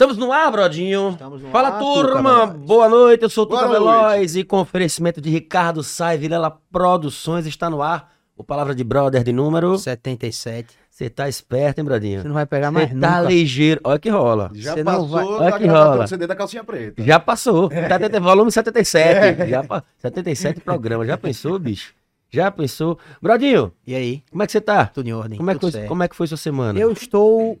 [0.00, 1.10] Estamos no ar, Brodinho.
[1.10, 2.46] Estamos no Fala, ar, turma.
[2.46, 3.24] Boa noite.
[3.24, 7.82] Eu sou o Tuca Veloz e com oferecimento de Ricardo Sai, Vilela Produções, está no
[7.82, 9.76] ar o Palavra de Brother de número.
[9.76, 10.72] 77.
[10.88, 12.22] Você tá esperto, hein, Brodinho?
[12.22, 13.08] Você não vai pegar mais Você nunca.
[13.08, 13.80] tá ligeiro.
[13.82, 14.52] Olha que rola.
[14.54, 16.06] Já não passou vai- Olha da que rola.
[16.06, 17.02] CD da calcinha preta.
[17.02, 17.68] Já passou.
[17.68, 19.48] 70, volume 77.
[19.50, 19.82] Já pa...
[19.98, 21.08] 77 programas.
[21.08, 21.92] Já pensou, bicho?
[22.30, 23.00] Já pensou?
[23.20, 24.22] Brodinho, E aí?
[24.30, 24.86] como é que você tá?
[24.86, 25.38] Tudo em ordem.
[25.38, 25.88] Como é que, foi, certo.
[25.88, 26.78] como é que foi sua semana?
[26.78, 27.58] Eu estou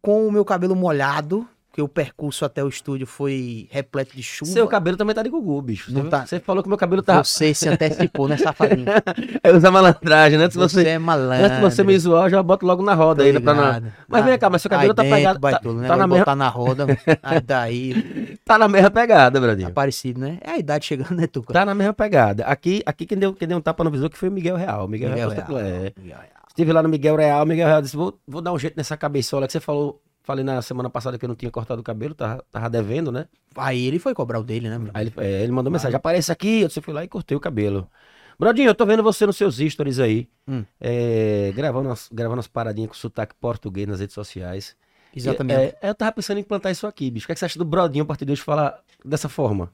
[0.00, 1.44] com o meu cabelo molhado,
[1.80, 4.50] porque o percurso até o estúdio foi repleto de chuva.
[4.50, 5.92] Seu cabelo também tá de gugu, bicho.
[5.92, 6.26] Não Você, tá.
[6.26, 7.22] você falou que meu cabelo tá.
[7.22, 8.86] Você se antecipou, né, safadinho?
[9.42, 10.44] É usar malandragem, né?
[10.44, 11.46] Antes Você você, é malandro.
[11.46, 13.90] antes de você me zoar, eu já boto logo na roda ainda pra não.
[14.08, 15.40] Mas vem cá, mas seu cabelo aí tá dentro, pegado.
[15.40, 15.88] Tá, baitolo, né?
[15.88, 16.86] tá na mesma, na roda.
[17.22, 19.70] Aí daí, tá na mesma pegada, tá Bradinho.
[19.72, 20.38] parecido, né?
[20.42, 21.52] É a idade chegando, né, Tuca?
[21.52, 22.44] Tá na mesma pegada.
[22.44, 24.86] Aqui, aqui quem, deu, quem deu um tapa no visor que foi o Miguel Real.
[24.88, 25.46] Miguel, Miguel Real.
[25.48, 25.60] Real.
[25.60, 25.92] É.
[25.96, 26.40] Miguel Real.
[26.48, 29.46] Estive lá no Miguel Real, Miguel Real disse: vou, vou dar um jeito nessa cabeçola
[29.46, 30.00] que você falou.
[30.30, 33.26] Falei na semana passada que eu não tinha cortado o cabelo, tava, tava devendo, né?
[33.56, 34.78] Aí ele foi cobrar o dele, né?
[34.94, 36.60] Aí ele, é, ele mandou mensagem: aparece aqui.
[36.60, 37.90] Eu disse, fui lá e cortei o cabelo.
[38.38, 40.64] Brodinho, eu tô vendo você nos seus stories aí, Hum.
[40.80, 44.76] é, gravando, umas, gravando umas paradinhas com sotaque português nas redes sociais.
[45.12, 45.74] Exatamente.
[45.82, 47.24] É, eu tava pensando em implantar isso aqui, bicho.
[47.24, 49.72] O que, é que você acha do Brodinho a partir de hoje falar dessa forma?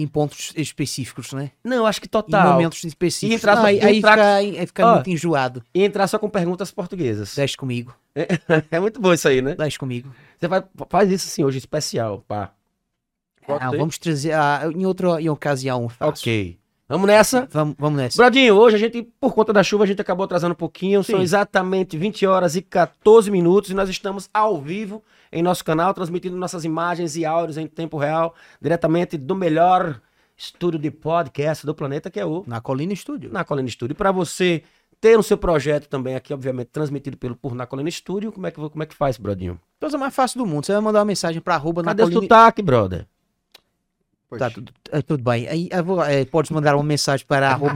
[0.00, 1.50] Em pontos específicos, né?
[1.64, 2.52] Não, acho que Em total.
[2.52, 3.32] momentos específicos.
[3.32, 4.94] E entrar Não, só- aí e aí entrar- fica, aí fica Ó.
[4.94, 5.62] muito enjoado.
[5.74, 7.34] E entrar só com perguntas portuguesas.
[7.34, 7.94] Desce comigo.
[8.70, 9.54] É muito bom isso aí, né?
[9.54, 10.10] Desce comigo.
[10.38, 12.52] Você vai, faz isso assim hoje, especial, pá.
[13.48, 15.88] Ah, vamos trazer ah, em outra em ocasião.
[15.88, 16.10] faço.
[16.10, 16.58] Ok.
[16.88, 17.46] Vamos nessa?
[17.50, 18.16] Vamos, vamos nessa.
[18.16, 21.02] Brodinho, hoje a gente, por conta da chuva, a gente acabou atrasando um pouquinho.
[21.04, 21.22] São Sim.
[21.22, 26.36] exatamente 20 horas e 14 minutos e nós estamos ao vivo em nosso canal, transmitindo
[26.36, 30.00] nossas imagens e áudios em tempo real, diretamente do melhor
[30.36, 33.32] estúdio de podcast do planeta, que é o Na Colina Estúdio.
[33.32, 33.92] Na Colina Estúdio.
[33.92, 34.62] E para você
[35.00, 38.50] ter o seu projeto também aqui, obviamente, transmitido pelo, por Na Colina Estúdio, como é
[38.50, 39.60] que, como é que faz, Brodinho?
[39.80, 40.64] Coisa mais fácil do mundo.
[40.64, 43.06] Você vai mandar uma mensagem pra arroba na Cadê o sotaque, brother?
[44.28, 44.38] Pois.
[44.38, 45.48] Tá, tudo, é, tudo bem.
[45.48, 47.74] Aí, eu vou, é, podes mandar uma mensagem para arroba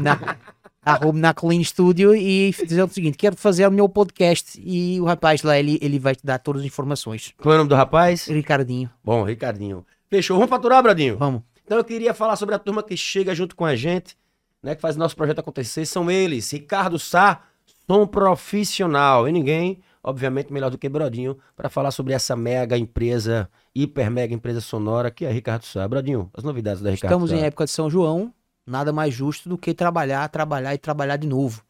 [0.84, 5.04] arroba na Colina Estúdio e dizer o seguinte, quero fazer o meu podcast e o
[5.04, 7.32] rapaz lá, ele, ele vai te dar todas as informações.
[7.41, 8.26] Qual é o nome do rapaz?
[8.26, 9.87] Ricardinho, Bom, Ricardinho.
[10.10, 10.37] Fechou.
[10.37, 11.16] Vamos faturar, Brodinho?
[11.16, 11.42] vamos.
[11.65, 14.16] Então eu queria falar sobre a turma que chega junto com a gente,
[14.62, 15.87] né, que faz nosso projeto acontecer.
[15.87, 17.42] São eles, Ricardo Sá,
[17.87, 19.28] som profissional.
[19.28, 24.34] E ninguém, obviamente, melhor do que Brodinho, para falar sobre essa mega empresa, hiper mega
[24.34, 25.87] empresa sonora, que é Ricardo Sá.
[25.88, 27.37] Brodinho, as novidades da Ricardo Estamos Sá.
[27.37, 28.34] em época de São João,
[28.67, 31.62] nada mais justo do que trabalhar, trabalhar e trabalhar de novo.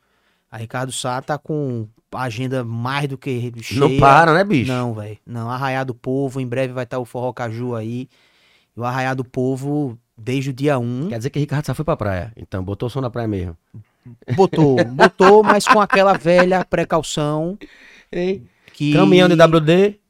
[0.50, 3.80] A Ricardo Sá tá com a agenda mais do que cheia.
[3.80, 4.70] Não para, né, bicho?
[4.70, 5.18] Não, velho.
[5.26, 8.08] Não, Arraiá do Povo, em breve vai estar o Forró Caju aí.
[8.76, 11.84] E o Arraiá do Povo, desde o dia 1, Quer dizer que Ricardo Sá foi
[11.84, 12.32] pra praia.
[12.36, 13.56] Então, botou o som na praia mesmo.
[14.36, 17.56] botou, botou, mas com aquela velha precaução
[18.12, 18.42] Ei,
[18.74, 20.01] que Caminhão de WD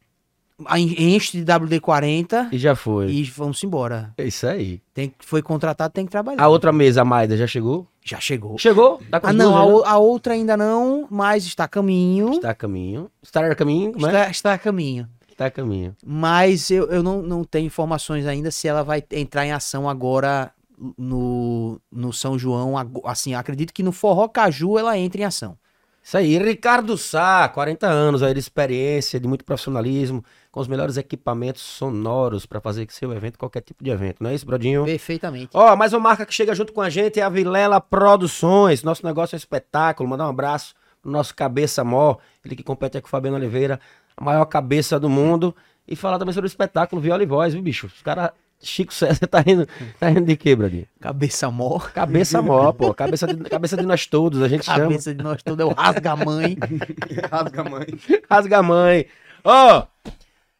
[0.76, 3.10] enche de WD-40 e já foi.
[3.10, 4.12] e vamos embora.
[4.18, 4.80] É isso aí.
[4.94, 6.42] Tem, foi contratado, tem que trabalhar.
[6.42, 7.86] A outra mesa, a Maida, já chegou?
[8.04, 8.58] Já chegou.
[8.58, 9.00] Chegou?
[9.10, 9.72] Tá com Ah, não, a, né?
[9.72, 12.30] o- a outra ainda não, mas está a caminho.
[12.32, 13.10] Está a caminho.
[13.22, 14.10] Está a caminho, como é?
[14.10, 15.08] Está, está a caminho.
[15.30, 15.96] Está a caminho.
[16.04, 20.52] Mas eu, eu não, não tenho informações ainda se ela vai entrar em ação agora
[20.98, 22.74] no, no São João.
[23.04, 25.56] Assim, acredito que no Forró Caju ela entre em ação.
[26.04, 30.98] Isso aí, Ricardo Sá, 40 anos aí de experiência, de muito profissionalismo, com os melhores
[30.98, 34.84] equipamentos sonoros para fazer que seu evento, qualquer tipo de evento, não é isso, Brodinho?
[34.84, 35.48] Perfeitamente.
[35.54, 38.82] Ó, mais uma marca que chega junto com a gente é a Vilela Produções.
[38.82, 40.10] Nosso negócio é espetáculo.
[40.10, 43.80] Mandar um abraço pro nosso cabeça mó, ele que compete aqui com o Fabiano Oliveira,
[44.14, 45.56] a maior cabeça do mundo.
[45.88, 47.86] E falar também sobre o espetáculo Viola e Voz, viu, bicho?
[47.86, 48.30] Os caras.
[48.64, 49.66] Chico César tá rindo,
[49.98, 50.86] tá rindo de quê, Brodinho?
[51.00, 51.80] Cabeça mó.
[51.80, 52.94] Cabeça mó, pô.
[52.94, 54.80] Cabeça de, cabeça de nós todos, a gente chama.
[54.80, 56.56] Cabeça de nós todos é o rasga-mãe.
[57.28, 57.86] Rasga a mãe.
[58.30, 59.06] Rasga a mãe.
[59.42, 59.86] Ó,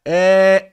[0.05, 0.69] é.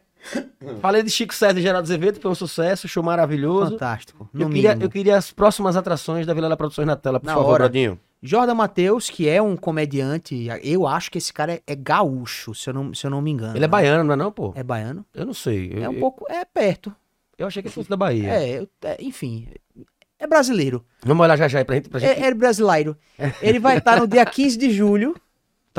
[0.81, 3.71] Falei de Chico César e Geraldo Azevedo, foi um sucesso, show maravilhoso.
[3.71, 4.29] Fantástico.
[4.33, 4.85] Eu queria, mínimo.
[4.85, 7.71] eu queria as próximas atrações da Vilela Produções na tela, por Na favor, hora.
[8.21, 12.69] Jordan Matheus, que é um comediante, eu acho que esse cara é, é gaúcho, se
[12.69, 13.53] eu não, se eu não me engano.
[13.55, 13.67] Ele é né?
[13.67, 14.51] baiano, não é não, pô?
[14.55, 15.05] É baiano?
[15.15, 15.71] Eu não sei.
[15.73, 16.25] Eu, É um eu- pouco.
[16.29, 16.93] É perto.
[17.37, 18.29] Eu achei que ele fosse da Bahia.
[18.29, 19.47] É, eu- é, enfim.
[20.19, 20.83] É brasileiro.
[21.05, 21.87] Vamos olhar já já aí pra gente.
[21.89, 22.21] Pra gente...
[22.21, 22.97] É, é brasileiro.
[23.41, 25.15] Ele vai estar no dia 15 de julho,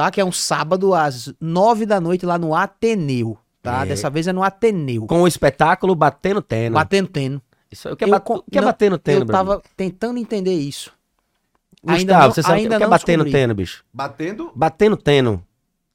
[0.04, 0.10] tá?
[0.10, 3.36] Que é um sábado, às 9 da noite, lá no Ateneu.
[3.62, 3.84] Tá?
[3.84, 3.88] É.
[3.88, 5.06] Dessa vez é no Ateneu.
[5.06, 6.74] Com o espetáculo Batendo Teno.
[6.74, 7.42] Batendo teno.
[7.70, 8.28] Isso, aí, o que é, Eu bat...
[8.30, 10.90] o que é não, batendo teno, Eu tava tentando entender isso.
[11.82, 13.32] Gustavo, ainda não- você sabe o que- ainda o que é batendo descobri.
[13.32, 13.84] teno, bicho?
[13.92, 14.52] Batendo?
[14.54, 15.44] Batendo teno.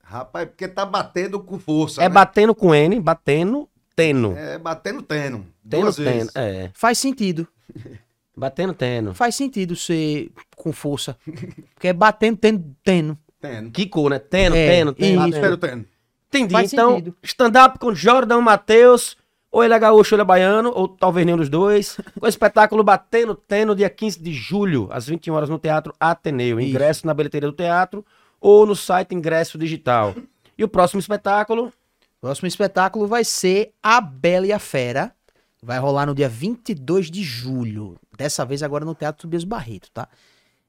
[0.03, 2.01] Rapaz, porque tá batendo com força.
[2.01, 2.13] É né?
[2.13, 4.37] batendo com N, batendo teno.
[4.37, 5.45] É batendo teno.
[5.67, 6.09] Teno, Duas teno.
[6.11, 6.31] vezes.
[6.35, 6.69] É.
[6.73, 7.47] Faz sentido.
[8.37, 9.13] Batendo teno.
[9.13, 11.17] Faz sentido ser com força.
[11.73, 13.17] Porque é batendo, tendo, tendo.
[13.47, 13.71] Teno.
[13.71, 14.19] Kiko, né?
[14.19, 15.27] Teno, É, teno, teno.
[15.27, 15.39] isso.
[15.39, 15.85] Batendo teno.
[16.27, 16.51] Entendi.
[16.51, 19.15] Faz então, stand-up com Jordão Matheus,
[19.51, 21.97] ou ele é gaúcho ou ele é baiano, ou talvez nenhum dos dois.
[22.19, 26.59] Com o espetáculo Batendo Teno, dia 15 de julho, às 21 horas no Teatro Ateneu.
[26.59, 26.69] Isso.
[26.69, 28.05] Ingresso na bilheteria do teatro
[28.41, 30.13] ou no site Ingresso Digital.
[30.57, 31.71] E o próximo espetáculo,
[32.25, 35.13] Próximo espetáculo vai ser A Bela e a Fera.
[35.61, 37.99] Vai rolar no dia 22 de julho.
[38.17, 40.07] Dessa vez agora no Teatro Tobias Barreto, tá?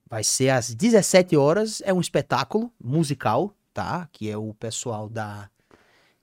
[0.08, 1.82] Vai ser às 17 horas.
[1.84, 4.08] É um espetáculo musical, tá?
[4.12, 5.48] Que é o pessoal da.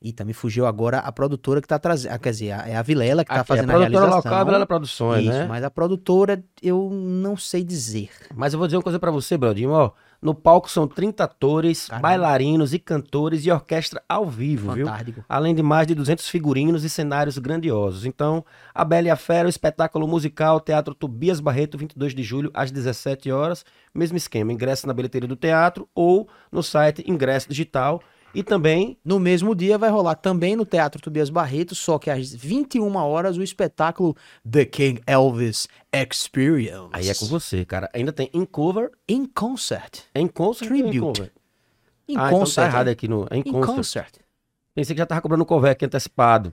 [0.01, 2.18] Eita, me fugiu agora a produtora que tá trazendo.
[2.19, 4.31] Quer dizer, é a Vilela que tá aqui, fazendo a a, produtora realização.
[4.31, 5.45] local, a Vilela Produções, Isso, né?
[5.47, 8.09] mas a produtora eu não sei dizer.
[8.35, 9.91] Mas eu vou dizer uma coisa pra você, Brodinho, ó.
[10.24, 12.02] No palco são 30 atores, Caramba.
[12.08, 14.86] bailarinos e cantores e orquestra ao vivo, viu?
[14.88, 15.25] Fantástico.
[15.28, 18.06] além de mais de 200 figurinos e cenários grandiosos.
[18.06, 22.50] Então, A Bela e a Fera, o espetáculo musical Teatro Tobias Barreto, 22 de julho,
[22.54, 23.66] às 17 horas.
[23.94, 28.02] Mesmo esquema, ingresso na bilheteria do teatro ou no site Ingresso Digital.
[28.33, 32.33] E também, No mesmo dia vai rolar também no Teatro Tobias Barreto, só que às
[32.33, 34.15] 21 horas o espetáculo
[34.50, 36.89] The King Elvis Experience.
[36.91, 37.89] aí é com você, cara.
[37.94, 40.01] Ainda tem em cover, In concert.
[40.15, 41.00] em concert Tribute.
[41.00, 41.31] cover?
[42.07, 42.65] In ah, então concert.
[42.65, 43.75] tá errado aqui no em In concert.
[43.75, 44.13] concert.
[44.75, 46.51] Pensei que já tava cobrando cover aqui antecipado.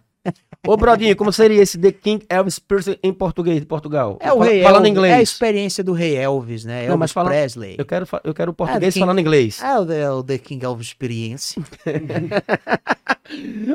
[0.66, 4.18] Ô, Brodinho, como seria esse The King Elvis Presley em português de Portugal?
[4.20, 5.14] É o Fala- Rei Falando Elvis, inglês.
[5.14, 6.74] É a experiência do Rei Elvis, né?
[6.80, 7.76] Elvis Não, mas fala- Presley.
[7.78, 9.62] Eu quero, eu quero o português King- falando inglês.
[9.62, 11.58] É o The, o The King Elvis Experience.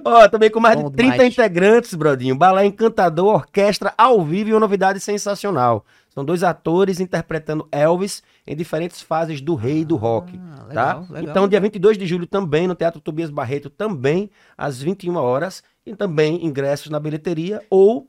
[0.03, 1.33] Ó, também com mais Bom de 30 demais.
[1.33, 2.35] integrantes, Brodinho.
[2.35, 5.85] Balé Encantador, orquestra ao vivo e uma novidade sensacional.
[6.13, 10.39] São dois atores interpretando Elvis em diferentes fases do rei do rock.
[10.39, 10.65] Ah, tá?
[10.67, 11.23] legal, legal.
[11.31, 15.63] Então, dia 22 de julho também, no Teatro Tobias Barreto, também às 21 horas.
[15.85, 18.07] E também ingressos na bilheteria ou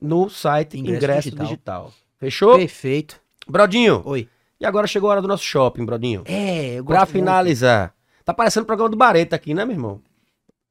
[0.00, 1.46] no site Ingresso Ingresso, Digital.
[1.46, 1.92] Digital.
[2.18, 2.56] Fechou?
[2.58, 3.20] Perfeito.
[3.46, 4.28] Brodinho, Oi.
[4.60, 6.22] e agora chegou a hora do nosso shopping, Brodinho.
[6.26, 7.24] É, eu Pra gosto muito.
[7.24, 7.94] finalizar.
[8.24, 10.00] Tá parecendo o programa do Bareta aqui, né, meu irmão?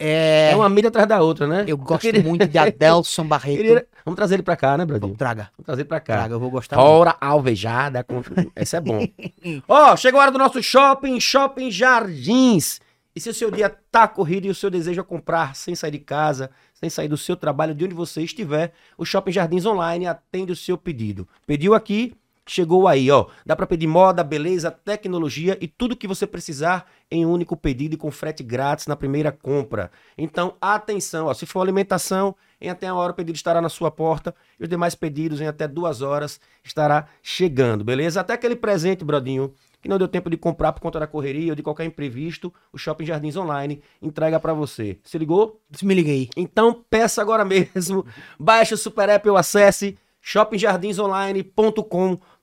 [0.01, 1.66] É, É uma mídia atrás da outra, né?
[1.68, 3.57] eu gosto queria- muito de Adelson Barreto.
[3.62, 5.13] queria- Vamos trazer ele pra cá, né, Brodinho?
[5.16, 6.13] Traga, Vamos trazer ele pra cá.
[6.19, 6.88] traga, eu vou gostar muito.
[6.88, 8.04] Fora alvejada.
[8.04, 8.22] Com...
[8.56, 9.06] Esse é bom.
[9.68, 12.80] Ó, chegou a hora do nosso shopping, Shopping Jardins.
[13.19, 15.92] E se o seu dia tá corrido e o seu desejo é comprar sem sair
[15.92, 20.07] de casa, sem sair do seu trabalho, de onde você estiver, o Shopping Jardins Online
[20.07, 21.27] atende o seu pedido.
[21.45, 22.16] Pediu aqui,
[22.48, 23.25] chegou aí, ó.
[23.45, 27.95] Dá pra pedir moda, beleza, tecnologia e tudo que você precisar em um único pedido
[27.95, 29.92] e com frete grátis na primeira compra.
[30.18, 33.92] Então, atenção, ó, se for alimentação, em até uma hora o pedido estará na sua
[33.92, 38.21] porta e os demais pedidos em até duas horas estará chegando, beleza?
[38.21, 41.56] Até aquele presente, Brodinho, que não deu tempo de comprar por conta da correria ou
[41.56, 45.00] de qualquer imprevisto, o Shopping Jardins Online entrega pra você.
[45.04, 45.60] Se ligou?
[45.81, 46.30] Me liguei.
[46.36, 48.06] Então peça agora mesmo.
[48.40, 52.39] Baixe o Super App ou acesse shoppingjardinsonline.com.br.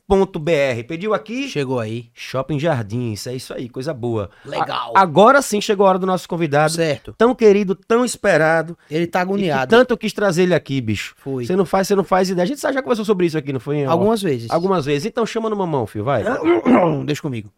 [0.87, 1.49] Pediu aqui?
[1.49, 2.11] Chegou aí.
[2.15, 4.31] Shopping Jardins, é isso aí, coisa boa.
[4.45, 4.93] Legal.
[4.97, 7.15] A- agora sim chegou a hora do nosso convidado, Certo.
[7.19, 8.77] tão querido, tão esperado.
[8.91, 9.69] Ele tá agoniado.
[9.71, 11.15] tanto eu quis trazer ele aqui, bicho.
[11.19, 11.45] Foi.
[11.45, 12.45] Você não faz, você não faz ideia.
[12.45, 13.85] A gente já conversou sobre isso aqui, não foi?
[13.85, 14.51] Algumas vezes.
[14.51, 15.07] Algumas vezes.
[15.07, 16.23] Então chama no mamão, filho, vai.
[17.05, 17.51] Deixa comigo.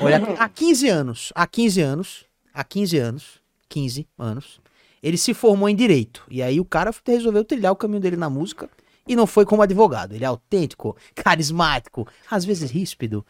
[0.00, 4.60] Olha, há 15 anos, há 15 anos, há 15 anos, 15 anos,
[5.02, 6.22] ele se formou em direito.
[6.30, 8.68] E aí o cara resolveu trilhar o caminho dele na música
[9.06, 10.14] e não foi como advogado.
[10.14, 13.24] Ele é autêntico, carismático, às vezes ríspido.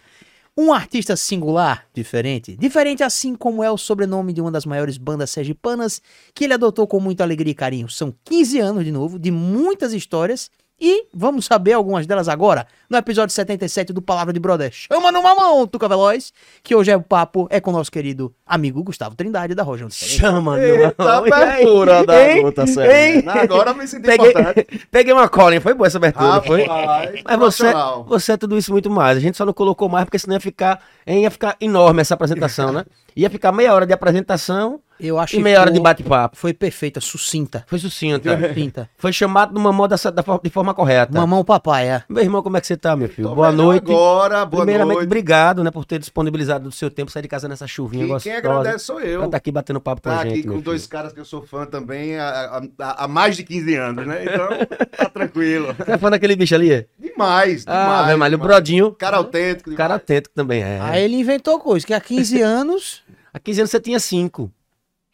[0.58, 2.56] Um artista singular, diferente.
[2.56, 6.00] Diferente assim como é o sobrenome de uma das maiores bandas sergipanas
[6.34, 7.90] que ele adotou com muita alegria e carinho.
[7.90, 10.50] São 15 anos de novo, de muitas histórias.
[10.78, 14.70] E vamos saber algumas delas agora, no episódio 77 do Palavra de Brother.
[14.70, 18.30] Chama no mamão, Tuca Veloz, que hoje é o papo é com o nosso querido
[18.46, 19.88] amigo Gustavo Trindade, da Rojão.
[19.88, 21.16] Chama no mamão.
[21.16, 22.42] Abertura da Hein?
[22.42, 23.24] luta, sério.
[23.30, 24.66] Agora eu me senti Peguei, importante.
[24.92, 26.64] peguei uma colinha, foi boa essa abertura, não foi?
[26.66, 27.72] Rapaz, Mas você,
[28.06, 29.16] você é tudo isso muito mais.
[29.16, 32.70] A gente só não colocou mais porque senão ia ficar, ia ficar enorme essa apresentação,
[32.70, 32.84] né?
[33.16, 36.36] Ia ficar meia hora de apresentação Eu acho e meia hora de bate-papo.
[36.36, 37.64] Foi perfeita, sucinta.
[37.66, 38.28] Foi sucinto.
[38.48, 38.88] Sucinta.
[38.96, 41.12] Foi chamado no mamão da, da for- de forma correta.
[41.18, 42.02] Mamão papai, é.
[42.08, 43.28] Meu irmão, como é que você tá, meu filho?
[43.28, 43.90] Tô boa noite.
[43.90, 45.06] Agora, boa Primeiramente, noite.
[45.06, 48.40] obrigado, né, por ter disponibilizado do seu tempo sair de casa nessa chuvinha Quem, gostosa.
[48.40, 49.20] quem agradece sou eu.
[49.20, 50.62] Pra tá aqui batendo papo com Tá a gente, aqui com filho.
[50.62, 54.24] dois caras que eu sou fã também há, há- há mais de 15 anos, né?
[54.24, 54.48] Então,
[54.96, 55.74] tá tranquilo.
[55.78, 56.86] Você é fã daquele bicho ali?
[56.98, 57.64] Demais, demais.
[57.66, 58.38] Ah, velho, mas o.
[58.38, 59.70] Brodinho, Cara autêntico.
[59.74, 60.02] cara demais.
[60.02, 60.78] atento também é.
[60.80, 63.02] Aí ele inventou coisa, que há 15 anos.
[63.34, 64.50] Há 15 anos você tinha 5.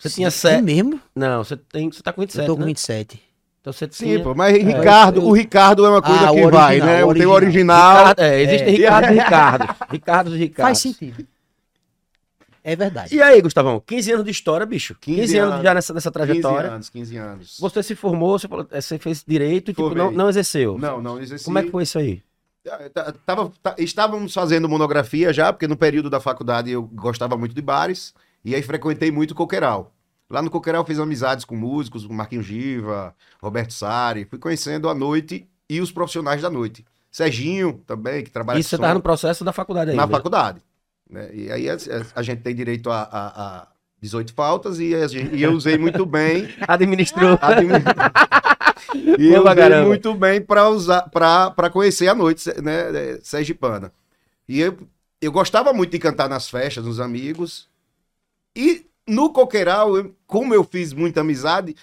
[0.02, 0.62] Você tinha É 7.
[0.62, 1.00] mesmo?
[1.14, 2.66] Não, você, tem, você tá com 27, Eu tô com né?
[2.66, 3.22] 27.
[3.60, 4.18] Então você tinha...
[4.18, 7.04] Sim, pô, mas Ricardo, o Ricardo é uma coisa Ah, o que vai, original, né?
[7.04, 7.96] o O teu original.
[7.98, 8.70] Ricardo, é, existem É.
[8.76, 9.76] Ricardo e Ricardo.
[9.92, 10.66] Ricardo e Ricardo.
[10.66, 11.26] Faz sentido.
[12.64, 13.14] É verdade.
[13.14, 13.80] E aí, Gustavão?
[13.84, 14.94] 15 anos de história, bicho.
[15.00, 15.64] 15, 15 anos, anos.
[15.64, 16.70] já nessa, nessa 15 trajetória.
[16.70, 17.56] anos, 15 anos.
[17.60, 20.78] Você se formou, você, falou, é, você fez direito e tipo, não, não exerceu.
[20.78, 21.44] Não, não exerci.
[21.44, 22.22] Como é que foi isso aí?
[22.94, 27.52] Tá- Tava, tá- estávamos fazendo monografia já, porque no período da faculdade eu gostava muito
[27.54, 29.91] de bares, e aí frequentei muito o coqueiral.
[30.32, 34.24] Lá no Coqueiral eu fiz amizades com músicos, com Marquinhos Giva, Roberto Sari.
[34.24, 36.84] Fui conhecendo a noite e os profissionais da noite.
[37.10, 40.00] Serginho também, que trabalha Isso você com tava som no processo da faculdade ainda.
[40.06, 40.62] na faculdade.
[41.10, 41.28] né?
[41.34, 41.76] E aí a,
[42.14, 43.66] a gente tem direito a, a- a
[44.00, 47.38] 18 faltas e, gente- e eu usei muito bem Administrou.
[47.40, 47.74] Admi-
[49.18, 49.86] e eu usei caramba.
[49.88, 53.92] muito bem para usar para conhecer a noite, né, sergipana.
[54.48, 54.78] E eu,
[55.20, 57.68] eu gostava muito de cantar nas festas, nos amigos.
[58.56, 61.74] E no coqueiral, eu- como eu fiz muita amizade,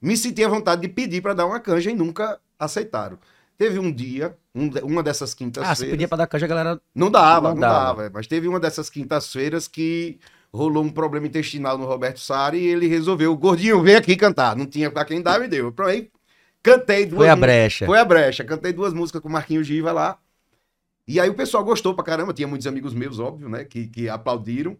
[0.00, 3.18] me sentia vontade de pedir para dar uma canja e nunca aceitaram.
[3.56, 5.90] Teve um dia, um uma dessas Ah, você quintas-feiras.
[5.90, 6.80] pedia pra dar canja, a galera.
[6.94, 8.02] Não dava, Não não, dava.
[8.04, 8.10] dava.
[8.14, 10.18] Mas teve uma dessas quintas-feiras que
[10.52, 14.54] rolou um problema intestinal no Roberto Sari e ele resolveu, gordinho, vem aqui cantar.
[14.56, 15.72] Não tinha pra quem dar, me deu.
[15.72, 16.08] Pra aí,
[16.62, 17.86] cantei duas Foi a brecha.
[17.86, 18.44] Foi a brecha.
[18.44, 20.18] Cantei duas músicas com o Marquinhos Giva lá.
[21.06, 22.32] E aí o pessoal gostou pra caramba.
[22.32, 23.64] Tinha muitos amigos meus, óbvio, né?
[23.64, 24.76] Que, que aplaudiram.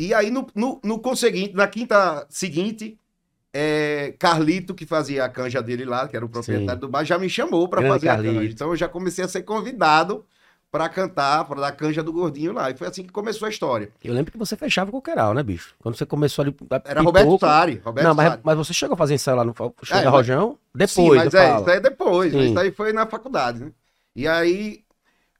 [0.00, 2.96] E aí, no, no, no conseguinte, na quinta seguinte,
[3.52, 7.18] é, Carlito, que fazia a canja dele lá, que era o proprietário do bar, já
[7.18, 8.34] me chamou Grande fazer a Carlito.
[8.36, 8.52] canja.
[8.52, 10.24] Então eu já comecei a ser convidado
[10.70, 12.70] pra cantar, pra dar canja do gordinho lá.
[12.70, 13.90] E foi assim que começou a história.
[14.02, 15.74] Eu lembro que você fechava o coqueiral, né, bicho?
[15.80, 16.56] Quando você começou ali.
[16.70, 17.82] a Era Pipoco- Roberto Sari.
[17.84, 20.56] Roberto Não, mas, mas você chegou a fazer ensaio lá no Show É, da Rojão?
[20.74, 21.60] Depois, Sim, mas é, falo.
[21.60, 22.32] isso aí é depois.
[22.32, 22.40] Sim.
[22.50, 23.72] Isso aí foi na faculdade, né?
[24.14, 24.82] E aí,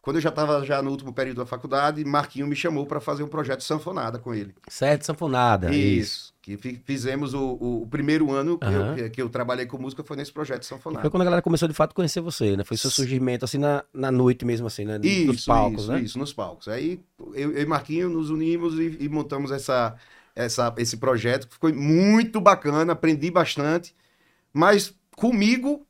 [0.03, 3.23] quando eu já estava já no último período da faculdade, Marquinho me chamou para fazer
[3.23, 4.55] um projeto sanfonada com ele.
[4.69, 5.75] Sete sanfonada.
[5.75, 6.33] Isso.
[6.41, 10.03] Que fi- fizemos o, o- primeiro ano que, eu, que- que eu trabalhei com música
[10.03, 11.03] foi nesse projeto sanfonada.
[11.03, 12.65] Foi quando a galera começou de fato a conhecer você, né?
[12.65, 14.99] Foi seu surgimento assim na, na noite mesmo, assim, né?
[15.03, 16.01] Isso, Nos palcos, isso, né?
[16.01, 16.69] isso, nos palcos.
[16.69, 17.01] Aí
[17.35, 19.95] eu, eu e Marquinho nos unimos e, e montamos essa,
[20.35, 23.95] essa, esse projeto, que ficou muito bacana, aprendi bastante,
[24.53, 25.87] mas comigo,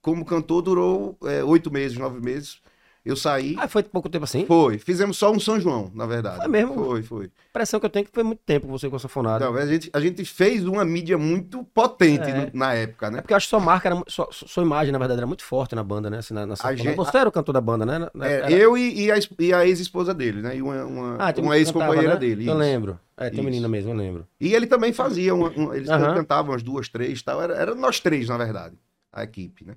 [0.00, 2.60] como cantor, durou é, oito meses, nove meses.
[3.04, 3.56] Eu saí.
[3.58, 4.46] Ah, foi pouco tempo assim?
[4.46, 6.36] Foi, fizemos só um São João, na verdade.
[6.36, 6.74] Foi mesmo?
[6.74, 7.24] Foi, foi.
[7.24, 9.44] A impressão que eu tenho é que foi muito tempo você com a sanfonada.
[9.44, 12.32] Não, a, gente, a gente fez uma mídia muito potente É.
[12.32, 13.20] no- na época, É né?
[13.20, 15.74] porque eu acho que sua marca, era, sua, sua imagem, na verdade, era muito forte
[15.74, 16.18] na banda, né?
[16.18, 18.08] Assim, na, na gente- Você era o cantor da banda, né?
[18.14, 20.56] Na- É, era- Eu e, e a, e a ex-esposa dele, né?
[20.56, 22.20] E uma, uma, Ah, uma um ex-companheira né?
[22.20, 22.42] dele.
[22.46, 22.56] Eu isso.
[22.58, 23.00] lembro.
[23.16, 23.42] É, tem Isso.
[23.44, 24.26] menina mesmo, eu lembro.
[24.40, 26.14] E ele também fazia, uma, uma- eles Aham.
[26.14, 27.42] cantavam umas duas, três e tal.
[27.42, 28.76] Era, era nós três, na verdade,
[29.12, 29.74] a equipe, né?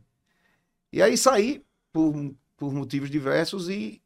[0.93, 2.13] E aí saí por,
[2.57, 4.01] por motivos diversos e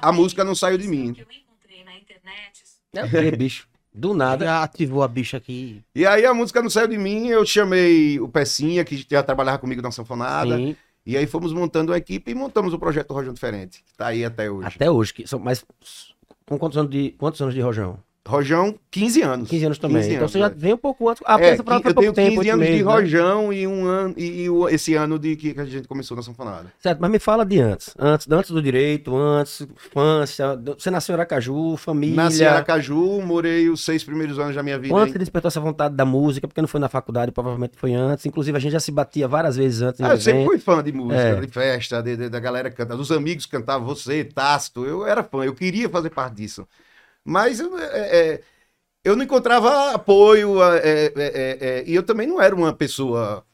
[0.00, 1.12] a música não saiu de mim.
[1.12, 2.62] Que eu encontrei na internet.
[2.92, 3.68] É o quê, bicho?
[3.92, 4.44] Do nada.
[4.44, 5.82] Já ativou a bicha aqui.
[5.94, 9.58] E aí a música não saiu de mim, eu chamei o Pecinha, que já trabalhava
[9.58, 10.56] comigo na Sanfonada.
[10.56, 14.08] Sim, E aí fomos montando a equipe e montamos o projeto Rojão Diferente, que tá
[14.08, 14.68] aí até hoje.
[14.68, 15.14] até hoje.
[15.14, 15.64] Que, mas
[16.46, 17.98] com quantos anos de, quantos anos de Rojão?
[18.28, 19.48] Rojão, 15 anos.
[19.48, 19.96] 15 anos também.
[20.02, 20.50] 15 então anos, você já é.
[20.50, 21.22] vem um pouco antes.
[21.26, 22.82] Ah, É, pra eu pouco tenho 15 tempo, anos de né?
[22.82, 26.14] Rojão e um ano e, e o- esse ano de que, que a gente começou
[26.16, 26.70] na Sanfonada.
[26.78, 27.94] Certo, mas me fala de antes.
[27.98, 30.46] Antes, antes do direito, antes, infância.
[30.78, 32.14] Você nasceu em Aracaju, família.
[32.16, 34.92] Nasci em Aracaju, morei os seis primeiros anos da minha vida.
[34.94, 36.46] Quando você despertou essa vontade da música?
[36.46, 38.26] Porque não foi na faculdade, provavelmente foi antes.
[38.26, 40.00] Inclusive, a gente já se batia várias vezes antes.
[40.02, 41.40] Ah, eu sempre fui fã de música, É.
[41.40, 45.42] de festa, de- de- da galera cantando, dos amigos cantavam, você, Tácito, eu era fã,
[45.42, 46.66] eu queria fazer parte disso.
[47.24, 47.84] Mas eu, é,
[48.34, 48.42] é,
[49.04, 53.44] eu não encontrava apoio, é, é, é, é, e eu também não era uma pessoa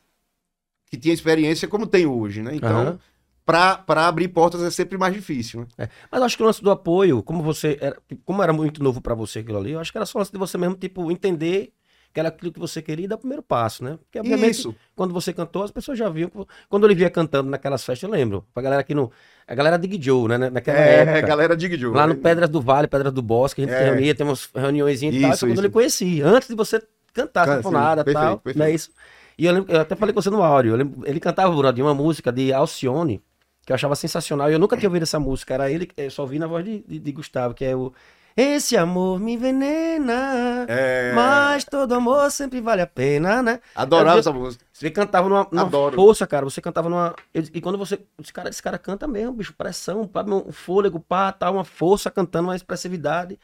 [0.86, 2.54] que tinha experiência como tem hoje, né?
[2.54, 2.98] Então, Aham.
[3.44, 5.88] pra, pra abrir portas é sempre mais difícil, né?
[6.10, 9.00] Mas eu acho que o lance do apoio, como você era, como era muito novo
[9.00, 11.10] pra você aquilo ali, eu acho que era só o lance de você mesmo, tipo,
[11.10, 11.72] entender
[12.16, 13.98] que era aquilo que você queria e dar o primeiro passo, né?
[14.02, 14.74] Porque, obviamente, Isso.
[14.94, 16.30] quando você cantou, as pessoas já viam.
[16.66, 18.42] Quando ele via cantando naquelas festas, eu lembro.
[18.54, 19.12] Pra galera aqui no.
[19.46, 20.48] A galera de Joe, né?
[20.48, 21.20] Naquela É, época.
[21.26, 21.94] galera Dig Joe.
[21.94, 23.78] Lá no Pedras do Vale, Pedras do Bosque, a gente É.
[23.78, 25.30] se reunia, tem umas reuniões e tal.
[25.32, 25.60] Isso, quando isso.
[25.60, 26.80] eu lhe conheci, antes de você
[27.12, 28.22] cantar Can- sanfonada e tal.
[28.22, 28.58] perfeito, perfeito.
[28.58, 28.90] Não é isso?
[29.38, 30.74] E eu, lembro, eu até falei com você no áudio.
[30.74, 33.20] lembro- ele cantava, Brother, uma música de Alcione,
[33.66, 34.48] que eu achava sensacional.
[34.48, 35.52] E eu nunca tinha ouvido essa música.
[35.52, 37.92] Era ele, eu só ouvi na voz de, de- de Gustavo, que é o.
[38.36, 43.60] Esse amor me envenena, É, mas todo amor sempre vale a pena, né?
[43.74, 44.62] adorava essa música.
[44.70, 45.96] Você cantava numa, numa Adoro.
[45.96, 46.44] força, cara.
[46.44, 47.14] Você cantava numa.
[47.34, 47.98] E quando você.
[48.22, 52.10] Esse cara, esse cara canta mesmo, bicho, pressão, pá, um fôlego, pá, tal, uma força
[52.10, 53.38] cantando, uma expressividade.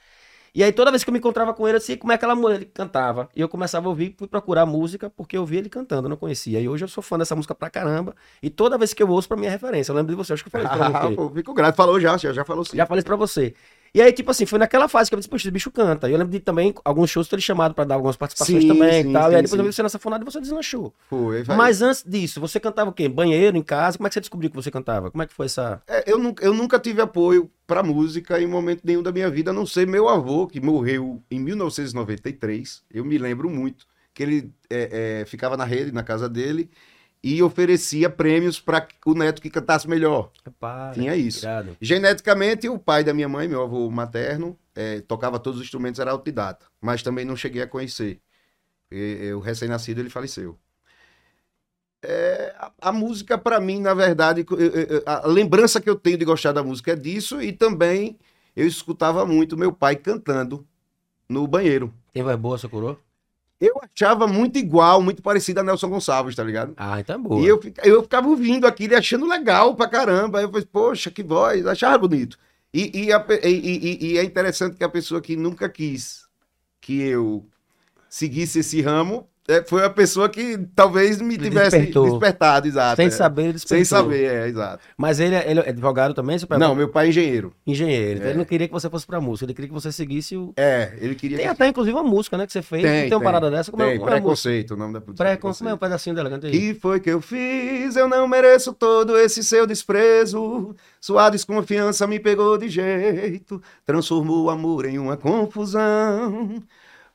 [0.55, 2.35] E aí, toda vez que eu me encontrava com ele, eu sei como é aquela
[2.35, 3.31] mulher ele cantava.
[3.35, 6.17] E eu começava a ouvir, fui procurar música, porque eu via ele cantando, eu não
[6.19, 6.61] conhecia.
[6.61, 8.15] E hoje eu sou fã dessa música pra caramba.
[8.43, 9.91] E toda vez que eu ouço, pra mim é referência.
[9.91, 11.17] Eu lembro de você, acho que eu falei isso pra Ah, você.
[11.17, 11.75] pô, fico grato.
[11.77, 12.77] Falou já, já, já falou sim.
[12.77, 13.55] Já falei isso pra você.
[13.95, 16.09] E aí, tipo assim, foi naquela fase que eu disse, poxa, esse bicho canta.
[16.09, 18.69] E eu lembro de também alguns shows que ele chamado pra dar algumas participações Sim,
[18.69, 19.25] também sim, e tal.
[19.25, 19.59] sim, e aí depois sim.
[19.59, 20.95] eu vi você nessa fonada e você deslanchou.
[21.11, 21.57] Foi, vai.
[21.59, 23.07] Mas antes disso, você cantava o quê?
[23.07, 23.99] Banheiro, em casa?
[23.99, 25.11] Como é que você descobriu que você cantava?
[25.11, 25.83] Como é que foi essa.
[25.87, 29.51] É, eu, nunca, eu nunca tive apoio pra música em momento nenhum da minha vida,
[29.51, 32.83] a não ser meu avô, que morreu em 1993.
[32.91, 36.71] Eu me lembro muito que ele é, é, ficava na rede, na casa dele,
[37.23, 40.31] e oferecia prêmios para o neto que cantasse melhor.
[40.45, 41.47] Rapaz, Tinha isso.
[41.81, 46.11] Geneticamente, o pai da minha mãe, meu avô materno, é, tocava todos os instrumentos, era
[46.11, 48.21] autodidata, mas também não cheguei a conhecer.
[48.91, 50.59] E- Eu, recém-nascido, ele faleceu.
[52.05, 54.45] É, a, a música, pra mim, na verdade,
[55.07, 58.19] a lembrança que eu tenho de gostar da música é disso, e também
[58.57, 60.67] eu escutava muito meu pai cantando
[61.29, 61.95] no banheiro.
[62.13, 62.99] Tem voz boa, Socorro?
[63.65, 66.75] Eu achava muito igual, muito parecido a Nelson Gonçalves, tá ligado?
[66.77, 67.41] Ah, então é boa.
[67.41, 70.39] E eu, eu ficava ouvindo aquilo e achando legal pra caramba.
[70.39, 72.37] Aí eu falei, poxa, que voz, achava bonito.
[72.75, 76.27] E, e, a e- e é interessante que a pessoa que nunca quis
[76.81, 77.47] que eu
[78.09, 82.09] seguisse esse ramo é, foi a pessoa que talvez me tivesse despertou.
[82.11, 82.97] despertado, exato.
[82.97, 83.11] Sem é.
[83.11, 84.05] saber, ele Sem despertou.
[84.11, 84.85] saber, é, exato.
[84.97, 86.59] Mas ele, é- ele é advogado também, seu pai?
[86.59, 87.53] Não, meu pai é engenheiro.
[87.67, 88.15] Engenheiro.
[88.19, 88.31] Então É.
[88.31, 90.53] ele não queria que você fosse pra música, ele queria que você seguisse o.
[90.57, 91.53] É, ele queria Tem que...
[91.53, 92.83] até, inclusive, uma música, né, que você fez.
[92.83, 93.71] Tem, Tem, tem uma parada dessa.
[93.71, 94.23] Como é, Tem, como é música?
[94.23, 96.31] preconceito, o nome da Pré, como é um pedacinho dela?
[96.31, 96.53] Canta aí.
[96.53, 97.97] Que foi que eu fiz?
[97.97, 100.75] Eu não mereço todo esse seu desprezo.
[101.01, 106.63] Sua desconfiança me pegou de jeito, transformou o amor em uma confusão.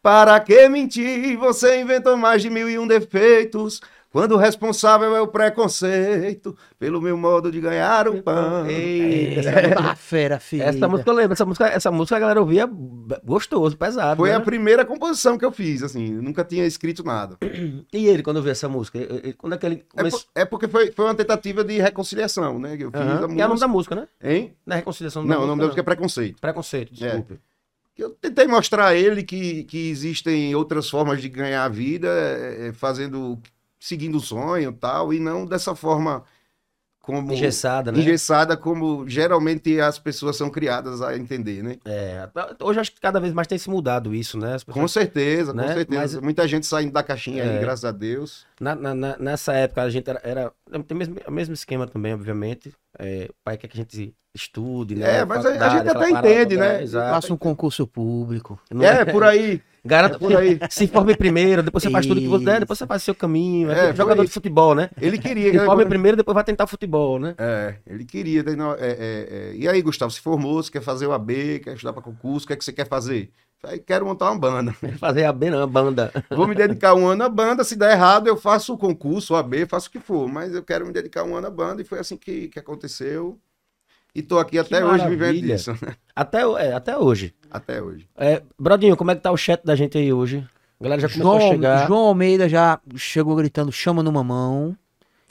[0.07, 1.35] Para que mentir?
[1.37, 3.81] Você inventou mais de mil e um defeitos.
[4.09, 8.65] Quando o responsável é o preconceito, pelo meu modo de ganhar o pão.
[8.65, 9.41] Eita,
[9.77, 10.63] Ah, fera, filho.
[10.63, 12.65] Essa música eu lembro, essa música, essa música a galera ouvia
[13.21, 14.15] gostoso, pesado.
[14.15, 14.35] Foi né?
[14.35, 17.35] a primeira composição que eu fiz, assim, eu nunca tinha escrito nada.
[17.91, 18.97] E ele, quando ouviu essa música?
[18.97, 20.19] ele- Quando é que ele É, começou?
[20.21, 22.77] por- é porque foi, foi uma tentativa de reconciliação, né?
[22.77, 23.25] que Eu fiz Aham.
[23.25, 23.67] a Que é o nome da música.
[23.67, 24.07] música, né?
[24.23, 24.55] Hein?
[24.65, 26.39] Não é reconciliação Não, o nome da música, música é Preconceito.
[26.39, 27.33] Preconceito, desculpe.
[27.33, 27.39] Que
[27.97, 32.67] Eu tentei mostrar a ele que, que existem outras formas de ganhar a vida, é,
[32.67, 33.39] é, fazendo,
[33.79, 36.23] seguindo o sonho e tal, e não dessa forma
[36.99, 37.99] como Engessada, né?
[37.99, 41.77] engessada como geralmente as pessoas são criadas a entender, né?
[41.85, 42.27] É,
[42.61, 44.55] hoje acho que cada vez mais tem se mudado isso, né?
[44.55, 45.73] As Com pessoas- certeza, com Né?
[45.73, 45.99] certeza.
[46.01, 47.59] Mas- Muita gente saindo da caixinha aí, É.
[47.61, 48.45] graças a Deus.
[48.59, 50.19] Na- na- na- nessa época a gente era.
[50.21, 50.51] era
[50.85, 52.73] tem o mesmo, o mesmo esquema também, obviamente.
[52.99, 55.17] É, o pai quer que a gente estude, né?
[55.19, 56.81] É, mas a- a gente até entende, né?
[56.83, 57.09] Exato.
[57.13, 58.59] Faça um concurso público.
[58.71, 59.61] Não É, por aí.
[59.85, 60.59] Garanta, é por aí.
[60.69, 62.59] Se forme primeiro, depois você faz tudo que você der, Isso.
[62.61, 63.71] depois você faz seu caminho.
[63.71, 64.89] É, É, tipo jogador de futebol, né?
[64.99, 65.51] Ele queria.
[65.51, 67.35] Se que- forme primeiro, depois vai tentar futebol, né?
[67.37, 68.43] É, ele queria.
[68.43, 69.51] daí não- é, é, é.
[69.55, 72.47] E aí, Gustavo, se formou, você quer fazer o AB, quer estudar para concurso, o
[72.47, 73.31] que é que você quer fazer?
[73.59, 74.71] Falei, quero montar uma banda.
[74.99, 76.11] Fazer a B, não, a banda.
[76.29, 79.35] Vou me dedicar um ano à banda, se der errado, eu faço o concurso, o
[79.35, 81.85] AB, faço o que for, mas eu quero me dedicar um ano à banda e
[81.85, 83.39] foi assim que, que aconteceu.
[84.17, 85.55] E tô aqui até hoje vivendo maravilha.
[85.55, 85.71] disso,
[86.15, 87.35] Até, é, até hoje.
[87.51, 88.07] até hoje.
[88.17, 90.43] É, Brodinho, como é que tá o chat da gente aí hoje?
[90.79, 91.87] A galera já começou a João, chegar.
[91.87, 94.75] João Almeida já chegou gritando chama no mamão.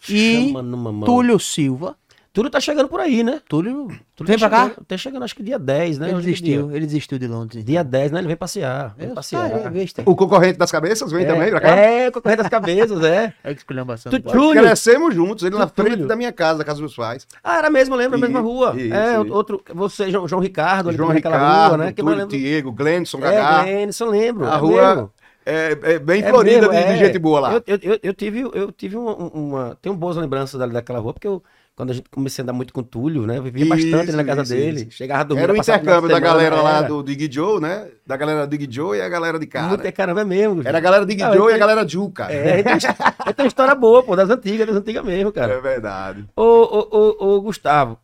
[0.09, 1.05] E Chama numa mão.
[1.05, 1.97] Túlio Silva.
[2.37, 3.41] Túlio tá chegando por aí, né?
[3.49, 4.65] Túlio Túlio Vem tá pra cá?
[4.69, 6.09] chegando- Tá chegando, acho que dia 10, né?
[6.09, 7.65] ele Hoje é desistiu, Dia, ele desistiu de Londres.
[7.65, 8.19] dia 10, né?
[8.19, 8.95] Ele vem passear.
[8.99, 9.71] Vem Eu passear.
[9.71, 10.03] besta.
[10.05, 11.69] O concorrente das cabeças vem é, também pra cá?
[11.75, 13.33] É, concorrente das cabeças, é.
[13.43, 14.13] É que esculhambação.
[14.13, 14.37] Tu- Bora.
[14.39, 14.63] Túlio.
[14.63, 15.93] Crescemos juntos, ele na Túlio.
[15.93, 17.27] frente da minha casa, da casa dos meus pais.
[17.43, 18.75] Ah, era mesmo, eu lembro, a mesma rua.
[18.77, 19.33] isso, é, isso.
[19.33, 21.93] outro, você, João, João Ricardo, ali João Ricardo, rua, né?
[21.93, 22.37] Que eu Túlio, lembro.
[22.37, 23.63] Diego, Glenson, É, Gagá.
[23.63, 24.45] Glenson, lembro.
[24.47, 25.11] A é rua mesmo.
[25.47, 26.97] é, é bem É florida mesmo, de, de é.
[27.07, 27.53] gente boa lá.
[27.55, 31.27] Eu, eu, eu, eu tive, eu tive uma, uma- Tenho boas lembranças daquela rua, porque
[31.27, 31.43] eu,
[31.77, 33.37] quando a gente comecei a andar muito com o Túlio, né?
[33.37, 34.81] Eu vivia bastante ali na Isso, casa isso, dele.
[34.85, 34.91] isso.
[34.93, 37.89] Chegava a dormir Era o intercâmbio da semana, galera lá do Dig Joe, né?
[38.07, 39.69] Da galera do Dig Joe e a galera de cara.
[39.69, 40.63] Muito, caramba, é mesmo.
[40.67, 42.33] Era a galera Dig Joe e a galera Ju, cara.
[42.33, 45.53] É, tem, tem uma história boa, pô, das antigas, das antigas mesmo, cara.
[45.53, 46.27] É verdade.
[46.35, 47.99] Ô, ô, ô, ô, Gustavo,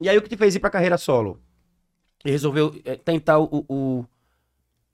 [0.00, 1.40] e aí o que te fez ir pra carreira solo?
[2.24, 4.04] E resolveu eh, tentar o, o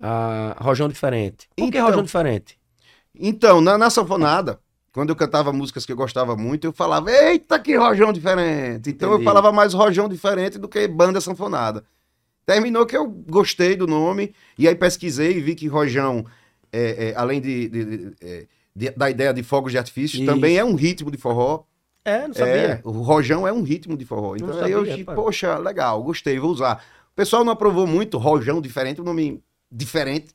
[0.00, 1.46] a Rojão Diferente.
[1.56, 2.58] Por que Então- Rojão Diferente?
[3.14, 4.58] Então, na, na sanfonada,
[4.92, 8.90] quando eu cantava músicas que eu gostava muito, eu falava, eita, que rojão diferente.
[8.90, 9.22] Então Entendi.
[9.22, 11.84] eu falava mais rojão diferente do que banda sanfonada.
[12.44, 16.26] Terminou que eu gostei do nome, e aí pesquisei e vi que rojão,
[16.72, 18.46] é, é, além de, de- de- é,
[18.96, 20.26] da ideia de fogos de artifício, Isso.
[20.26, 21.62] também é um ritmo de forró.
[22.04, 22.80] É, não É, sabia.
[22.84, 24.34] o rojão é um ritmo de forró.
[24.34, 26.82] Então aí eu sabia, disse, poxa, legal, gostei, vou usar.
[27.12, 30.34] O pessoal não aprovou muito, rojão diferente, um nome diferente.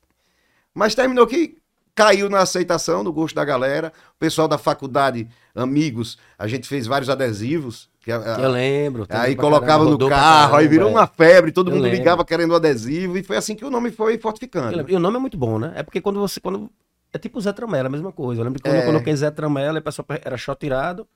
[0.73, 1.57] Mas terminou que
[1.97, 3.91] caiu na aceitação, no gosto da galera.
[4.15, 7.89] O pessoal da faculdade, amigos, a gente fez vários adesivos.
[7.99, 9.05] Que, a- Eu lembro.
[9.09, 10.91] aí colocava caramba, no carro, aí caramba, virou é.
[10.91, 11.97] uma febre, todo mundo lembro.
[11.97, 14.89] ligava querendo o adesivo, e foi assim que o nome foi fortificando.
[14.89, 15.73] E o nome é muito bom, né?
[15.75, 16.39] É porque quando você.
[16.39, 16.69] Quando...
[17.11, 18.39] É tipo Zé Tramela, a mesma coisa.
[18.41, 18.81] Eu lembro que quando É.
[18.81, 21.07] eu coloquei Zé Tramela, o pessoal era shot tirado.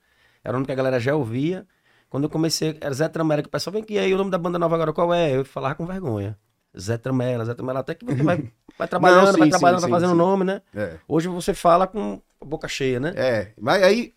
[0.44, 1.66] Era o nome que a galera já ouvia.
[2.10, 4.38] Quando eu comecei, era Zé Tramela, que o pessoal vem aqui, aí o nome da
[4.38, 5.36] banda nova agora qual é?
[5.36, 6.36] Eu falava com vergonha.
[6.80, 8.44] Zé Tramela, Zé Tramela, até que você vai,
[8.78, 10.18] vai trabalhando, Não, sim, vai trabalhando, sim, vai fazendo sim.
[10.18, 10.62] nome, né?
[10.76, 10.98] É.
[11.08, 13.14] Hoje você fala com a boca cheia, né?
[13.16, 14.14] É, mas aí,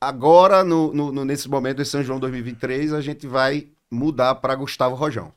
[0.00, 4.94] agora, no, no- nesse momento de São João 2023, a gente vai mudar para Gustavo
[4.94, 5.32] Rojão.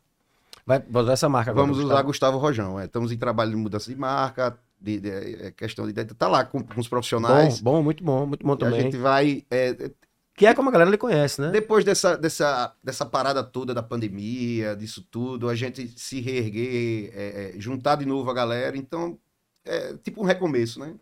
[0.66, 1.66] Vai, usar essa marca agora.
[1.66, 2.08] Vamos usar Gustavo.
[2.08, 2.80] Gustavo Rojão.
[2.80, 2.86] é.
[2.86, 5.10] Estamos em trabalho de mudança de marca, de, de-
[5.48, 5.94] é, questão de.
[6.06, 7.60] Tá lá com, com os Bom, profissionais.
[7.60, 8.82] bom, muito bom, muito bom E a também.
[8.82, 9.44] gente vai.
[9.52, 9.92] é, é,
[10.36, 11.52] Que é como a galera lhe conhece, né?
[11.52, 17.52] Depois dessa, dessa, dessa parada toda da pandemia, disso tudo, a gente se reerguer, é,
[17.56, 19.18] é, juntar de novo a galera, então
[19.64, 20.96] é tipo um recomeço, né?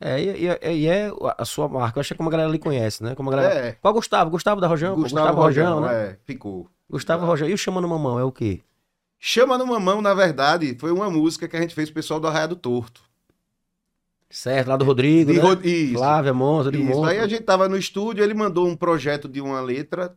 [0.00, 1.98] É, e, e- e é a sua marca.
[1.98, 3.14] Eu acho que é como a galera lhe conhece, né?
[3.14, 3.54] Como a galera...
[3.54, 4.30] É, Qual Gustavo?
[4.30, 4.94] Gustavo da Rojão?
[4.96, 5.94] pô, Gustavo Rojão, né?
[6.10, 6.68] é, ficou.
[6.90, 7.48] Gustavo Rojão.
[7.48, 8.60] E o Chama no Mamão é o quê?
[9.18, 12.26] Chama no Mamão, na verdade, foi uma música que a gente fez pro pessoal do
[12.26, 13.00] Arraiado Torto.
[14.32, 15.44] Certo, lá do Rodrigo, De né?
[15.44, 15.94] Rod- Isso.
[15.94, 16.86] Flávia, Monza, de Isso.
[16.86, 17.10] Monza.
[17.10, 20.14] Aí a gente tava no estúdio, ele mandou um projeto de uma letra.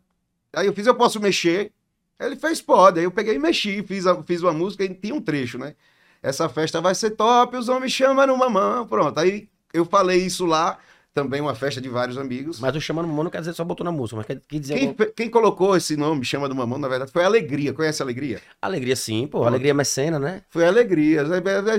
[0.53, 1.71] Aí eu fiz, eu posso mexer?
[2.19, 2.99] Ele fez, pode.
[2.99, 5.75] Aí eu peguei e mexi, fiz, a- fiz uma música e tinha um trecho, né?
[6.23, 8.87] Essa festa vai ser top, os homens chamam no mamão.
[8.87, 9.19] Pronto.
[9.19, 10.77] Aí eu falei isso lá,
[11.15, 12.59] também uma festa de vários amigos.
[12.59, 14.59] Mas o Chama no Mamão não quer dizer só botou na música, mas quer, quer
[14.59, 15.05] dizer Quem, alguma...
[15.05, 17.71] fe- quem colocou esse nome, chama do mamão, na verdade, foi Alegria.
[17.73, 18.41] Conhece a Alegria?
[18.61, 19.45] Alegria sim, pô.
[19.45, 20.41] Alegria mecena, né?
[20.49, 21.23] Foi Alegria.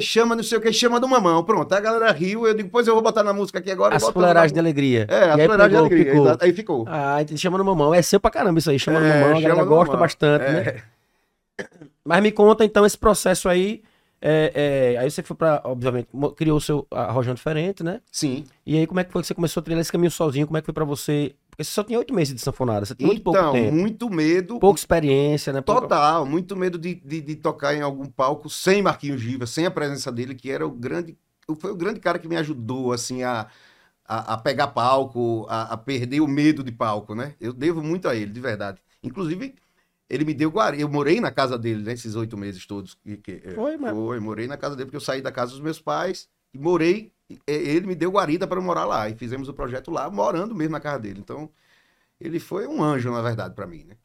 [0.00, 1.44] Chama não sei o que, chama do mamão.
[1.44, 1.70] Pronto.
[1.72, 3.94] A galera riu, eu digo, pois eu vou botar na música aqui agora.
[3.94, 5.06] As fuleiragens de alegria.
[5.08, 6.04] É, a aí fuleiragem de Alegria.
[6.12, 6.36] ficou.
[6.40, 6.84] Aí ficou.
[6.88, 7.94] Ah, então chama no mamão.
[7.94, 8.78] É seu pra caramba isso aí.
[8.78, 10.00] Chama É, mamão, a galera gosta mamão.
[10.00, 10.82] bastante, né?
[11.58, 11.64] É.
[12.04, 13.82] Mas me conta então esse processo aí.
[14.28, 18.00] É, é, aí você foi pra, obviamente, criou o seu a Rojão diferente, né?
[18.10, 18.44] Sim.
[18.66, 20.46] E aí como é que foi que você começou a trilhar esse caminho sozinho?
[20.48, 21.36] Como é que foi pra você?
[21.48, 23.72] Porque você só tinha oito meses de sanfonada, você tinha muito pouco então, tempo.
[23.74, 24.58] muito medo.
[24.58, 25.60] Pouca experiência, né?
[25.60, 29.64] Pouca- Total, muito medo de, de, de tocar em algum palco sem Marquinhos Giva, sem
[29.64, 31.16] a presença dele, que era o grande.
[31.60, 33.46] Foi o grande cara que me ajudou, assim, a,
[34.04, 37.34] a, a pegar palco, a, a perder o medo de palco, né?
[37.40, 38.80] Eu devo muito a ele, de verdade.
[39.02, 39.54] Inclusive,
[40.08, 40.82] ele me deu guarida.
[40.82, 42.94] Eu morei na casa dele, nesses oito meses todos.
[42.94, 45.52] Que, que, é, Foi, mas- Foi, morei na casa dele, porque eu saí da casa
[45.52, 47.12] dos meus pais e morei.
[47.28, 49.08] e- Ele me deu guarida para morar lá.
[49.08, 51.18] E fizemos o projeto lá, morando mesmo na casa dele.
[51.20, 51.50] Então,
[52.20, 53.96] ele foi um anjo, na verdade, para mim, né?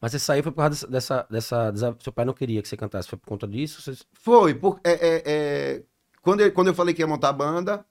[0.00, 2.76] Mas você saiu foi por causa dessa, dessa, dessa- Seu pai não queria que você
[2.76, 3.82] cantasse, foi por conta disso?
[3.82, 4.00] Você...
[4.12, 5.82] Foi, por, é, é, é,
[6.22, 7.84] quando, ele- quando eu falei que ia montar a banda,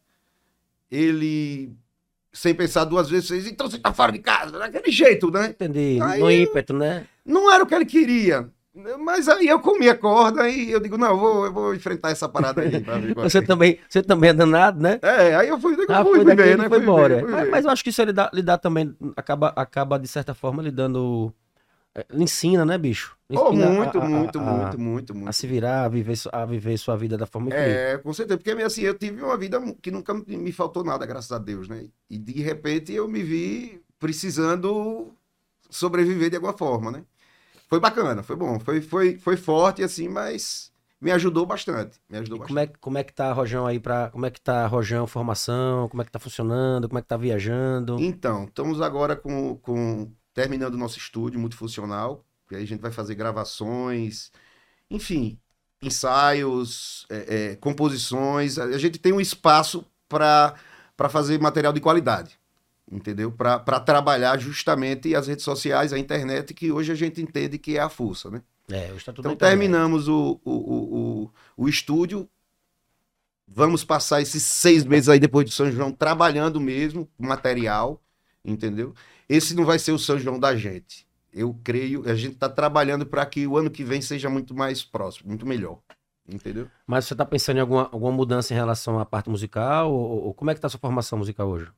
[0.89, 1.75] ele,
[2.31, 5.47] sem pensar duas vezes, fez, então você tá fora de casa, daquele jeito, né?
[5.49, 7.05] Entendi, Aí no eu- ímpeto, né?
[7.27, 8.51] Não era o que ele queria.
[8.99, 12.11] Mas aí eu comi a corda e eu digo, não, eu vou, eu vou enfrentar
[12.11, 12.83] essa parada aí.
[13.13, 13.29] qual é.
[13.29, 14.99] Você também, você também é danado, né?
[15.01, 16.69] É, aí eu fui, eu Ah, fui ele né?
[16.69, 17.19] foi Fui embora.
[17.19, 20.07] fui mas, mas eu acho que isso ele dá, lhe dá também, acaba, acaba de
[20.07, 21.33] certa forma lhe dando,
[21.95, 23.17] eh, lhe ensina, né, bicho?
[23.35, 25.29] Oh, ensina a- muito, a- a- muito, a- muito, muito, muito.
[25.29, 28.37] A se virar, a viver, a viver sua vida da forma que É, com certeza,
[28.37, 31.87] porque assim, eu tive uma vida que nunca me faltou nada, graças a Deus, né?
[32.09, 35.13] E de repente eu me vi precisando
[35.69, 37.05] sobreviver de alguma forma, né?
[37.67, 42.39] Foi bacana, foi bom, foi, foi, foi forte assim, mas me ajudou bastante, me ajudou
[42.39, 42.47] bastante.
[42.49, 44.09] como é, que- como é que tá Rojão aí pra.
[44.09, 45.87] Como é que tá Rojão formação?
[45.89, 46.87] Como é que tá funcionando?
[46.87, 47.97] Como é que tá viajando?
[47.99, 52.91] Então, estamos agora com, com terminando o nosso estúdio multifuncional, e aí a gente vai
[52.91, 54.31] fazer gravações,
[54.89, 55.39] enfim,
[55.81, 58.57] ensaios, é, é, composições.
[58.57, 60.55] A gente tem um espaço para
[61.09, 62.39] fazer material de qualidade,
[62.91, 63.31] entendeu?
[63.31, 67.81] Para trabalhar justamente as redes sociais, a internet, que hoje a gente entende que é
[67.81, 68.41] a força, né?
[68.69, 72.29] É, hoje tá tudo Então terminamos o, o, o, o, o estúdio.
[73.47, 78.01] Vamos passar esses seis meses aí depois do São João trabalhando mesmo, com material,
[78.43, 78.93] entendeu?
[79.29, 81.07] Esse não vai ser o São João da gente.
[81.33, 84.83] Eu creio, a gente está trabalhando para que o ano que vem seja muito mais
[84.83, 85.79] próximo, muito melhor.
[86.27, 86.67] Entendeu?
[86.85, 89.93] Mas você tá pensando em alguma, alguma mudança em relação à parte musical?
[89.93, 91.71] Ou, ou como é que tá a sua formação musical hoje?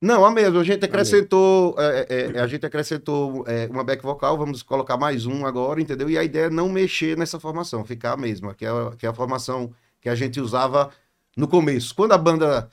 [0.00, 0.60] Não, a mesma.
[0.60, 4.96] A gente acrescentou, é, é, é, a gente acrescentou é, uma back vocal, vamos colocar
[4.96, 6.08] mais um agora, entendeu?
[6.08, 9.06] E a ideia é não mexer nessa formação, ficar a mesma, que é, a- que
[9.06, 10.92] é a formação que a gente usava
[11.36, 11.94] no começo.
[11.94, 12.70] Quando a banda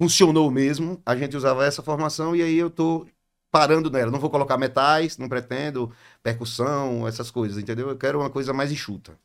[0.00, 3.06] funcionou mesmo, a gente usava essa formação e aí eu tô
[3.50, 4.10] parando nela.
[4.10, 5.92] Não vou colocar metais, não pretendo,
[6.22, 7.88] percussão, essas coisas, entendeu?
[7.90, 9.18] Eu quero uma coisa mais enxuta.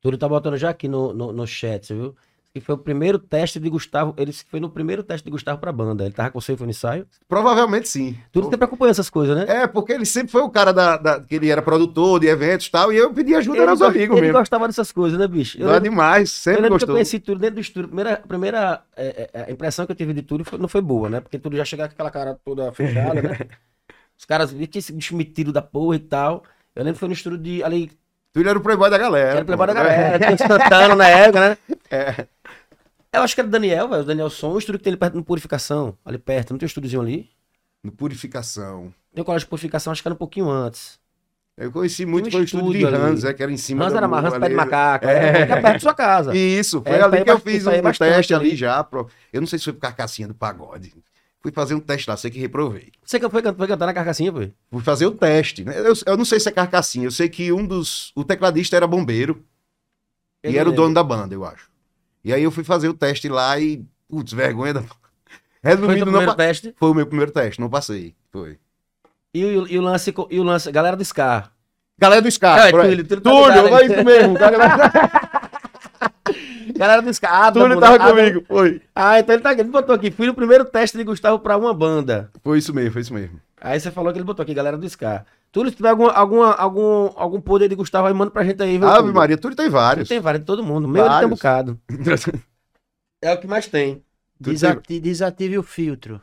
[0.00, 2.16] Túlio tá botando já aqui no, no, no chat, você viu?
[2.56, 4.14] Que foi o primeiro teste de Gustavo.
[4.16, 6.04] Ele foi no primeiro teste de Gustavo pra banda.
[6.06, 7.06] Ele tava com você e foi no ensaio.
[7.28, 8.16] Provavelmente sim.
[8.32, 9.44] Túlio sempre acompanha essas coisas, né?
[9.46, 12.66] É, porque ele sempre foi o cara da, da- que ele era produtor de eventos
[12.66, 14.38] e tal, e eu pedi ajuda aos gost- amigos ele mesmo.
[14.38, 15.58] gostava dessas coisas, né, bicho?
[15.60, 16.94] Eu Não é demais, eu sempre lembro que eu gostou.
[16.94, 17.84] conheci Túlio dentro do estúdio.
[17.84, 20.68] A primeira, a primeira é, é, a impressão que eu tive de Túlio foi- não
[20.68, 21.20] foi boa, né?
[21.20, 23.38] Porque Túlio já chegava com aquela cara toda fechada, né?
[24.18, 26.42] Os caras viram que esse bicho metido da porra e tal.
[26.74, 27.62] Eu lembro que foi no estúdio de.
[27.62, 27.90] Ali,
[28.32, 29.30] Tu ele era o playboy da galera.
[29.30, 31.58] era o Playboy da galera, tinha o Santana na época, né?
[31.90, 32.26] É.
[33.12, 34.02] Eu acho que era o Daniel, velho.
[34.02, 36.50] O Daniel Som, o estúdio que tem ali perto no Purificação, ali perto.
[36.52, 37.30] Não tem um estúdiozinho ali?
[37.82, 38.92] No Purificação.
[39.14, 40.98] Tem o colégio de Purificação, acho que era um pouquinho antes.
[41.56, 42.84] Eu conheci muito, um foi o estúdio de.
[42.84, 45.06] Hans, é, que era em cima Hans do era Hans pé de macaco.
[45.06, 45.40] É.
[45.40, 45.46] É.
[45.46, 46.36] perto da sua casa.
[46.36, 48.56] Isso, foi É, ali que eu fiz é um teste ali ali.
[48.56, 48.84] já.
[48.84, 49.08] Pro...
[49.32, 50.92] Eu não sei se foi pro Carcassinha do Pagode.
[51.40, 52.90] Fui fazer um teste lá, sei que reprovei.
[53.02, 54.52] Você que foi, foi cantar na carcassinha, foi?
[54.70, 55.64] Fui fazer o teste.
[55.64, 55.78] né?
[55.78, 58.10] Eu, eu não sei se é Carcassinha, eu sei que um dos...
[58.16, 59.42] O tecladista era bombeiro
[60.42, 60.82] Eu e era o lembro.
[60.82, 61.70] dono da banda, eu acho.
[62.26, 63.84] E aí eu fui fazer o teste lá e...
[64.08, 64.82] Putz, vergonha da...
[64.82, 64.98] Foi o
[65.62, 66.74] Resumindo, não, primeiro teste.
[66.76, 68.16] Foi o meu primeiro teste, não passei.
[68.32, 68.58] Foi.
[69.32, 71.52] E, o- e o lance, e o lance, galera do Scar.
[71.96, 72.66] Galera do Scar.
[72.66, 72.70] É.
[72.72, 74.34] Túlio, Túlio tá ligado, é isso mesmo.
[74.34, 74.90] Galera...
[76.76, 77.44] Galera do Scar.
[77.44, 78.44] Adam, Túlio tava comigo.
[78.46, 78.80] Foi.
[78.94, 79.60] Ah, então ele tá aqui.
[79.60, 80.10] Ele botou aqui.
[80.10, 82.30] Fui no primeiro teste de Gustavo pra uma banda.
[82.42, 83.40] Foi isso mesmo, foi isso mesmo.
[83.60, 85.24] Aí você falou que ele botou aqui, galera do Scar.
[85.50, 88.76] Túlio, se tiver alguma, alguma, algum, algum poder de Gustavo aí, manda pra gente aí,
[88.78, 88.86] viu?
[88.86, 89.14] Ave Túlio?
[89.14, 90.08] Maria, Túlio tem vários.
[90.08, 90.86] Tem vários de todo mundo.
[90.86, 91.80] Meu ele tem um bocado.
[93.22, 94.02] É o que mais tem.
[94.38, 96.20] Desati- desative o filtro.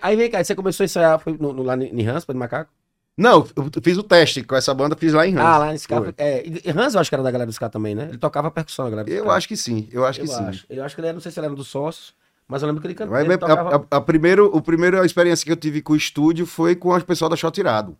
[0.00, 2.70] Aí vem cá, você começou a ensaiar, foi no, no, lá em Rampa de Macaco?
[3.18, 5.50] Não, eu fiz o teste com essa banda, fiz lá em Ramos.
[5.50, 5.78] Ah, lá em.
[5.78, 6.14] Foi.
[6.16, 8.06] É, Hans eu acho que era da galera do Scar também, né?
[8.10, 9.36] Ele tocava percussão, a galera do Eu Scar.
[9.36, 10.44] acho que sim, eu acho Eu que sim.
[10.44, 10.66] acho.
[10.70, 12.14] Eu acho que ele era, não sei se ele era dos sócios,
[12.46, 13.20] mas eu lembro que ele cantava.
[13.20, 13.86] Ele a, tocava...
[13.90, 17.04] a, a primeiro, o primeiro experiência que eu tive com o estúdio foi com o
[17.04, 17.96] pessoal da Shot Tirado.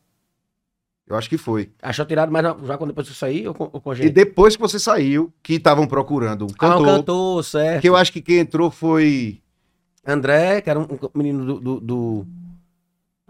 [1.05, 1.71] Eu acho que foi.
[1.83, 3.97] Achou tirado, mas já quando depois que eu saí, ou com, ou com a E
[3.97, 4.11] gente?
[4.13, 7.81] depois que você saiu, que estavam procurando um Ah, cantor, o cantor, certo.
[7.81, 9.41] que eu acho que quem entrou foi
[10.07, 11.61] André, que era um, um menino do...
[11.61, 12.27] do, do...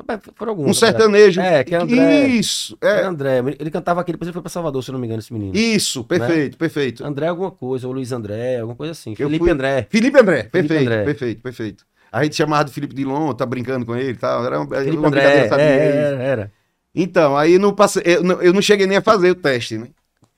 [0.00, 0.76] Um verdade.
[0.76, 1.40] sertanejo.
[1.40, 2.26] É, que é André.
[2.28, 3.04] Isso, Era é.
[3.04, 3.38] André.
[3.58, 5.56] Ele cantava aqui, depois ele foi pra Salvador, se eu não me engano, esse menino.
[5.56, 7.04] Isso, perfeito, perfeito.
[7.04, 9.10] André alguma coisa, ou Luiz André, alguma coisa assim.
[9.10, 9.86] Eu Felipe fui- André.
[9.90, 11.04] Felipe André, perfeito, André.
[11.04, 11.84] perfeito, perfeito.
[12.10, 14.44] A gente chamava de Felipe Dilon, tá brincando com ele e tal.
[14.44, 15.62] Era uma, Felipe uma André, brincadeira, é, sabe?
[15.62, 16.52] é, era, era.
[16.94, 19.88] Então, aí não passei, eu, não, eu não cheguei nem a fazer o teste, né?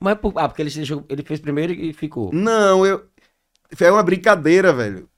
[0.00, 2.30] Mas, por- ah, porque ele, deixou- ele fez primeiro e ficou.
[2.32, 3.02] Não, eu.
[3.74, 5.08] Foi uma brincadeira, velho.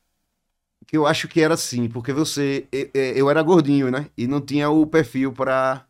[0.92, 2.68] Eu acho que era assim, porque você.
[2.92, 4.11] Eu era gordinho, né?
[4.16, 5.87] E não tinha o perfil pra,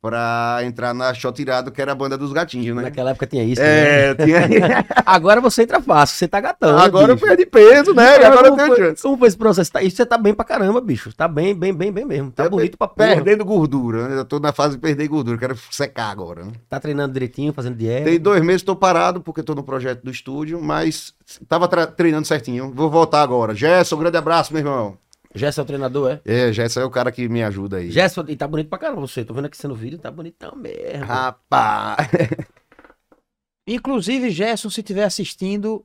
[0.00, 2.82] pra entrar na Shot Tirado, que era a banda dos gatinhos, né?
[2.82, 3.60] Naquela época tinha isso.
[3.60, 4.10] né?
[4.10, 4.86] É, tinha.
[5.04, 6.78] Agora você entra fácil, você tá gatão.
[6.78, 7.26] Agora eu bicho.
[7.26, 8.20] perdi peso, né?
[8.20, 9.02] E agora eu tenho foi, chance.
[9.02, 9.70] como foi esse processo?
[9.70, 11.12] Tá, isso você tá bem pra caramba, bicho.
[11.14, 12.30] Tá bem, bem, bem, bem mesmo.
[12.30, 13.08] Tá Eu bonito pra porra.
[13.14, 14.18] Perdendo gordura, né?
[14.18, 16.52] Eu tô na fase de perder gordura, quero secar agora, né?
[16.68, 18.04] Tá treinando direitinho, fazendo dieta.
[18.04, 21.12] Tem dois meses, tô parado, porque tô no projeto do estúdio, mas
[21.48, 22.72] tava treinando certinho.
[22.74, 23.54] Vou voltar agora.
[23.54, 24.96] Gerson, um grande abraço, meu irmão.
[25.34, 26.48] Gerson é o treinador, é?
[26.48, 27.90] É, Gerson é o cara que me ajuda aí.
[27.90, 29.24] Gerson, e tá bonito pra caramba você.
[29.24, 31.04] Tô vendo aqui você no vídeo, tá bonitão mesmo.
[31.04, 32.08] Rapaz.
[33.66, 35.84] Inclusive, Gerson, se estiver assistindo,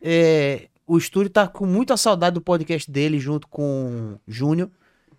[0.00, 4.70] é, o estúdio tá com muita saudade do podcast dele junto com Júnior.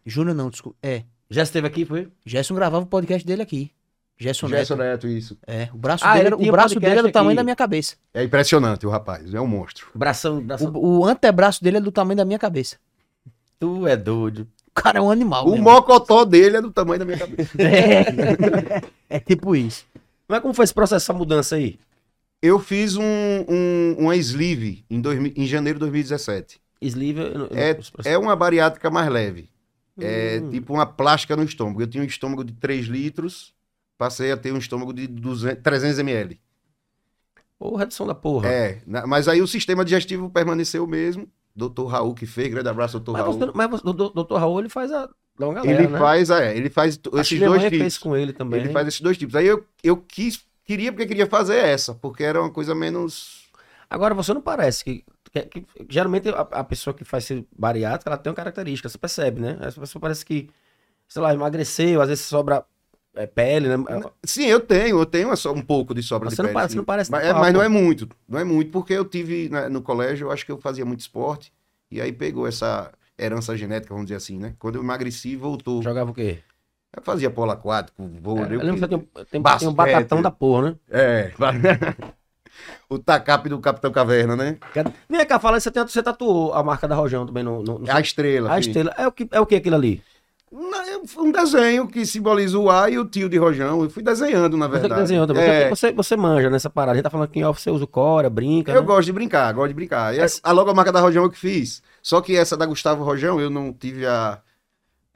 [0.06, 0.78] Júnior não, desculpa.
[0.82, 2.10] É, Gerson esteve aqui, foi?
[2.26, 3.72] Gerson gravava o podcast dele aqui.
[4.18, 5.06] Gerson, Gerson Neto.
[5.06, 5.38] Neto, isso.
[5.48, 7.38] É, o braço Ah, dele, o braço dele é do tamanho aqui.
[7.38, 7.96] da minha cabeça.
[8.14, 9.88] É impressionante o rapaz, é um monstro.
[9.96, 10.72] Bração, bração.
[10.74, 12.78] O, o antebraço dele é do tamanho da minha cabeça.
[13.60, 14.48] Tu é doido.
[14.68, 15.46] O cara é um animal.
[15.46, 15.64] O mesmo.
[15.64, 17.52] mocotó dele é do tamanho da minha cabeça.
[19.10, 19.86] É, é tipo isso.
[20.28, 21.80] Mas como foi esse processo, essa mudança aí?
[22.42, 26.62] Eu fiz um, um, uma sleeve em, 2000 em janeiro de 2017.
[26.82, 27.22] Sleeve.
[28.06, 29.50] É, é uma bariátrica mais leve.
[30.00, 30.50] É Hum.
[30.50, 31.82] tipo uma plástica no estômago.
[31.82, 33.54] Eu tinha um estômago de 3 litros,
[33.98, 36.40] passei a ter um estômago de 200, 300 ml.
[37.60, 38.48] Ô, redução da porra.
[38.48, 41.28] É, mas aí o sistema digestivo permaneceu o mesmo.
[41.60, 43.34] Doutor Raul que fez, grande abraço, doutor Mas, Raul.
[43.38, 46.00] você, mas você- o do- doutor Raul, ele faz a longa galera, Ele né?
[46.00, 47.78] faz, é, ele faz esses minha dois tipos.
[47.80, 48.62] fez com ele também.
[48.62, 49.36] Ele faz esses dois tipos.
[49.36, 53.48] Aí eu, eu quis, queria porque queria fazer essa, porque era uma coisa menos.
[53.90, 55.04] Agora, você não parece que...
[55.32, 58.98] que- que- geralmente, a, a pessoa que faz esse bariátrica, ela tem uma característica, você
[58.98, 59.58] percebe, né?
[59.62, 60.50] Essa pessoa parece que,
[61.08, 62.64] sei lá, emagreceu, às vezes sobra
[63.16, 63.76] é, pele, né?
[64.24, 66.54] Sim, eu tenho, eu tenho só um pouco de sobra Você de não pele.
[66.54, 66.78] parece- sim.
[66.78, 68.08] não parece mas, não é, mas não é muito.
[68.28, 71.02] Não é muito, porque eu tive né, no colégio, eu acho que eu fazia muito
[71.02, 71.52] esporte,
[71.92, 74.54] e aí pegou essa herança genética, vamos dizer assim, né?
[74.60, 75.82] Quando eu emagreci, voltou.
[75.82, 76.40] Jogava o quê?
[76.96, 78.44] Eu fazia polo aquático, vôlei.
[78.44, 79.60] É, eu lembro que você tem, um- tem, basquete.
[79.60, 80.76] tem um batatão da porra, né?
[80.90, 81.32] É.
[82.90, 84.58] o tacape do Capitão Caverna, né?
[85.08, 87.62] Vem cá, fala, você, tem, você tatuou a marca da Rojão também no...
[87.62, 88.50] no, no A estrela.
[88.50, 88.68] a filho.
[88.68, 88.94] estrela.
[88.98, 90.02] É o, que, é o que aquilo ali?
[90.52, 93.84] É Um desenho que simboliza o A e o tio de Rojão.
[93.84, 95.02] Eu fui desenhando, na Você verdade.
[95.02, 95.44] desenhou também.
[95.44, 96.94] É, Você, você manja nessa parada.
[96.94, 98.88] A gente tá falando que em off você usa o Cora, brinca, eu né?
[98.88, 100.16] gosto de brincar, gosto de brincar.
[100.16, 101.84] E a- a logomarca da Rojão eu que fiz.
[102.02, 104.42] Só que essa da Gustavo Rojão eu não tive a,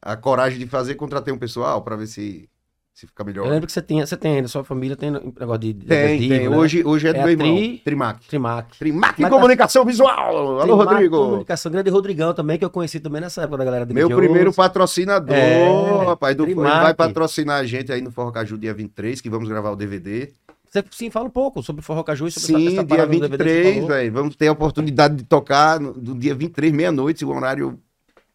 [0.01, 2.47] a coragem de fazer, contratei um pessoal pra ver se,
[2.93, 3.45] se fica melhor.
[3.47, 5.73] Eu lembro que você tem, você tem ainda, sua família tem negócio de...
[5.73, 6.47] de Tem, tem.
[6.49, 6.55] né?
[6.55, 7.55] Hoje, hoje é do É meu a irmão.
[7.55, 8.27] Tri- Trimac.
[8.27, 8.77] Trimac.
[8.77, 10.59] Trimac Mas tá- Comunicação Visual.
[10.59, 11.17] Alô, Trimac Rodrigo.
[11.17, 14.53] Comunicação, grande Rodrigão também, que eu conheci também nessa época da galera de Meu primeiro
[14.53, 16.35] patrocinador, É, rapaz.
[16.35, 19.71] Do, ele vai patrocinar a gente aí no Forró Caju dia 23, que vamos gravar
[19.71, 20.31] o DVD.
[20.69, 23.07] Você sim fala um pouco sobre Forró Caju e sobre Sim, essa, essa dia parada
[23.07, 23.89] do DVD que você 23, falou.
[23.89, 24.13] velho.
[24.13, 27.79] Vamos ter a oportunidade de tocar no, do dia 23, meia-noite, o horário.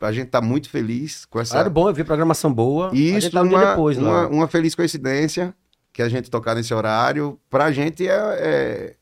[0.00, 1.54] A gente tá muito feliz com essa.
[1.54, 2.90] Horário bom, eu vi programação boa.
[2.90, 5.52] a Isso, tá um uma, depois, uma, uma feliz coincidência
[5.92, 7.38] que a gente tocar nesse horário.
[7.50, 8.94] Pra gente é, é,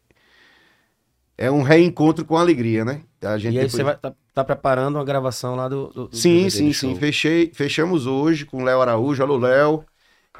[1.37, 3.03] é um reencontro com alegria, né?
[3.23, 6.17] A gente E aí depois- você vai tá, tá preparando uma gravação lá do, do
[6.17, 6.89] Sim, sim, do sim.
[6.91, 6.97] show.
[6.97, 9.23] Fechei, fechamos hoje com o Léo Araújo.
[9.23, 9.85] Alô, Léo.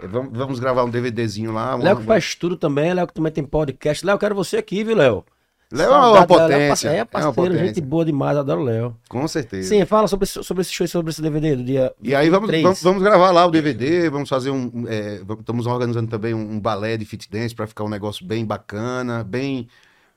[0.03, 1.75] É, Vamos, vamos gravar um DVDzinho lá.
[1.77, 4.05] Léo que faz tudo também, Léo que também tem podcast.
[4.07, 5.25] Léo, quero você aqui, viu, Léo?
[5.73, 6.89] Léo é uma Léo, potência.
[6.91, 8.97] É, É uma parceiro, gente boa demais, adoro Léo.
[9.09, 9.69] Com certeza.
[9.69, 11.93] Sim, fala sobre, esse- sobre esse show e sobre esse DVD do dia.
[12.01, 12.63] E aí vamos, 23.
[12.63, 14.85] vamos, vamos gravar lá o DVD, vamos fazer um.
[14.89, 18.45] é, estamos organizando também um, um balé de fit dance para ficar um negócio bem
[18.47, 19.67] bacana, bem,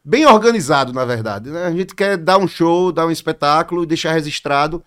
[0.06, 1.50] bem organizado, na verdade.
[1.50, 1.66] né?
[1.66, 4.84] A gente quer dar um show, dar um espetáculo e deixar registrado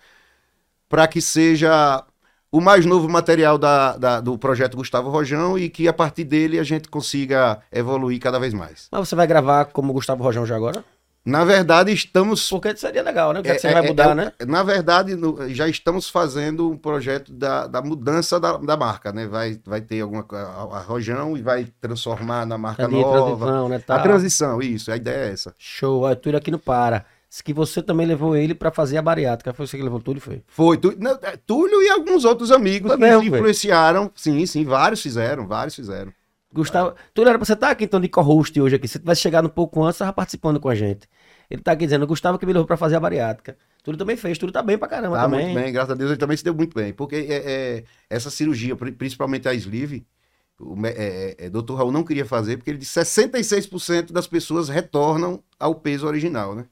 [0.87, 2.05] para que seja
[2.53, 6.59] o mais novo material da, da- do projeto Gustavo Rojão e que a partir dele
[6.59, 8.87] a gente consiga evoluir cada vez mais.
[8.91, 10.83] Mas você vai gravar como Gustavo Rojão já agora?
[11.25, 13.39] Na verdade, estamos Porque seria legal, né?
[13.39, 14.31] Porque É, você é, vai é, mudar, é, né?
[14.45, 19.25] Na verdade, no- já estamos fazendo um projeto da, da mudança da, da marca, né?
[19.25, 23.45] Vai, vai ter alguma a, a Rojão e vai transformar na marca Ali, nova.
[23.45, 23.75] transição, né?
[23.77, 24.01] A tal.
[24.03, 25.55] transição, isso, a ideia é essa.
[25.57, 27.05] Show, Túlio aqui no Para.
[27.41, 29.53] Que você também levou ele pra fazer a bariátrica.
[29.53, 30.43] Foi você que levou o Túlio, foi?
[30.47, 33.39] Foi tu- não, é, Túlio e alguns outros amigos Foi que mesmo, se foi?
[33.39, 34.11] influenciaram.
[34.15, 36.13] Sim, sim, vários fizeram, vários fizeram.
[36.53, 38.87] Gustavo, Túlio, era pra você estar aqui então de co-host hoje aqui.
[38.87, 41.07] Se você tivesse chegado um pouco antes, você tava participando com a gente.
[41.49, 43.57] Ele tá aqui dizendo, Gustavo que me levou pra fazer a bariátrica.
[43.83, 45.45] Túlio também fez, Túlio tá bem pra caramba Tá também.
[45.47, 46.93] muito bem, graças a Deus ele também se deu muito bem.
[46.93, 50.05] Porque é, é, essa cirurgia, pri- principalmente a sleeve,
[50.59, 51.73] o é, é, é, Dr.
[51.73, 56.65] Raul não queria fazer, porque ele disse 66% das pessoas retornam ao peso original, né?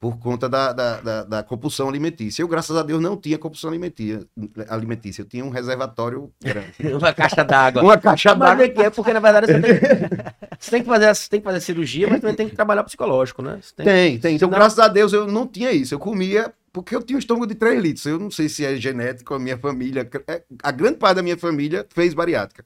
[0.00, 2.40] Por conta da, da, da, da compulsão alimentícia.
[2.40, 4.24] Eu, graças a Deus, não tinha compulsão alimentícia.
[4.68, 5.22] alimentícia.
[5.22, 6.72] Eu tinha um reservatório grande.
[6.94, 7.82] Uma caixa d'água.
[7.82, 8.64] Uma caixa d'água.
[8.64, 9.72] é que é porque, na verdade, você tem,
[10.58, 13.42] você tem que fazer, você tem que fazer cirurgia, mas também tem que trabalhar psicológico,
[13.42, 13.58] né?
[13.74, 14.36] Tem- Tem, tem.
[14.36, 15.94] Então, graças a Deus, eu não tinha isso.
[15.94, 18.06] Eu comia porque eu tinha um estômago de 3 litros.
[18.06, 20.08] Eu não sei se é genético, a minha família.
[20.28, 22.64] é, A grande parte da minha família fez bariátrica.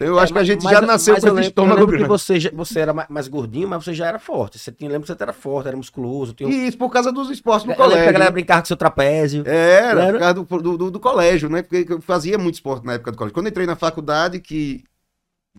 [0.00, 2.08] Eu acho que a gente Mas- já nasceu eu com esse estômago lembro que grande.
[2.08, 4.56] você, já- você era mais, gordinho, mas você já era forte.
[4.58, 6.32] Você tinha, lembro que você era forte, era musculoso.
[6.34, 6.48] Tinha...
[6.48, 8.12] E isso por causa dos esportes no eu lembro que a colégio.
[8.12, 8.34] galera né?
[8.34, 9.42] brincava com seu trapézio.
[9.44, 10.12] Era, Era?
[10.12, 11.62] por causa do, do, do- do colégio, né?
[11.62, 13.34] Porque eu fazia muito esporte na época do colégio.
[13.34, 14.84] Quando entrei na faculdade, que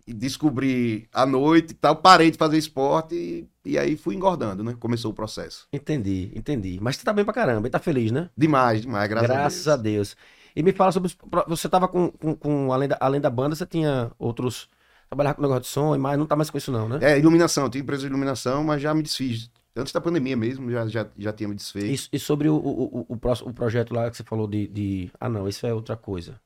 [0.08, 4.74] descobri à noite e tal, parei de fazer esporte e, e aí fui engordando, né?
[4.80, 5.68] Começou o processo.
[5.74, 6.80] Entendi, entendi.
[6.82, 8.30] Mas você tá bem pra caramba, e tá feliz, né?
[8.38, 10.16] Demais, demais, graças, Graças a a Deus.
[10.56, 11.12] E me fala sobre.
[11.48, 14.70] Você tava com, com, com- além, da, além da banda, você tinha outros.
[15.10, 17.00] Trabalhar com negócio de som, mas não tá mais com isso, não, né?
[17.02, 19.50] É, iluminação, eu tinha empresa de iluminação, mas já me desfiz.
[19.76, 21.88] Antes da pandemia mesmo, já, já, já tinha me desfeito.
[22.12, 24.68] E, e sobre o, o, o, o, próximo, o projeto lá que você falou de,
[24.68, 26.40] de- Ah, não, isso é outra coisa.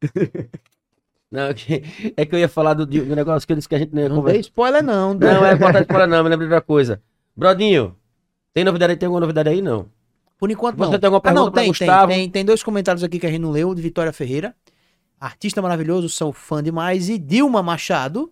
[1.30, 1.82] não, é que-
[2.16, 4.02] é que eu ia falar do, do negócio que eu disse que a gente não
[4.02, 4.40] ia Não dê conversar.
[4.40, 5.14] spoiler, não.
[5.14, 7.02] Não, é botar spoiler não, me lembrei de outra coisa.
[7.36, 7.94] Brodinho,
[8.54, 8.96] tem novidade aí?
[8.96, 9.60] Tem alguma novidade aí?
[9.60, 9.86] Não.
[10.38, 10.98] Por enquanto Você não.
[10.98, 12.08] tem alguma Ah, não, pergunta tem, Gustavo?
[12.08, 14.54] tem, tem, tem dois comentários aqui que a gente não leu, de Vitória Ferreira.
[15.18, 17.08] Artista maravilhoso, sou fã demais.
[17.08, 18.30] E Dilma Machado.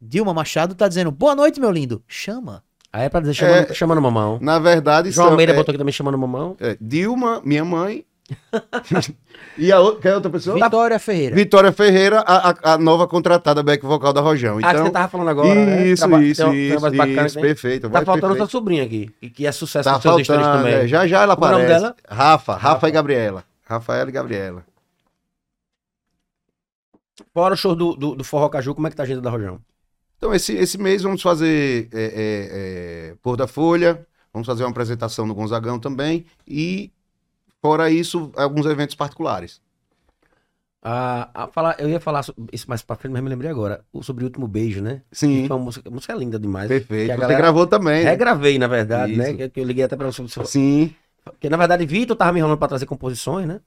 [0.00, 2.02] Dilma Machado tá dizendo, boa noite, meu lindo.
[2.08, 2.62] Chama.
[2.92, 3.74] Aí é pra dizer chamando, É.
[3.74, 4.38] chamando mamão.
[4.40, 6.56] Na verdade, João são- Almeida é, botou aqui também chamando mamão.
[6.58, 8.04] é, Dilma, minha mãe.
[9.56, 10.54] e a outra, quem é a outra pessoa?
[10.62, 11.34] Vitória Ferreira.
[11.36, 14.58] Vitória Ferreira, a, a- a nova contratada back vocal da Rojão.
[14.58, 15.86] ah, que Então, você tava falando agora, né?
[15.86, 16.86] isso, Traba- isso, tem isso,
[17.26, 17.82] isso, perfeito.
[17.82, 18.50] Tá vai faltando perfeito.
[18.50, 20.74] sua sobrinha aqui, e que é sucesso Tá nos seus faltando, também.
[20.74, 21.82] é, já já ela Como é o nome aparece.
[21.84, 21.96] dela?
[22.08, 23.44] Rafa, Rafa, e Gabriela.
[23.64, 24.64] Rafaela e Gabriela.
[27.32, 29.30] Fora o show do, do, do Forró Caju, como é que tá a agenda da
[29.30, 29.58] Rojão?
[30.18, 32.10] Então, esse, esse mês vamos fazer é, é,
[33.10, 36.90] é, Pôr da Folha, vamos fazer uma apresentação no Gonzagão também, e
[37.66, 39.60] fora isso, alguns eventos particulares.
[40.88, 43.80] Ah, a falar, eu ia falar so- isso mais pra frente, mas me lembrei agora.
[43.92, 45.02] o- Sobre o último beijo, né?
[45.10, 46.68] Sim, Foi uma música, música linda demais.
[46.68, 47.08] perfeito.
[47.10, 48.04] Que Você galera- gravou também.
[48.04, 48.10] né?
[48.10, 49.20] Regravei, na verdade, Isso.
[49.20, 49.32] né?
[49.34, 50.22] Que, que eu liguei até pra você.
[50.44, 50.94] Sim.
[51.24, 53.60] Porque, na verdade, Vitor tava me enrolando pra trazer composições, né?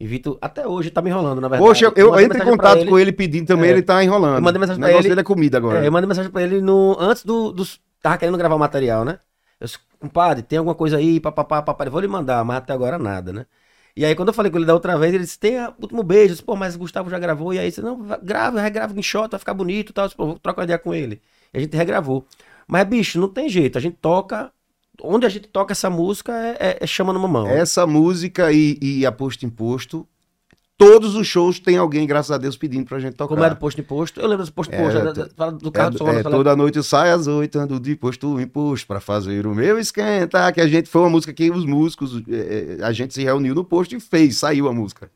[0.00, 1.62] E Vitor, até hoje, tá me enrolando, na verdade.
[1.68, 3.72] Poxa, eu, eu entro em contato com ele pedindo também, É.
[3.72, 4.34] ele tá enrolando.
[4.36, 5.84] Eu mandei mensagem o pra negócio ele- dele é comida agora.
[5.84, 7.80] É, eu mandei mensagem pra ele no, antes do, dos.
[8.02, 9.20] Tava querendo gravar o material, né?
[9.60, 9.68] Eu
[10.06, 13.46] compadre, tem alguma coisa aí, papapá, papai, vou lhe mandar, mas até agora nada, né?
[13.96, 16.02] E aí, quando eu falei com ele da outra vez, ele disse: tem a último
[16.02, 16.24] beijo.
[16.26, 17.54] Eu disse, pô, mas o Gustavo já gravou.
[17.54, 20.04] E aí, disse, não, va- grava, regrava em shot, vai ficar bonito e tal.
[20.04, 21.20] Eu disse, pô, vou trocar ideia com ele.
[21.52, 22.26] E a gente regravou.
[22.68, 23.78] Mas, bicho, não tem jeito.
[23.78, 24.52] A gente toca.
[25.02, 27.46] Onde a gente toca essa música é, é, é chamando mamão.
[27.46, 30.06] Essa música e, e a Posto Imposto,
[30.78, 33.34] todos os shows tem alguém, graças a Deus, pedindo pra gente tocar.
[33.34, 34.20] Como é do posto em posto.
[34.20, 34.98] Eu lembro do posto em É, posto.
[34.98, 35.96] é, da- do carro.
[35.98, 36.20] É, né?
[36.20, 39.46] é, Fala- toda noite eu saio às oito, ando de posto em posto pra fazer
[39.46, 40.52] o meu esquenta.
[40.52, 43.54] Que a gente foi uma música que os músicos, é, é, a gente se reuniu
[43.54, 45.10] no posto e fez, saiu a música.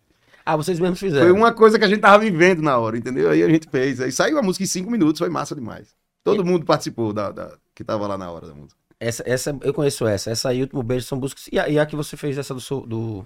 [0.44, 1.26] Ah, vocês mesmos fizeram.
[1.26, 3.30] Foi uma coisa que a gente tava vivendo na hora, entendeu?
[3.30, 4.00] Aí a gente fez.
[4.00, 5.88] Aí saiu a música em cinco minutos, foi massa demais.
[6.24, 8.78] Todo mundo participou da, da- que tava lá na hora da música.
[8.98, 10.30] Essa, essa, eu conheço essa.
[10.30, 11.48] Essa aí, Último Beijo, são músicas.
[11.52, 13.24] E a, e a que você fez, essa do, seu- do,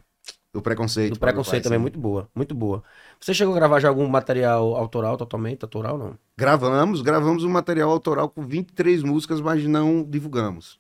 [0.55, 1.15] Do preconceito.
[1.15, 2.29] do preconceito também, é muito boa.
[2.33, 2.85] Muito boa.
[3.19, 6.17] Você chegou a gravar já algum material autoral, totalmente autoral, não?
[6.37, 10.79] Gravamos, gravamos um material autoral com 23 músicas, mas não divulgamos.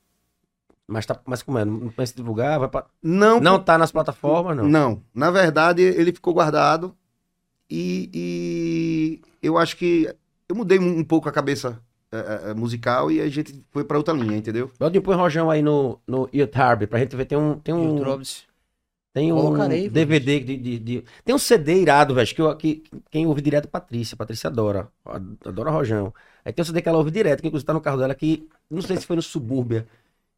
[0.87, 1.65] Mas, tá, mas como é?
[1.65, 2.61] Não pensa em divulgar?
[2.61, 2.87] Vai pra...
[3.03, 4.69] Não, Não tá nas plataformas, não?
[4.69, 6.95] Não, na verdade ele ficou guardado
[7.69, 10.09] e, e eu acho que
[10.49, 11.81] eu mudei um um pouco a cabeça
[12.13, 14.71] é, é, musical e a gente foi pra outra linha, entendeu?
[14.79, 17.25] Brodinho, põe Rojão aí no, no YouTube pra gente ver.
[17.25, 17.97] Tem um, tem um.
[19.15, 22.83] Tem um Colocarei, DVD de, de, de- Tem um CD irado, velho, que, eu- que
[23.13, 24.17] quem ouve direto é Patrícia.
[24.17, 24.89] Patrícia adora.
[25.47, 26.13] Adora Rojão.
[26.45, 28.49] Aí tem um CD que ela ouve direto, que inclusive tá no carro dela, que
[28.69, 29.87] não sei se foi no Subúrbia.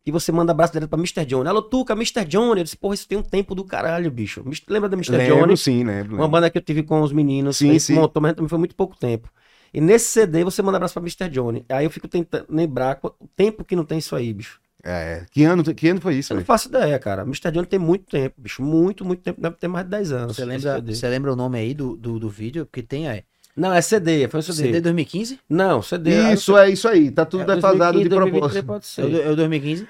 [0.04, 1.24] Que você manda abraço direto pra Mr.
[1.24, 1.48] Johnny.
[1.48, 2.24] Alô, Tuca, Mr.
[2.26, 2.60] Johnny.
[2.60, 4.44] Eu disse, porra, isso tem um tempo do caralho, bicho.
[4.68, 5.16] Lembra da Mr.
[5.26, 5.40] Johnny?
[5.40, 6.16] Lembro, sim, lembro.
[6.16, 7.56] Uma banda que eu tive com os meninos.
[7.56, 7.94] Sim, sim.
[7.94, 9.28] montou, mas também foi muito pouco tempo.
[9.74, 11.28] E nesse CD você manda abraço pra Mr.
[11.30, 11.64] Johnny.
[11.68, 14.60] Aí eu fico tentando lembrar o tempo que não tem isso aí, bicho.
[14.88, 16.46] É, que ano, que ano foi isso, Eu não velho?
[16.46, 17.22] faço ideia, cara.
[17.22, 17.50] Mr.
[17.50, 18.62] Johnny tem muito tempo, bicho.
[18.62, 19.40] Muito, muito tempo.
[19.40, 20.36] Deve ter mais de 10 anos.
[20.36, 22.64] Você lembra, você lembra o nome aí do, do, do vídeo?
[22.66, 23.24] Porque tem, é.
[23.56, 24.28] Não, é CD.
[24.28, 24.68] Foi um CD.
[24.68, 25.40] CD 2015?
[25.48, 26.32] Não, CD.
[26.32, 27.10] Isso, é isso aí.
[27.10, 28.66] Tá tudo É, defasado 2015, de 2023 propósito.
[28.66, 29.26] pode É o, ser.
[29.26, 29.88] é o 2015?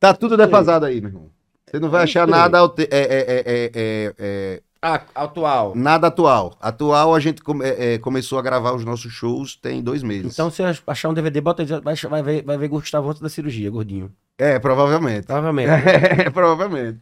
[0.00, 1.30] Tá tudo defasado aí, meu irmão.
[1.66, 5.74] Você não vai achar nada, é, é, é, é, é, é, Ah, atual.
[5.74, 6.56] nada atual.
[6.60, 10.32] Atual a gente come- é, é, começou a gravar os nossos shows tem dois meses.
[10.32, 13.28] Então, se achar um DVD, bota aí, vai, vai ver, vai ver Gustavo antes da
[13.28, 14.14] cirurgia, gordinho.
[14.38, 15.26] É, provavelmente.
[15.26, 15.68] Provavelmente.
[16.26, 17.00] É, provavelmente.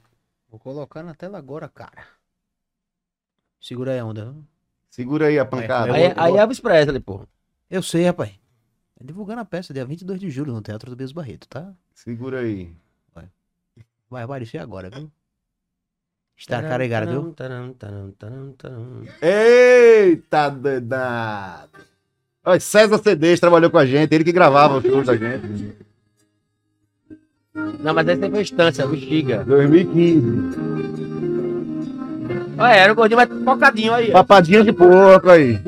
[0.48, 2.04] Vou colocar na tela agora, cara.
[3.60, 4.34] Segura aí a onda.
[4.90, 5.92] Segura aí a pancada.
[5.92, 7.26] Aí, aí é Elvis Presley, pô.
[7.70, 8.30] Eu sei, rapaz.
[8.98, 11.74] Tá divulgando a peça dia 22 de julho no Teatro do Beso Barreto, tá?
[11.94, 12.74] Segura aí.
[14.08, 15.10] Vai aparecer agora, viu?
[16.37, 17.32] Está carregado, viu?
[17.32, 19.03] Taram, taram, taram, taram.
[19.22, 21.70] Eita, danado.
[22.45, 25.72] Olha, César CDs trabalhou com a gente, ele que gravava os shows da gente.
[27.80, 29.45] Não, mas esse aí foi instância, bexiga.
[29.45, 30.26] 2015.
[32.59, 34.11] Olha, era o gordinho mais focadinho aí.
[34.11, 34.12] ó.
[34.12, 35.59] Papadinha de porco aí.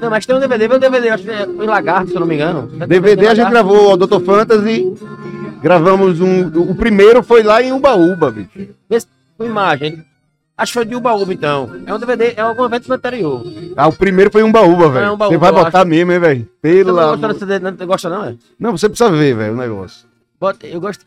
[0.00, 2.20] Não, mas tem um DVD, vê o DVD, acho que é o Lagarto, se eu
[2.20, 2.66] não me engano.
[2.86, 4.20] DVD a gente gravou o Dr.
[4.24, 4.94] Fantasy.
[5.60, 6.48] Gravamos um.
[6.70, 8.74] O primeiro foi lá em Umbaúba, bicho.
[8.90, 9.06] Esse
[9.38, 10.04] com imagem.
[10.56, 11.70] Acho que foi de Ubaúba, então.
[11.86, 13.42] É um DVD, é algum evento anterior.
[13.76, 15.14] Ah, o primeiro foi em Umbaúba, velho.
[15.14, 16.48] Umbaúba, Você vai botar mesmo, hein, velho?
[16.62, 18.36] Você Pelo não gosta não Você gosta não, é?
[18.58, 20.06] Não, você precisa ver, velho, o negócio.
[20.38, 21.04] Bota, eu gosto...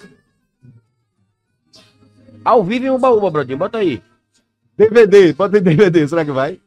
[2.43, 4.01] Ao vivo em Ubaúba, Brodinho, bota aí.
[4.77, 6.59] DVD, pode ter DVD, será que vai?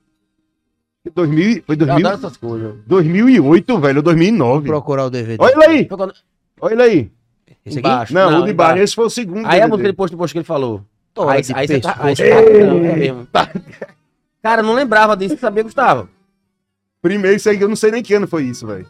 [1.15, 2.75] 2000, foi Eu 2000, adoro essas coisas.
[2.87, 4.67] 2008, velho, ou 2009.
[4.67, 5.37] Procurar o DVD.
[5.39, 5.89] Olha ele aí,
[6.61, 7.11] olha ele aí.
[7.65, 7.89] Esse aqui?
[7.89, 8.15] Embaixo.
[8.15, 8.55] Não, o de embaixo.
[8.55, 9.47] baixo, esse foi o segundo.
[9.47, 9.69] Aí a DVD.
[9.69, 10.85] música depois do post que ele falou.
[11.15, 11.97] Tora aí de aí você tá.
[11.99, 13.29] Aí você tá não, é mesmo.
[14.43, 16.09] Cara, eu não lembrava disso, você sabia, Gustavo?
[17.01, 18.87] Primeiro, isso aí, eu não sei nem que ano foi isso, velho.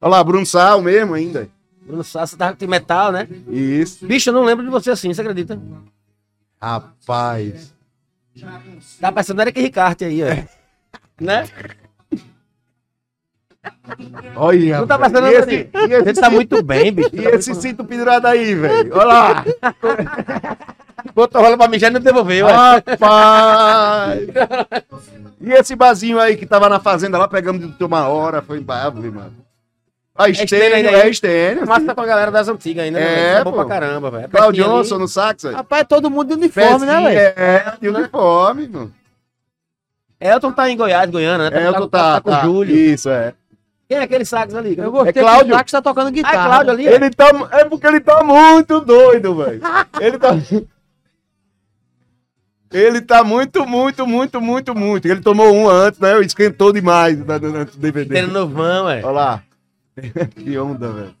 [0.00, 1.48] Olha lá, Bruno Sal mesmo ainda.
[1.82, 3.26] Bruno Sassi tava com metal, né?
[3.48, 4.06] Isso.
[4.06, 5.58] Bicho, eu não lembro de você assim, você acredita?
[6.60, 7.72] Rapaz.
[9.00, 10.26] Tá parecendo Eric Ricarte aí, ó.
[11.20, 11.44] Né?
[14.36, 14.78] Olha.
[14.80, 17.10] Não tá passando e esse, e esse, Ele tá muito bem, bicho.
[17.12, 18.94] e esse cinto pendurado aí, velho.
[18.94, 19.44] Olha lá.
[21.14, 22.46] Botou rola pra mijar e não devolveu.
[22.46, 24.20] Rapaz.
[25.40, 29.00] E esse barzinho aí que tava na fazenda lá, pegamos de uma hora, foi brabo,
[29.12, 29.47] mano.
[30.18, 31.08] A Estênio Estênio, ainda é?
[31.08, 31.66] Estênio.
[31.66, 33.06] Massa tá com a galera das antigas ainda, né?
[33.06, 33.38] É, velho?
[33.38, 33.56] É bom pô.
[33.58, 34.28] pra caramba, velho.
[34.28, 34.82] Claudio Festinha ali.
[34.82, 35.54] Johnson no sax aí.
[35.54, 37.18] Rapaz, todo mundo de uniforme, né, velho?
[37.36, 38.92] É, de uniforme, mano.
[40.20, 41.62] Elton tá em Goiás, Goiânia, né?
[41.62, 42.40] É, eu tô tá, com tá.
[42.40, 42.74] o Júlio.
[42.74, 43.32] Isso, é.
[43.88, 44.76] Quem é aquele sax ali?
[44.76, 45.54] Eu gostei É Cláudio.
[45.54, 46.34] o Sax tá tocando Ah, guitarra.
[46.34, 46.86] é Cláudio ali?
[46.86, 49.62] Ele tá, é porque ele tá muito doido, velho.
[50.00, 50.36] Ele tá...
[52.70, 55.06] Ele tá muito, muito, muito, muito, muito.
[55.06, 56.20] Ele tomou um antes, né?
[56.20, 58.14] Esquentou demais né, antes do DVD.
[58.14, 59.00] Tendo novão, ué.
[59.02, 59.42] Olha lá.
[60.34, 61.14] que onda, velho.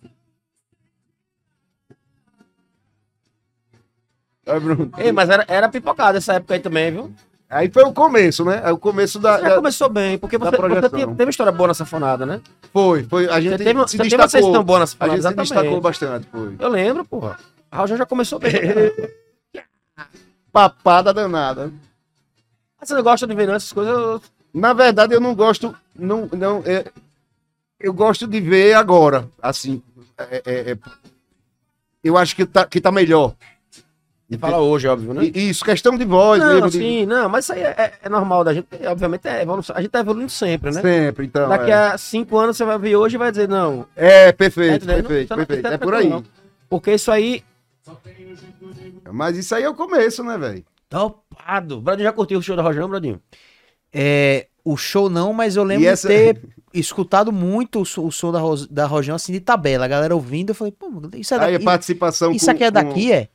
[4.96, 5.06] Aí.
[5.06, 7.12] Ei, mas era, era pipocada essa época aí também, viu?
[7.50, 8.60] Aí foi o começo, né?
[8.64, 9.40] É o começo da.
[9.40, 12.40] Já da- começou bem, porque você, você teve, teve uma história boa na safonada, né?
[12.72, 13.28] Foi, foi.
[13.28, 14.48] A gente Você teve, se você teve uma destacou.
[14.50, 15.52] sessão boa na a safonada, gente se exatamente.
[15.54, 16.56] destacou bastante, foi.
[16.58, 17.38] Eu lembro, porra.
[17.70, 18.52] A Raul já começou bem.
[20.52, 21.70] Papada danada.
[22.80, 23.92] Mas você não gosta de ver não, essas coisas?
[23.94, 24.22] eu-
[24.54, 25.74] Na verdade, eu não gosto.
[25.94, 26.84] Não, não, é,
[27.80, 29.28] eu gosto de ver agora.
[29.42, 29.82] Assim.
[30.18, 30.78] é- é- é-
[32.02, 33.34] eu acho que tá, que tá melhor.
[34.28, 35.24] Você fala hoje, óbvio, né?
[35.24, 36.70] E- Isso, questão de voz Não, mesmo.
[36.70, 38.66] de- sim, não, mas isso aí é, é- é normal da gente.
[38.86, 39.74] Obviamente, é evolução.
[39.74, 40.82] A gente tá evoluindo sempre, né?
[40.82, 41.48] Sempre, então.
[41.48, 41.74] Daqui é.
[41.74, 43.86] a cinco anos você vai ver hoje e vai dizer, não.
[43.96, 44.96] É, É, perfeito, entendeu?
[45.04, 45.62] perfeito, Não, perfeito.
[45.62, 46.08] não- É isso por aí.
[46.10, 46.24] não.
[46.68, 47.42] Porque isso aí.
[49.10, 50.64] Mas isso aí é o começo, né, velho?
[50.88, 51.80] Topado.
[51.80, 53.20] Bradinho já curtiu o show da Rojão, Bradinho?
[53.92, 56.40] É, o show não, mas eu lembro E essa- de ter
[56.74, 58.40] escutado muito o, so- o som da,
[58.70, 59.84] da Rojão, assim, de tabela.
[59.84, 61.64] A galera ouvindo, eu falei, pô, isso é Aí a daqui.
[61.64, 63.26] participação Isso com, aqui é daqui, é?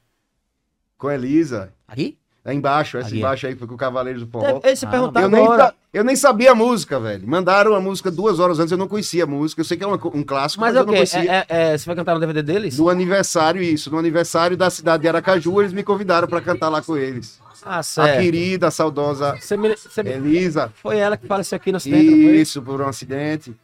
[0.98, 1.74] com, com Elisa.
[1.88, 2.18] Aqui?
[2.46, 3.20] É embaixo, essa Ali, é.
[3.20, 4.46] embaixo aí foi com o Cavaleiros do Forró.
[4.60, 5.46] Deve- Ah, Eu nem,
[5.94, 7.26] eu nem sabia a música, velho.
[7.26, 9.62] Mandaram a música duas horas antes, eu não conhecia a música.
[9.62, 11.20] Eu sei que é uma um clássico, Mas mas, é eu o não conhecia.
[11.22, 12.76] É, é- é- você vai cantar no DVD deles?
[12.76, 13.90] Do aniversário, isso.
[13.90, 17.40] No aniversário da cidade de Aracaju, eles me convidaram pra cantar lá com eles.
[17.66, 18.22] Ah, A certo.
[18.22, 20.70] querida, a saudosa Você me- você me- Elisa.
[20.82, 22.36] Foi ela que faleceu aqui no acidente?
[22.42, 23.56] Isso, por um acidente.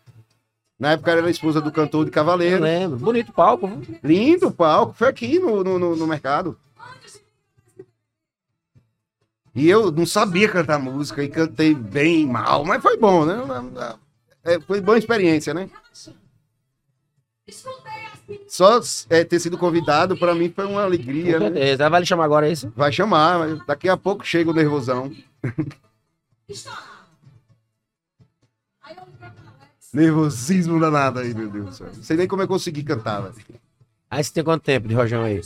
[0.80, 2.64] Na época ela era esposa do cantor de Eu Cavaleiro.
[2.64, 2.98] lembro.
[2.98, 3.68] Bonito palco.
[3.68, 3.98] viu?
[4.02, 6.58] Lindo o palco, foi aqui no, no, no- no mercado.
[9.60, 13.36] E eu não sabia cantar música e cantei bem mal, mas foi bom, né?
[14.42, 15.70] É, foi boa experiência, né?
[18.48, 18.80] Só
[19.10, 21.38] é, ter sido convidado, pra mim, foi uma alegria.
[21.40, 21.76] Né?
[21.76, 22.72] vai lhe chamar agora, é isso?
[22.74, 25.12] Vai chamar, mas daqui a pouco chega o nervosão.
[29.94, 31.88] Nervosismo danado aí, meu Deus do céu.
[31.94, 33.36] Não sei nem como eu consegui cantar, velho.
[34.10, 35.42] Aí você tem quanto tempo de rojão aí?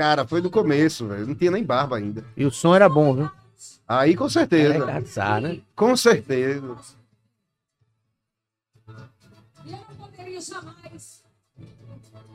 [0.00, 1.26] Cara, foi do começo, velho.
[1.26, 2.24] Não tinha nem barba ainda.
[2.34, 3.30] E o som era bom, viu?
[3.86, 4.86] Aí com É, certeza.
[4.86, 5.60] caçar, né?
[5.76, 6.74] Com certeza.
[9.66, 11.22] E eu não poderia jamais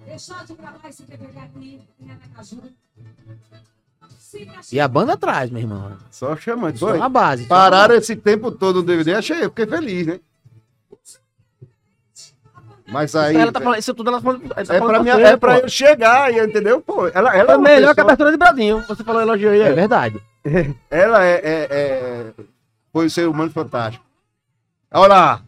[0.05, 2.61] deixar de gravar esse DVD aqui em Aracaju.
[4.19, 5.97] Se E a banda atrás, meu irmão.
[6.11, 6.77] Só chamando.
[6.77, 7.47] Só na base.
[7.47, 10.19] Pararam esse tempo todo no DVD, achei, eu fiquei feliz, né?
[12.87, 13.35] Mas aí.
[13.35, 14.47] ela tá falando, isso tudo ela tá falando.
[14.49, 16.79] tá É pra, mim, você, é pra eu chegar, e, entendeu?
[16.81, 18.83] Pô, ela, ela É é melhor que a pessoa- abertura de Bradinho.
[18.87, 19.61] Você falou elogio aí.
[19.61, 19.73] É é.
[19.73, 20.21] verdade.
[20.91, 22.25] Ela é, é- é-
[22.93, 24.05] Foi um ser humano fantástico.
[24.93, 25.41] Olha lá!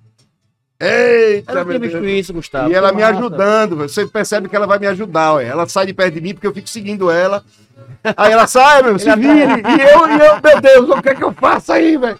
[0.80, 2.06] Eita, Ela tinha meu Deus.
[2.06, 2.70] isso, Gustavo.
[2.72, 5.46] E ela me ajudando, você percebe que ela vai me ajudar, ué.
[5.46, 7.44] ela sai de perto de mim porque eu fico seguindo ela.
[8.16, 9.32] Aí ela sai, meu, se vire.
[9.32, 12.20] E eu, e eu, meu Deus, o que é que eu faço aí, velho?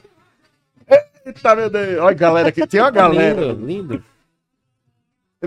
[1.26, 2.00] Eita, meu Deus.
[2.00, 3.42] Olha, galera, aqui tem uma galera.
[3.42, 4.04] Lindo, lindo.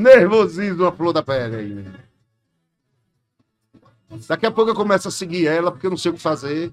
[0.01, 1.86] Nervosismo, a flor da pele aí.
[4.28, 6.72] Daqui a pouco eu começo a seguir ela porque eu não sei o que fazer.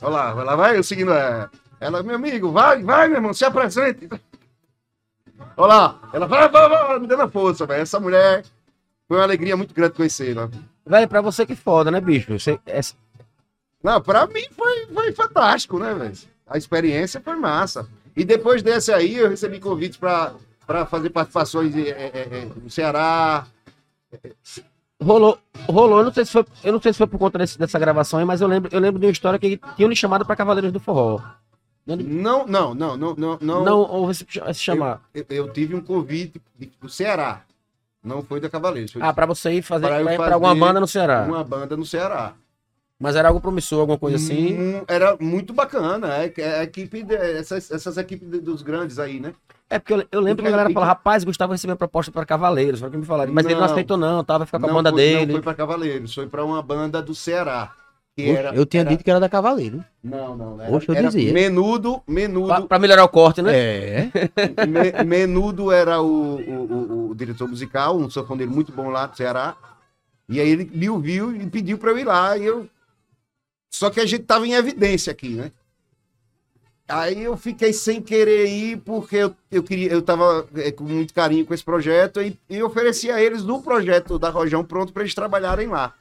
[0.00, 1.50] Olha lá, vai lá, vai eu seguindo ela.
[1.80, 4.08] Ela, meu amigo, vai, vai, meu irmão, se apresente.
[5.56, 7.82] Olha lá, ela vai, vai, vai, me dando a força, velho.
[7.82, 8.44] Essa mulher
[9.08, 10.48] foi uma alegria muito grande conhecê-la.
[10.86, 12.38] Velho, pra você que foda, né, bicho?
[12.38, 12.94] Você, essa-
[13.82, 16.16] Não, pra mim foi, foi fantástico, né, velho?
[16.46, 17.88] A experiência foi massa.
[18.16, 20.34] E depois desse aí, eu recebi convites pra
[20.86, 23.46] fazer participações é, é, no Ceará.
[25.02, 25.38] rolou,
[25.68, 27.78] rolou, eu não sei se foi, eu não sei se foi por conta desse- dessa
[27.78, 30.36] gravação aí, mas eu lembro, eu lembro de uma história que tinham lhe chamado pra
[30.36, 31.20] Cavaleiros do Forró.
[31.84, 31.96] Não,
[32.46, 33.38] não, não, não, não.
[33.40, 35.00] Não, Não, ou esse, esse chamar.
[35.12, 36.40] Eu, eu tive um convite
[36.80, 37.42] do Ceará.
[38.04, 38.92] Não foi da Cavaleiros.
[38.92, 40.86] Foi Ah, pra você ir fazer Pra eu pra, ir pra fazer alguma banda no
[40.86, 41.24] Ceará.
[41.26, 42.34] uma banda no Ceará.
[43.02, 44.56] Mas era algo promissor, alguma coisa assim.
[44.58, 46.08] Hum, era muito bacana.
[46.18, 49.34] É, é a equipe, de- essas, essas equipes de- dos grandes aí, né?
[49.68, 52.78] É porque eu, eu lembro que a galera falava, rapaz, Gustavo recebeu proposta pra Cavaleiros,
[52.78, 53.32] foi o que me falaram.
[53.32, 53.70] Mas ele não Não.
[53.72, 55.26] aceitou não, tava, vai ficar com a não banda foi, dele.
[55.26, 57.72] Não foi pra Cavaleiros, foi pra uma banda do Ceará.
[58.14, 59.82] Que Oxe, era, eu tinha era- dito que era da Cavaleiro.
[60.04, 60.60] Não, não.
[60.60, 61.32] Era, Oxe, eu era dizia.
[61.32, 62.68] Menudo, Pra, menudo.
[62.68, 63.52] pra melhorar o corte, né?
[63.56, 64.10] É.
[64.68, 69.16] me- menudo era o, o, o- o diretor musical, um sanfoneiro muito bom lá do
[69.16, 69.56] Ceará.
[70.28, 72.36] E aí ele me ouviu e pediu pra eu ir lá.
[72.36, 72.66] E eu...
[73.72, 75.50] Só que a gente tava em evidência aqui, né?
[76.86, 81.14] Aí eu fiquei sem querer ir, porque eu, eu queria, eu tava é, com muito
[81.14, 85.02] carinho com esse projeto e, e ofereci a eles no projeto da Rojão pronto para
[85.02, 85.94] eles trabalharem lá.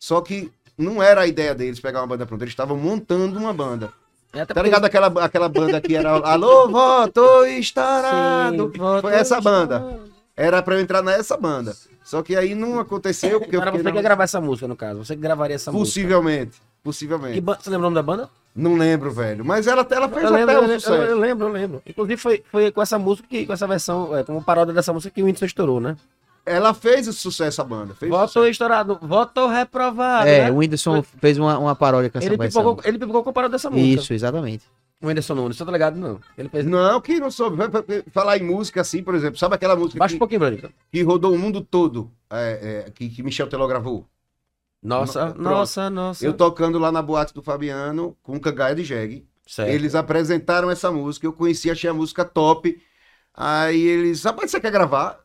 [0.00, 3.52] Só que não era a ideia deles pegar uma banda pronta, eles estavam montando uma
[3.52, 3.92] banda.
[4.32, 8.72] É, Tá porque- ligado aquela, aquela banda que era Alô, vó, tô estourado.
[8.72, 10.00] Sim, voto Foi essa banda.
[10.36, 11.76] Era pra eu entrar nessa banda.
[12.02, 14.08] Só que aí não aconteceu, porque eu Era fiquei você que ia na...
[14.08, 15.04] gravar essa música, no caso.
[15.04, 15.86] Você que gravaria essa música.
[15.86, 16.60] Possivelmente.
[16.82, 17.40] Que Possivelmente.
[17.40, 18.28] ba- Você lembra o nome da banda?
[18.54, 19.44] Não lembro, velho.
[19.44, 21.02] Mas ela, ela fez Eu até lembro, um eu, lembro, sucesso.
[21.02, 21.82] eu lembro, eu lembro.
[21.86, 25.14] Inclusive foi, foi com essa música, que, com essa versão, é, como paródia dessa música
[25.14, 25.96] que o Whindersson estourou, né?
[26.44, 27.94] Ela fez esse sucesso, a banda.
[27.94, 28.48] Fez Voto sucesso.
[28.50, 30.28] estourado, voto reprovado.
[30.28, 30.50] É, né?
[30.50, 32.62] o Whindersson fez uma, uma paródia com essa ele, versão.
[32.62, 34.00] pipocou, ele pipocou com a paródia dessa música.
[34.02, 34.64] Isso, exatamente.
[35.00, 35.96] O Whindersson Nunes, você tá ligado?
[35.96, 36.20] Não.
[36.36, 36.66] Ele fez.
[36.66, 37.56] Não, que não soube.
[38.12, 39.38] Falar em música assim, por exemplo.
[39.38, 40.68] Sabe aquela música Baixa um que, pouquinho, Brandon.
[40.90, 42.10] que rodou o mundo todo?
[42.30, 44.04] é, é, que, que Michel Teló gravou?
[44.82, 45.40] Nossa, Pronto.
[45.40, 46.24] nossa, nossa.
[46.26, 49.26] Eu tocando lá na boate do Fabiano com Cangaia de Jegue.
[49.46, 49.70] Certo.
[49.70, 52.80] Eles apresentaram essa música, eu conheci, achei a música top.
[53.34, 55.20] Aí eles, rapaz, você quer gravar?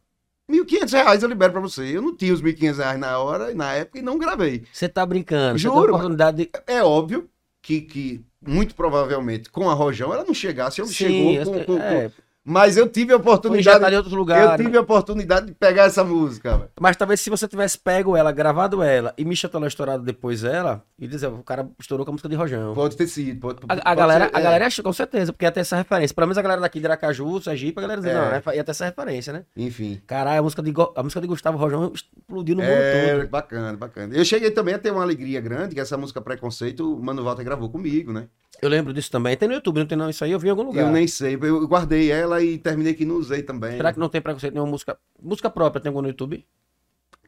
[0.49, 1.83] 1.500 reais eu libero pra você.
[1.97, 4.63] Eu não tinha os 1.500 reais na hora, na época, e não gravei.
[4.71, 5.57] Você tá brincando.
[5.57, 6.49] Juro, oportunidade de.
[6.65, 7.29] É óbvio
[7.61, 10.79] que, que muito provavelmente, com a Rojão, ela não chegasse.
[10.79, 12.11] Eu Sim, chegou eu com, com- é.
[12.49, 13.93] Mas eu tive a oportunidade.
[13.93, 14.63] em outros Eu lugares.
[14.65, 16.69] tive a oportunidade de pegar essa música, velho.
[16.79, 20.81] Mas talvez se você tivesse pego ela, gravado ela e Misha Toló estourado depois ela,
[20.97, 22.73] e dizer, o cara estourou com a música de Rojão.
[22.73, 23.39] Pode ter sido.
[23.41, 24.43] Pode, A, a pode galera, ser, a é.
[24.43, 26.15] galera achou, com certeza, porque ia ter essa referência.
[26.15, 28.21] Pelo menos a galera daqui de Aracaju, Sergipe, a galera dizia, É.
[28.21, 29.43] não, né, ia ter essa referência, né?
[29.57, 30.01] Enfim.
[30.07, 33.27] Caralho, a música de, a música de Gustavo Rojão explodiu no mundo É, todo.
[33.29, 34.15] bacana, bacana.
[34.15, 37.43] Eu cheguei também a ter uma alegria grande, que essa música Preconceito, o Mano Walter
[37.43, 38.27] gravou comigo, né?
[38.61, 39.35] Eu lembro disso também.
[39.37, 40.09] Tem no YouTube, não tem não?
[40.09, 40.81] Isso aí eu vi em algum lugar.
[40.85, 43.77] Eu nem sei, eu guardei ela e terminei que não usei também.
[43.77, 44.97] Será que não tem preconceito nenhuma música?
[45.21, 46.45] Música própria tem algum no YouTube?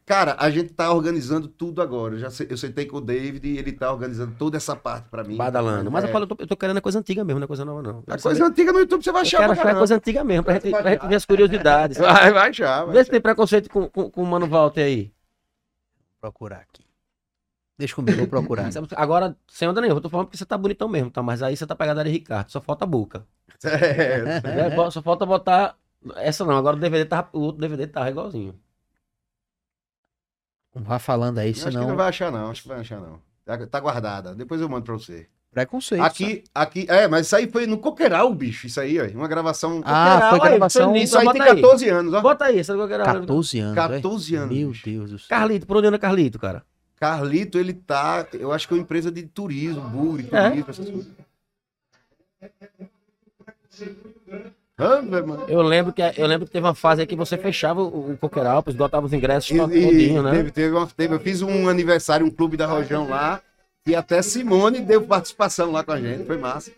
[0.06, 2.14] Cara, a gente tá organizando tudo agora.
[2.14, 5.08] Eu já sei- eu sentei com o David e ele tá organizando toda essa parte
[5.08, 5.36] pra mim.
[5.36, 5.88] Badalando.
[5.88, 6.08] Mas É.
[6.08, 7.80] eu falo, eu tô, eu tô querendo a coisa antiga mesmo, não é coisa nova,
[7.80, 8.02] não.
[8.08, 9.36] A coisa antiga no YouTube você vai Eu achar.
[9.38, 9.78] quero pra achar caramba.
[9.80, 11.98] coisa antiga mesmo, pra gente, pra gente ver as curiosidades.
[12.02, 12.84] Vai, vai achar.
[12.86, 15.12] vai Vê se tem preconceito com, com, com o Mano Walter aí.
[16.20, 16.82] procurar aqui.
[17.80, 18.64] Deixa comigo, vou procurar.
[18.64, 21.22] Música- Agora, sem onda nenhuma, eu tô falando porque você tá bonitão mesmo, tá?
[21.22, 23.26] Mas aí você tá pegada de Ricardo, só falta a boca.
[23.64, 24.76] É.
[24.84, 25.76] É, Só falta botar.
[26.16, 27.28] Essa não, agora o DVD tá.
[27.32, 28.54] O outro DVD tá igualzinho.
[30.74, 31.88] Vá falando aí, Acho que senão.
[31.88, 32.50] não vai achar, não.
[32.50, 33.20] Acho que vai achar, não.
[33.44, 34.34] Tá, tá guardada.
[34.34, 35.26] Depois eu mando pra você.
[35.50, 36.02] Preconceito.
[36.02, 36.86] Aqui, aqui.
[36.88, 38.66] É, mas isso aí foi no Coqueiral, bicho.
[38.66, 39.04] Isso aí, ó.
[39.18, 39.82] Uma gravação.
[39.84, 40.90] Ah, foi aí, gravação.
[40.90, 41.60] foi isso aí tem aí.
[41.60, 42.20] 14 anos, ó.
[42.20, 43.04] Bota aí, essa eu quero.
[43.04, 43.74] 14 anos.
[43.74, 44.38] 14 é?
[44.38, 44.84] anos, Meu bicho.
[44.84, 45.26] Deus do céu.
[45.28, 46.64] Carlito, por onde anda Carlito, cara?
[47.00, 48.26] Carlito, ele tá.
[48.34, 50.48] Eu acho que é uma empresa de turismo, bugre, É.
[50.50, 51.08] turismo, essas coisas.
[55.48, 58.16] Eu lembro que, eu lembro que teve uma fase aí que você fechava o, o
[58.18, 60.30] Coqueiral, esgotava os ingressos E, todinho, né?
[60.30, 63.42] teve, teve uma- teve- eu fiz um aniversário, um clube da Rojão lá,
[63.86, 66.70] e até Simone deu participação lá com a gente, foi massa.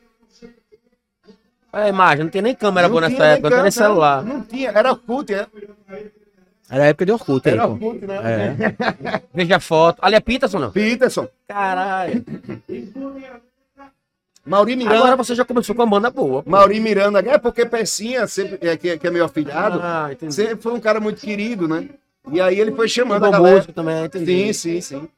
[1.73, 4.25] É, imagem, não tinha nem câmera boa nessa época, não tinha nem câmera, celular.
[4.25, 5.47] Não tinha, era Orkut, é.
[6.73, 7.66] Era a época de Orkut Era.
[7.68, 8.16] Orkut, né?
[8.25, 9.23] É.
[9.35, 9.99] Veja a foto.
[10.01, 10.70] Ali é Peterson, não?
[10.70, 12.25] Peterson, Caralho.
[14.47, 14.97] Mauri Miranda.
[14.97, 16.43] Agora você já começou com uma banda boa.
[16.43, 16.51] pô.
[16.51, 20.35] Mauri Miranda, é porque Pecinha, sempre, é, que, que é meu afilhado, Ah, entendi.
[20.35, 21.91] sempre foi um cara muito querido, né?
[22.31, 23.57] E aí ele foi chamando a galera.
[23.57, 24.55] músico também, entendi.
[24.55, 25.09] Sim, sim, sim.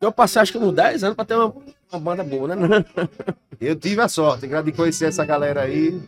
[0.00, 1.52] Eu passei acho que uns 10 anos pra ter uma,
[1.92, 2.84] uma banda boa, né?
[3.60, 6.00] Eu tive a sorte de conhecer essa galera aí.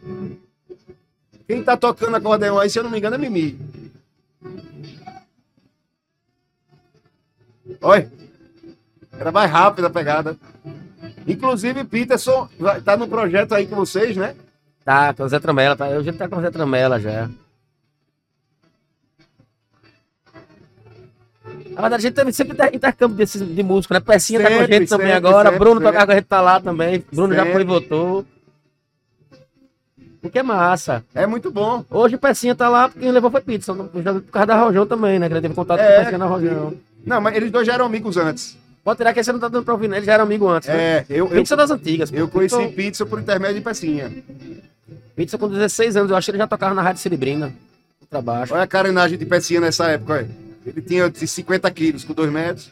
[1.48, 3.58] Quem tá tocando acordeão aí, se eu não me engano, é Mimi.
[7.80, 8.12] Olha.
[9.18, 10.36] Era mais rápida a pegada.
[11.26, 12.48] Inclusive, Peterson
[12.84, 14.36] tá no projeto aí com vocês, né?
[14.84, 15.88] Tá, com o Zé Tramela, tá?
[15.88, 17.28] Eu já tá com o Zé Tramela já.
[21.70, 24.00] Na verdade, a gente teve sempre inter- intercâmbio desses, de músico, né?
[24.00, 25.86] Pecinha tá com a Sempre, gente também sempre, agora, sempre, Bruno sempre.
[25.92, 27.04] tocava com a gente tá lá também.
[27.12, 27.64] Bruno já foi e Sempre.
[27.64, 28.26] voltou.
[30.22, 31.04] O que é massa.
[31.14, 31.84] É muito bom.
[31.90, 33.42] Hoje o Pecinha tá lá, porque quem levou foi
[34.02, 35.28] já por causa da Rojão também, né?
[35.28, 35.96] Que ele teve contato com É.
[35.96, 36.74] o Pecinha na Rojão.
[37.06, 38.56] Não, mas eles dois já eram amigos antes.
[38.82, 39.96] Pode tirar que você não tá dando pra ouvir, né?
[39.98, 40.74] Eles já eram amigos antes, né?
[40.76, 42.10] É, eu, eu, Peterson das antigas.
[42.10, 42.16] pô.
[42.16, 44.12] eu conheci Peterson- Peterson por intermédio de Pecinha.
[45.14, 47.52] Peterson com 16 anos, eu acho que ele já tocava na Rádio Celebrina.
[48.10, 48.54] Pra baixo.
[48.54, 50.28] Olha a carenagem de Pecinha nessa época, olha.
[50.66, 52.70] Ele tinha de 50 quilos, com 2 metros.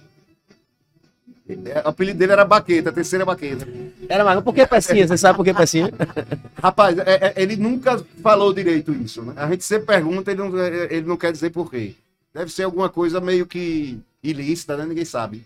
[1.49, 3.67] É, O apelido dele era Baqueta, a terceira Baqueta.
[4.09, 4.41] Era mais.
[4.41, 5.07] Por que Pecinha?
[5.07, 5.91] Você sabe por que Pecinha?
[6.61, 9.35] Rapaz, é- é- ele nunca falou direito isso, né?
[9.37, 11.95] A gente sempre pergunta, ele não, é- ele não quer dizer por quê.
[12.35, 14.85] Deve ser alguma coisa meio que ilícita, né?
[14.85, 15.45] Ninguém sabe.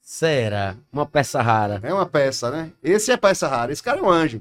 [0.00, 0.74] Será?
[0.92, 1.80] Uma peça rara.
[1.82, 2.70] É uma peça, né?
[2.82, 4.40] Esse é peça rara, esse cara é um anjo.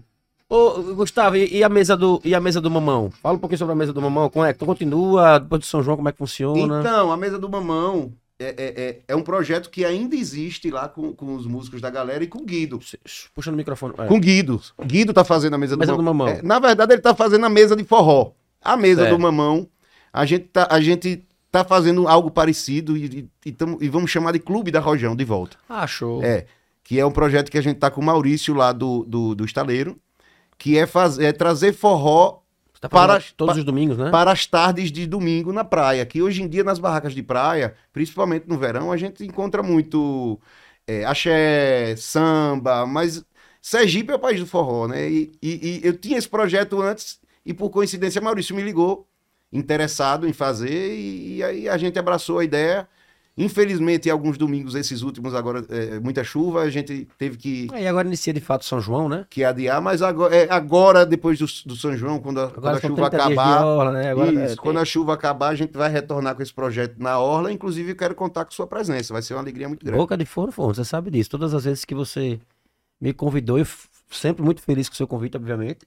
[0.50, 3.12] Ô, Gustavo, e, a mesa do, e a mesa do mamão?
[3.22, 4.30] Fala um pouquinho sobre a mesa do mamão.
[4.30, 5.40] Como é que tu continua?
[5.40, 6.80] Depois de São João, como é que funciona?
[6.80, 10.88] Então, a mesa do mamão é, é, é, é um projeto que ainda existe lá
[10.88, 12.80] com, com os músicos da galera e com o Guido.
[13.34, 13.94] Puxa no microfone.
[13.98, 14.06] É.
[14.06, 14.62] Com o Guido.
[14.86, 16.28] Guido tá fazendo a mesa, Mesa do do mamão.
[16.28, 18.32] É, na verdade, ele tá fazendo a mesa de forró.
[18.62, 19.16] A mesa Certo.
[19.16, 19.68] do mamão.
[20.14, 24.12] A gente tá, a gente tá fazendo algo parecido e, e, e tamo- e vamos
[24.12, 25.58] chamar de Clube da Rojão de volta.
[25.68, 26.22] Ah, show.
[26.24, 26.46] É.
[26.84, 29.46] Que é um projeto que a gente tá com o Maurício lá do, do, do
[29.46, 29.98] Estaleiro.
[30.58, 32.40] Que é, fazer, é trazer forró
[32.80, 34.10] tá falando para- todos pa- os domingos, né?
[34.12, 36.06] para as tardes de domingo na praia.
[36.06, 40.40] Que hoje em dia, nas barracas de praia, principalmente no verão, a gente encontra muito
[40.88, 43.24] é, axé, samba, mas
[43.62, 45.10] Sergipe é o país do forró, né?
[45.10, 49.06] E, e- e eu tinha esse projeto antes e, por coincidência, Maurício me ligou,
[49.52, 52.88] interessado em fazer, e, e aí a gente abraçou a ideia.
[53.38, 58.08] Infelizmente, alguns domingos, esses últimos agora, é, muita chuva, a gente teve que, Aí agora
[58.08, 59.28] inicia de fato São João, né?
[59.30, 62.78] que adiar, mas agora, é, agora depois do, do São João, quando a, quando Agora
[62.78, 64.10] a são chuva 30 dias de acabar, orla, né?
[64.10, 66.96] Agora isso, é, tem- quando a chuva acabar, a gente vai retornar com esse projeto
[66.98, 67.52] na Orla.
[67.52, 69.14] Inclusive, eu quero contar com sua presença.
[69.14, 70.00] Vai ser uma alegria muito grande.
[70.00, 71.30] Boca de forno, forno, você sabe disso.
[71.30, 72.40] Todas as vezes que você
[73.00, 73.68] me convidou, eu
[74.10, 75.86] sempre muito feliz com o seu convite, obviamente.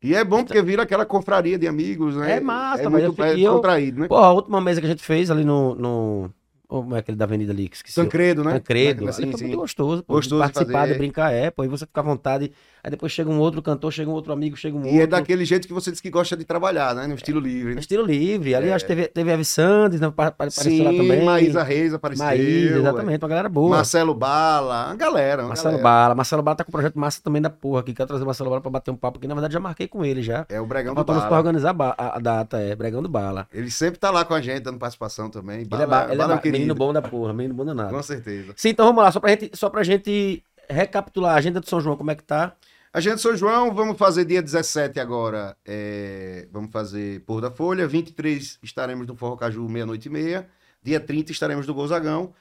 [0.00, 2.36] E é bom porque vira aquela confraria de amigos, né?
[2.36, 4.06] É massa, é mas muito eu é fiquei- eu- contraído, né?
[4.08, 5.74] Pô, a última mesa que a gente fez ali no.
[5.74, 6.30] no
[6.72, 7.68] Como é aquele da avenida ali?
[7.68, 7.94] que Esqueci.
[8.00, 8.52] Tancredo, né?
[8.54, 9.06] Tancredo.
[9.06, 9.44] Ali foi sim.
[9.44, 10.02] muito gostoso.
[10.02, 10.92] Pô, Gostoso de participar, fazer.
[10.94, 11.60] de brincar, é, pô.
[11.60, 12.50] Aí você fica à vontade.
[12.84, 15.10] Aí depois chega um outro cantor, chega um outro amigo, chega um E é outro.
[15.10, 17.06] daquele jeito que você disse que gosta de trabalhar, né?
[17.06, 17.70] No estilo livre.
[17.70, 17.80] É Né?
[17.80, 18.56] Estilo livre.
[18.56, 20.08] Ali acho que teve, teve Eve Sandes, né?
[20.08, 21.24] pa- pa- apareceu Sim, lá também.
[21.24, 22.26] Maísa Reis apareceu.
[22.26, 22.78] Maísa, ué.
[22.80, 23.22] exatamente.
[23.22, 23.76] Uma galera boa.
[23.76, 25.42] Marcelo Bala, uma galera.
[25.42, 25.82] Uma Marcelo galera.
[25.84, 26.14] Bala.
[26.16, 27.94] Marcelo Bala tá com um projeto massa também da porra aqui.
[27.94, 29.28] Quero trazer o Marcelo Bala pra bater um papo aqui.
[29.28, 30.44] Na verdade, já marquei com ele já.
[30.48, 31.38] É o Bregão do Faltando pra Bala.
[31.40, 32.74] organizar a, a- data, é.
[32.74, 33.46] Bregando Bala.
[33.52, 35.58] Ele sempre tá lá com a gente, dando participação também.
[35.60, 36.58] Ele Bala, é, ba- ele é Bala ba- querido.
[36.58, 37.94] menino bom da porra, menino bom danado.
[37.94, 38.52] Com certeza.
[38.56, 41.80] Sim, então vamos lá, só pra gente, só pra gente recapitular a agenda do São
[41.80, 42.54] João, como é que tá?
[42.92, 45.56] A gente, São João, vamos fazer dia 17 agora.
[45.64, 47.86] é, Vamos fazer Pôr da Folha.
[47.88, 50.46] 23 estaremos no Forró Caju, meia-noite e meia.
[50.82, 52.34] Dia 30 estaremos no Gozagão.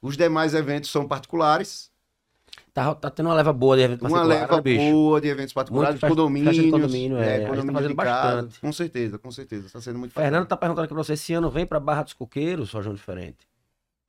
[0.00, 1.90] Os demais eventos são particulares.
[2.72, 5.52] Tá, tá tendo uma leva boa de evento Uma particular, leva né, boa de eventos
[5.52, 6.54] particulares, Muito festa- condomínios.
[6.56, 7.24] de condomínio, é.
[7.24, 8.34] Gente tá condomínio fazendo de casa.
[8.36, 8.60] bastante.
[8.60, 9.66] Com certeza, com certeza.
[9.66, 12.12] Está sendo muito Fernando tá perguntando aqui pra você, esse ano vem pra Barra dos
[12.12, 13.48] Coqueiros, São João Diferente?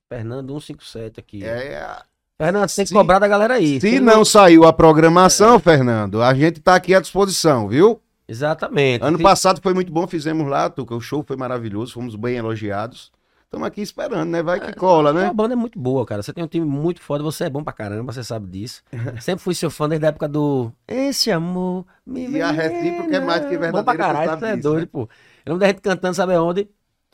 [0.10, 1.44] Fernando 157 aqui.
[1.44, 2.02] É,
[2.40, 3.82] Fernando, tem que Se- cobrar da galera aí.
[3.82, 5.60] Se não saiu a programação, É.
[5.60, 8.00] Fernando, a gente tá aqui à disposição, viu?
[8.28, 9.04] Exatamente.
[9.04, 12.36] Ano Se- passado foi muito bom, fizemos lá, Tuca, o show foi maravilhoso, fomos bem
[12.38, 13.12] elogiados.
[13.46, 14.44] Estamos aqui esperando, né?
[14.44, 15.32] Vai que cola, A né?
[15.34, 16.22] banda é muito boa, cara.
[16.22, 18.84] Você tem um time muito foda, você é bom pra caramba, você sabe disso.
[19.22, 23.20] Sempre fui seu fã desde a época do Esse amor me E a recíproca é
[23.22, 24.90] mais do que Bom pra verdadeira, caralho, você você é disso, doido, né?
[24.92, 25.00] pô.
[25.46, 26.70] Eu lembro da gente cantando, sabe aonde?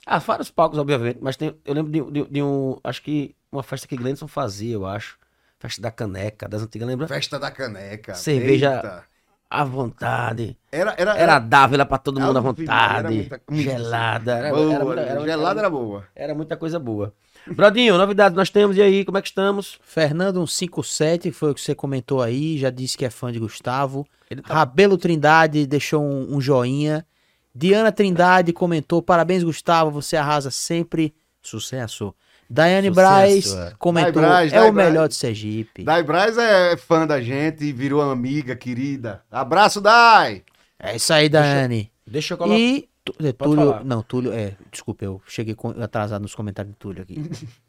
[0.08, 3.64] Ah, vários palcos, obviamente, mas tem, eu lembro de, de- de um, acho que uma
[3.64, 5.18] festa que Glenson fazia, eu acho.
[5.60, 7.08] Festa da caneca, das antigas, lembra?
[7.08, 8.14] Festa da caneca.
[8.16, 9.04] Cerveja- Eita.
[9.50, 10.58] À vontade.
[10.72, 13.16] Era, era, Era dávila pra todo mundo à Maria, era vontade.
[13.16, 14.32] muita- muito gelada.
[14.38, 16.08] Era, boa, era muita- era muita- gelada era boa.
[16.16, 17.14] era muita coisa boa.
[17.46, 19.80] Brodinho, novidades nós temos, e aí, como é que estamos?
[19.84, 24.08] Fernando 157, foi o que você comentou aí, já disse que é fã de Gustavo.
[24.48, 27.06] Tá Rabelo Trindade deixou um, um joinha.
[27.54, 31.14] Diana Trindade comentou: parabéns, Gustavo, você arrasa sempre.
[31.44, 32.16] Sucesso.
[32.50, 33.74] Daiane Sucesso, Braz é.
[33.80, 34.90] comentou: Dai Braz, é Dai o Braz.
[34.90, 35.84] melhor de Sergipe.
[35.84, 39.24] Dai Braz é fã da gente, virou amiga querida.
[39.32, 40.44] Abraço, Dai!
[40.80, 41.92] É isso aí, Daiane.
[42.06, 42.58] Deixa eu colocar.
[42.60, 43.84] E Tu- é, Pode Túlio, falar.
[43.84, 47.16] não, Túlio, é, desculpa, eu cheguei atrasado nos comentários do Túlio aqui.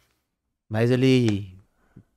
[0.71, 1.57] Mas ele,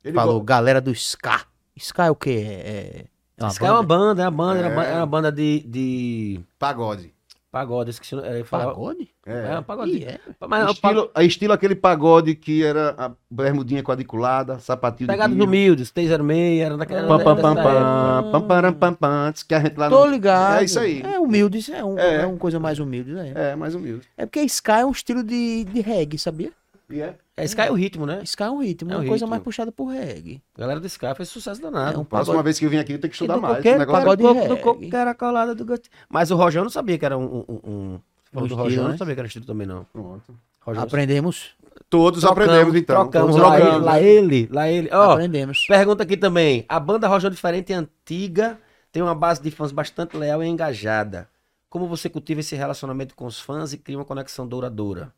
[0.04, 1.46] Ele falou, galera do Ska.
[1.80, 2.44] Ska é o quê?
[2.48, 3.06] É,
[3.38, 3.84] é uma é uma banda?
[3.84, 4.88] banda, é uma banda, era uma- É.
[4.90, 7.14] era uma banda de, de Pagode.
[7.52, 9.10] Pagode, esqueci, é, falava- Pagode?
[9.26, 9.60] É, É.
[9.60, 10.04] um pagode.
[10.04, 10.20] É.
[10.48, 15.48] Mas estilo, é estilo aquele pagode que era a bermudinha quadriculada, sapatinho Pegado de do
[15.48, 15.50] milho.
[15.74, 17.08] humildes, 606, era daquela.
[17.08, 20.62] Pam, pam, pam, pam, pam, pam, pam, diz que a gente lá Tô no- ligado.
[20.62, 21.02] É isso aí.
[21.02, 22.22] É humilde, é, um, É.
[22.22, 22.26] é.
[22.26, 23.32] uma coisa mais humilde, né?
[23.36, 24.08] É, mais humilde.
[24.18, 26.52] É porque Ska é um estilo de, de reggae, sabia?
[26.90, 27.16] E é?
[27.36, 28.22] É, Sky é o ritmo, né?
[28.26, 29.30] Ska é um ritmo, É uma um coisa ritmo.
[29.30, 30.42] mais puxada por reggae.
[30.56, 32.00] A galera do Sky fez sucesso É danado.
[32.00, 33.64] um Próxima pagode- vez que eu vim aqui, eu tenho que estudar do mais.
[33.64, 35.90] negócio pagode do coco, do coco, caracolada do gosto.
[36.10, 37.24] Mas o Rojão não sabia que era um.
[37.26, 38.00] um, um, um...
[38.32, 38.90] Falou Um do Rojão, eu né?
[38.92, 39.86] não sabia que era estilo também, não.
[39.92, 40.34] Pronto.
[40.62, 41.52] Rojão, Aprendemos.
[41.90, 42.96] Todos trocamos, aprendemos, então.
[43.04, 44.90] Trocamos, Todos lá, ele, trocamos, lá ele, lá ele.
[44.92, 45.66] Ó, Aprendemos.
[45.68, 46.66] pergunta aqui também.
[46.68, 48.58] A banda Rojão Diferente é antiga,
[48.92, 51.30] tem uma base de fãs bastante leal e engajada.
[51.70, 55.14] Como você cultiva esse relacionamento com os fãs e cria uma conexão duradoura?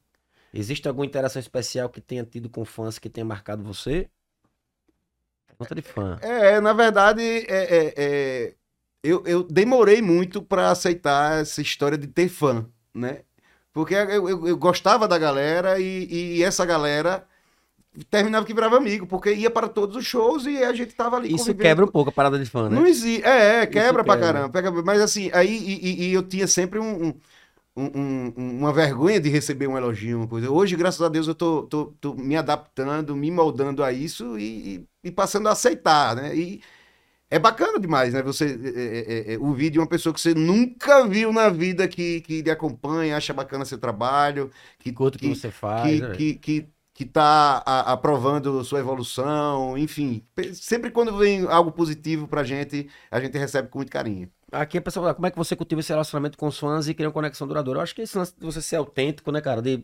[0.53, 4.09] Existe alguma interação especial que tenha tido com fãs que tenha marcado você?
[5.47, 6.17] Pergunta de fã.
[6.21, 8.53] É, na verdade, é, é, é,
[9.03, 13.21] eu, eu demorei muito pra aceitar essa história de ter fã, né?
[13.73, 17.25] Porque eu, eu, eu gostava da galera e, e essa galera
[18.09, 21.29] terminava que virava amigo, porque ia para todos os shows e a gente tava ali
[21.33, 22.75] Isso convivendo quebra um pouco a parada de fã, né?
[22.77, 23.23] Não existe.
[23.25, 24.49] É, é, quebra pra quebra.
[24.49, 24.83] caramba.
[24.83, 27.13] Mas assim, aí e, e- e eu tinha sempre um, um-
[27.87, 30.49] um- um- uma vergonha de receber um elogio, uma coisa.
[30.51, 34.87] Hoje, graças a Deus, eu tô, tô- tô me adaptando, me moldando a isso e,
[35.03, 36.35] e- passando a aceitar, né?
[36.35, 36.61] E
[37.29, 38.21] é bacana demais, né?
[38.23, 42.21] Você é, é, é, ouvir de uma pessoa que você nunca viu na vida que,
[42.21, 45.97] que lhe acompanha, acha bacana seu trabalho, que, Curto o que que, você faz.
[45.97, 46.07] que, né?
[46.07, 46.69] que, que,
[46.99, 50.21] que tá a- aprovando sua evolução, enfim.
[50.53, 54.29] Sempre quando vem algo positivo pra gente, a gente recebe com muito carinho.
[54.51, 56.93] Aqui a pessoa fala, como é que você cultiva esse relacionamento com os fãs e
[56.93, 57.79] cria uma conexão duradoura?
[57.79, 59.61] Eu acho que esse lance de você ser autêntico, né, cara?
[59.61, 59.81] De,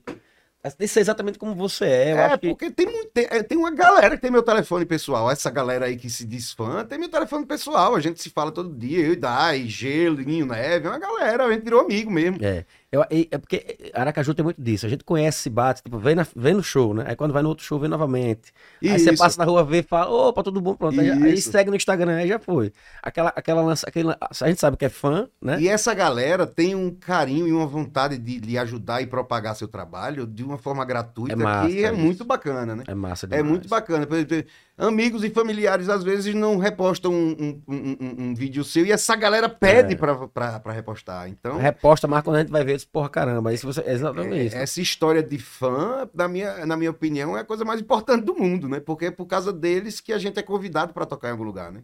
[0.78, 2.12] de ser exatamente como você é.
[2.12, 4.44] Eu é, acho que porque tem, muito, tem, é, tem uma galera que tem meu
[4.44, 5.32] telefone pessoal.
[5.32, 7.96] Essa galera aí que se diz fã, tem meu telefone pessoal.
[7.96, 9.06] A gente se fala todo dia.
[9.06, 10.86] Eu e Dai, Gelo, Ninho Neve.
[10.88, 12.44] É uma galera, a gente virou amigo mesmo.
[12.44, 14.86] É, eu, é porque Aracaju tem muito disso.
[14.86, 17.04] A gente conhece, se bate, tipo, vem, na- vem no show, né?
[17.08, 18.52] Aí quando vai no outro show, vem novamente.
[18.82, 19.18] Aí você Isso.
[19.24, 21.00] passa na rua, vê e fala, opa, tudo bom, pronto.
[21.00, 21.52] Aí, aí Isso.
[21.52, 22.72] segue no Instagram, aí já foi.
[23.02, 25.60] Aquela, aquela lança, aquele, a gente sabe que é fã, né?
[25.60, 29.68] E essa galera tem um carinho e uma vontade de lhe ajudar e propagar seu
[29.68, 31.98] trabalho de uma forma gratuita É massa que é isso.
[32.00, 32.84] muito bacana, né?
[32.88, 33.46] É massa É demais.
[33.50, 34.06] muito bacana.
[34.08, 34.46] Por exemplo,
[34.78, 37.98] amigos e familiares às vezes não repostam um, um, um-
[38.30, 39.98] um- vídeo seu e essa galera pede É.
[39.98, 41.28] pra, pra, pra repostar.
[41.30, 43.82] Então, Reposta, mas quando a gente vai ver, porra, caramba, isso você.
[43.82, 44.56] É exatamente isso.
[44.56, 48.36] Essa história de fã, na minha, na minha opinião, é a coisa mais importante do
[48.36, 48.80] mundo, né?
[48.80, 51.72] Porque é por causa deles que a gente é convidado pra tocar em algum lugar,
[51.72, 51.82] né?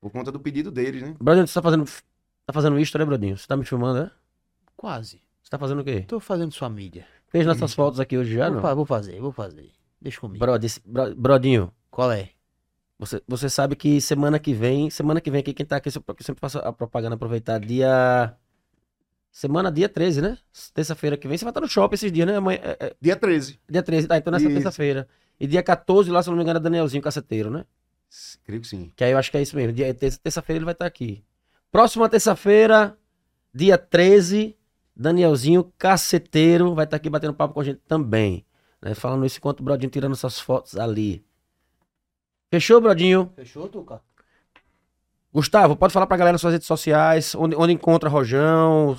[0.00, 1.14] Por conta do pedido deles, né?
[1.20, 1.84] Brodinho, você tá fazendo.
[2.46, 3.36] Tá fazendo isso, né, Brodinho?
[3.36, 4.10] Você tá me filmando, né?
[4.76, 5.20] Quase.
[5.42, 6.04] Você tá fazendo o quê?
[6.06, 7.06] Tô fazendo sua mídia.
[7.28, 8.62] Fez nossas fotos aqui hoje já, vou, não?
[8.62, 9.70] fa- vou fazer, vou fazer.
[10.00, 10.38] Deixa comigo.
[10.44, 12.28] Brody, esse- Bro- Brodinho, Qual é?
[12.98, 15.92] você, você sabe que semana que vem, semana que vem aqui, quem tá aqui, eu
[16.20, 18.36] sempre faço a propaganda, aproveitar, dia...
[19.32, 20.36] Semana, dia 13, né?
[20.74, 22.36] Terça-feira que vem, você vai estar no shopping esses dias, né?
[22.36, 23.58] Amanhã, é- é- Dia 13.
[23.66, 25.08] dia 13, tá, então nessa terça-feira.
[25.40, 27.64] E dia 14, lá, se eu não me engano, é Danielzinho Caceteiro, né?
[28.44, 28.92] Creio que sim.
[28.94, 29.72] Que aí eu acho que é isso mesmo.
[29.72, 31.24] Dia, terça- terça-feira ele vai estar aqui.
[31.72, 32.94] Próxima terça-feira,
[33.54, 34.54] dia 13,
[34.94, 38.44] Danielzinho Caceteiro vai estar aqui batendo papo com a gente também.
[38.82, 38.94] Né?
[38.94, 41.25] Falando isso enquanto o Brodinho tirando essas fotos ali.
[42.50, 43.32] Fechou, Brodinho?
[43.34, 44.00] Fechou, Tuca?
[45.32, 48.96] Gustavo, pode falar pra galera nas suas redes sociais, onde, onde encontra Rojão,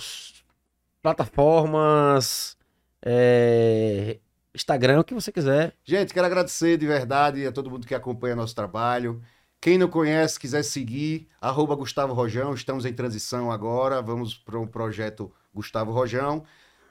[1.02, 2.58] plataformas,
[3.02, 4.20] é,
[4.54, 5.74] Instagram, o que você quiser.
[5.84, 9.22] Gente, quero agradecer de verdade a todo mundo que acompanha nosso trabalho.
[9.60, 14.68] Quem não conhece, quiser seguir, arroba Gustavo Rojão, estamos em transição agora, vamos para um
[14.68, 16.44] projeto Gustavo Rojão.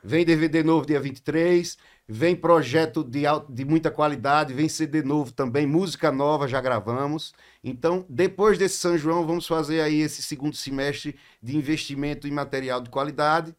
[0.07, 1.77] Vem DVD novo dia 23,
[2.07, 7.35] vem projeto de, de muita qualidade, vem CD novo também, música nova já gravamos.
[7.65, 12.81] Então, depois desse São João, vamos fazer aí esse segundo semestre de investimento em material
[12.81, 13.53] de qualidade,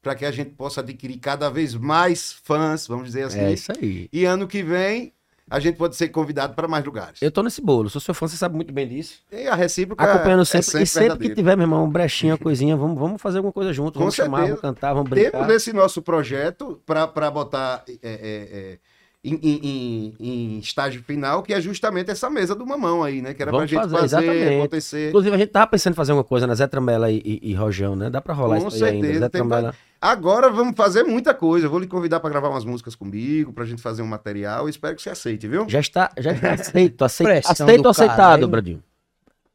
[0.00, 3.40] para que a gente possa adquirir cada vez mais fãs, vamos dizer assim.
[3.40, 4.08] É isso aí.
[4.10, 5.12] E ano que vem
[5.50, 7.20] a gente pode ser convidado para mais lugares.
[7.20, 9.18] Eu tô nesse bolo, sou seu fã, você sabe muito bem disso.
[9.32, 10.66] E a recíproca Acompanhando é sempre.
[10.66, 11.34] sempre e sempre que verdadeira.
[11.34, 13.94] tiver, meu irmão, um brechinho, uma coisinha, vamos, vamos fazer alguma coisa junto.
[13.94, 14.60] Com Vamos chamar, certeza.
[14.62, 15.32] vamos cantar, vamos brincar.
[15.32, 18.78] Temos esse nosso projeto para botar é, é, é,
[19.22, 23.34] em, em- em- estágio final, que é justamente essa mesa do mamão aí, né?
[23.34, 24.58] Que era pra Vamos gente fazer, fazer, exatamente.
[24.58, 25.08] acontecer.
[25.10, 27.54] Inclusive, a gente tava pensando em fazer uma coisa na Zé Tramela e, e, e
[27.54, 28.08] Rojão, né?
[28.08, 29.06] Dá pra rolar Com isso aí ainda.
[29.06, 29.74] certeza, Zé tem Tramela.
[30.00, 31.66] Agora vamos fazer muita coisa.
[31.66, 34.64] Eu vou lhe convidar para gravar umas músicas comigo, pra gente fazer um material.
[34.64, 35.68] Eu espero que você aceite, viu?
[35.68, 38.48] Já está, já está aceito, aceito, aceito aceitado.
[38.48, 38.82] Bradinho?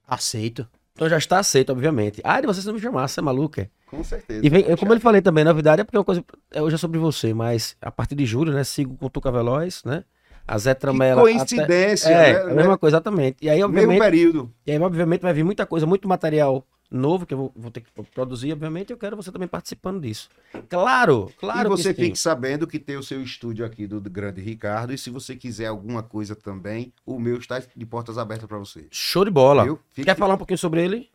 [0.08, 0.68] Aceito.
[0.96, 2.22] Então já está aceito, obviamente.
[2.24, 3.68] Ah, de vocês não me chamar, você é maluco, é?
[3.88, 4.46] Com certeza.
[4.46, 6.24] E vem, eu- como eu falei também, novidade é porque é uma coisa.
[6.54, 8.64] é, Hoje é sobre você, mas a partir de julho, né?
[8.64, 10.04] Sigo com o Tuca Veloz, né?
[10.48, 11.22] A Zé Que Tramela.
[11.22, 12.52] coincidência, até- É, né?
[12.52, 13.38] a mesma coisa, exatamente.
[13.42, 14.52] E aí, Mesmo obviamente, período.
[14.66, 17.82] e aí, obviamente, vai vir muita coisa, muito material novo que eu vou, vou ter
[17.82, 18.92] que produzir, obviamente.
[18.92, 20.30] Eu quero você também participando disso.
[20.70, 21.68] Claro, claro.
[21.68, 24.94] e você que fique sabendo que tem o seu estúdio aqui do Grande Ricardo.
[24.94, 28.86] E se você quiser alguma coisa também, o meu está de portas abertas para você.
[28.92, 29.66] Show de bola.
[29.92, 31.10] Fique- Quer falar um pouquinho sobre ele?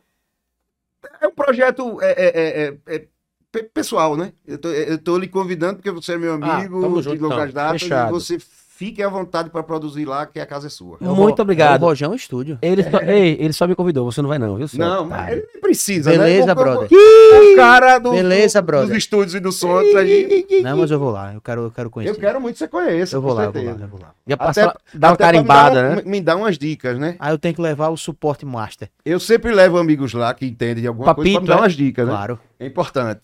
[1.19, 3.07] É um projeto é, é, é, é, é
[3.51, 4.33] pe- pessoal, né?
[4.45, 7.49] Eu tô, eu tô lhe convidando porque você é meu Ah, amigo tamo de longas
[7.49, 7.53] então.
[7.53, 7.81] datas.
[7.81, 8.09] Fechado.
[8.09, 8.37] E você
[8.81, 10.97] fique à vontade para produzir lá, que a casa é sua.
[10.99, 11.81] É o Muito Ro- obrigado.
[11.83, 12.57] É o Rojão Estúdio.
[12.63, 14.67] Ele só, ei, ele só me convidou, você não vai não, viu?
[14.67, 16.55] seu Não, mas ele nem precisa, Beleza, né?
[16.55, 16.89] Brother.
[16.91, 18.87] O, o cara do, Beleza, do- brother.
[18.87, 20.45] dos estúdios e do som aí.
[20.63, 21.31] Não, mas eu vou lá.
[21.33, 22.15] Eu quero, eu quero conhecer.
[22.15, 23.15] Eu quero muito que você conheça.
[23.15, 24.11] Eu vou lá, eu vou lá, eu vou lá.
[24.27, 26.01] Já Até- dá uma carimbada, me dar, um- né?
[26.05, 27.15] Me dá umas dicas, né?
[27.19, 28.89] Aí eu tenho que levar o suporte master.
[29.05, 31.57] Eu sempre levo amigos lá que entendem de alguma coisa Papito, pra me dar é?
[31.67, 32.11] umas dicas, né?
[32.13, 32.39] Claro.
[32.59, 33.21] É importante.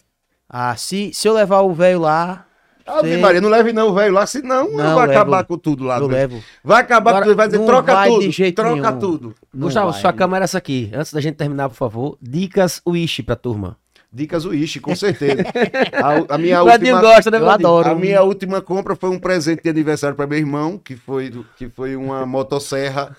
[0.50, 2.46] Ah, se, se eu levar o velho lá,
[2.88, 3.22] Ave Sim.
[3.22, 5.12] Maria, não leve não, velho, lá, senão Não, vai levo.
[5.20, 6.00] acabar com tudo lá.
[6.00, 6.16] eu né?
[6.20, 6.42] levo.
[6.64, 9.00] Vai acabar Agora, com tudo, vai dizer, não troca vai tudo, de jeito troca nenhum.
[9.00, 9.36] tudo.
[9.54, 10.02] Não Gustavo, vai.
[10.02, 10.90] sua câmera é essa aqui.
[10.94, 13.78] Antes da gente terminar, por favor, dicas Wish pra turma.
[14.12, 15.44] Dicas Wish, com certeza.
[15.94, 17.02] a, a minha última...
[17.02, 17.90] gosta, né, Eu adoro.
[17.90, 21.70] A minha última compra foi um presente de aniversário para meu irmão, que foi, que
[21.70, 23.16] foi uma motosserra.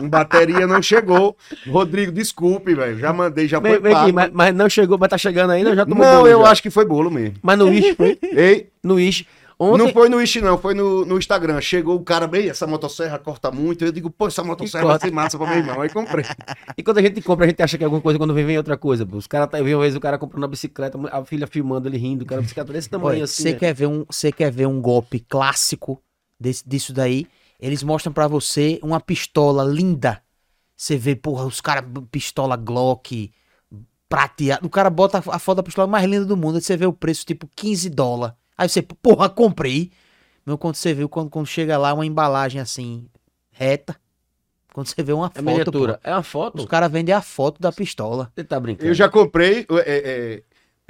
[0.00, 1.36] um bateria não chegou.
[1.68, 2.98] Rodrigo, desculpe, velho.
[2.98, 5.84] Já mandei, já foi vem aqui, mas, mas não chegou, mas tá chegando ainda, já
[5.84, 6.50] tomou Não, bolo eu já.
[6.50, 7.36] acho que foi bolo mesmo.
[7.42, 8.18] Mas no Wish foi?
[8.22, 9.26] Ei, No Wish.
[9.62, 11.60] Ontem, não foi no Wish, não, foi no, no Instagram.
[11.60, 13.84] Chegou o cara, bem, essa motosserra corta muito.
[13.84, 15.80] Eu digo, pô, essa motosserra vai ser massa para meu irmão.
[15.80, 16.24] Aí comprei.
[16.76, 18.56] E quando a gente compra, a gente acha que é alguma coisa, quando vem, vem
[18.56, 19.06] outra coisa.
[19.12, 21.88] Os caras, tá, eu vi uma vez o cara comprando uma bicicleta, a filha filmando
[21.88, 23.42] ele rindo, o cara, a bicicleta desse tamanho Olha, assim.
[23.42, 23.58] você né?
[23.58, 26.02] quer ver um, você quer ver um golpe clássico
[26.40, 27.26] desse, disso daí?
[27.60, 30.20] Eles mostram pra você uma pistola linda.
[30.76, 33.30] Você vê, porra, os caras pistola Glock,
[34.08, 34.66] prateado.
[34.66, 36.56] O cara bota a, a foto da pistola mais linda do mundo.
[36.56, 38.34] Aí você vê o preço tipo 15 dólares.
[38.56, 39.90] Aí você, porra, comprei.
[40.44, 43.06] Meu, quando você vê, quando, quando chega lá, uma embalagem assim,
[43.50, 43.96] reta.
[44.72, 45.94] Quando você vê uma É foto, miniatura.
[46.02, 46.58] pô, É uma foto?
[46.60, 48.32] os caras vendem a foto da pistola.
[48.34, 48.88] Você tá brincando.
[48.88, 50.42] Eu já comprei é, é,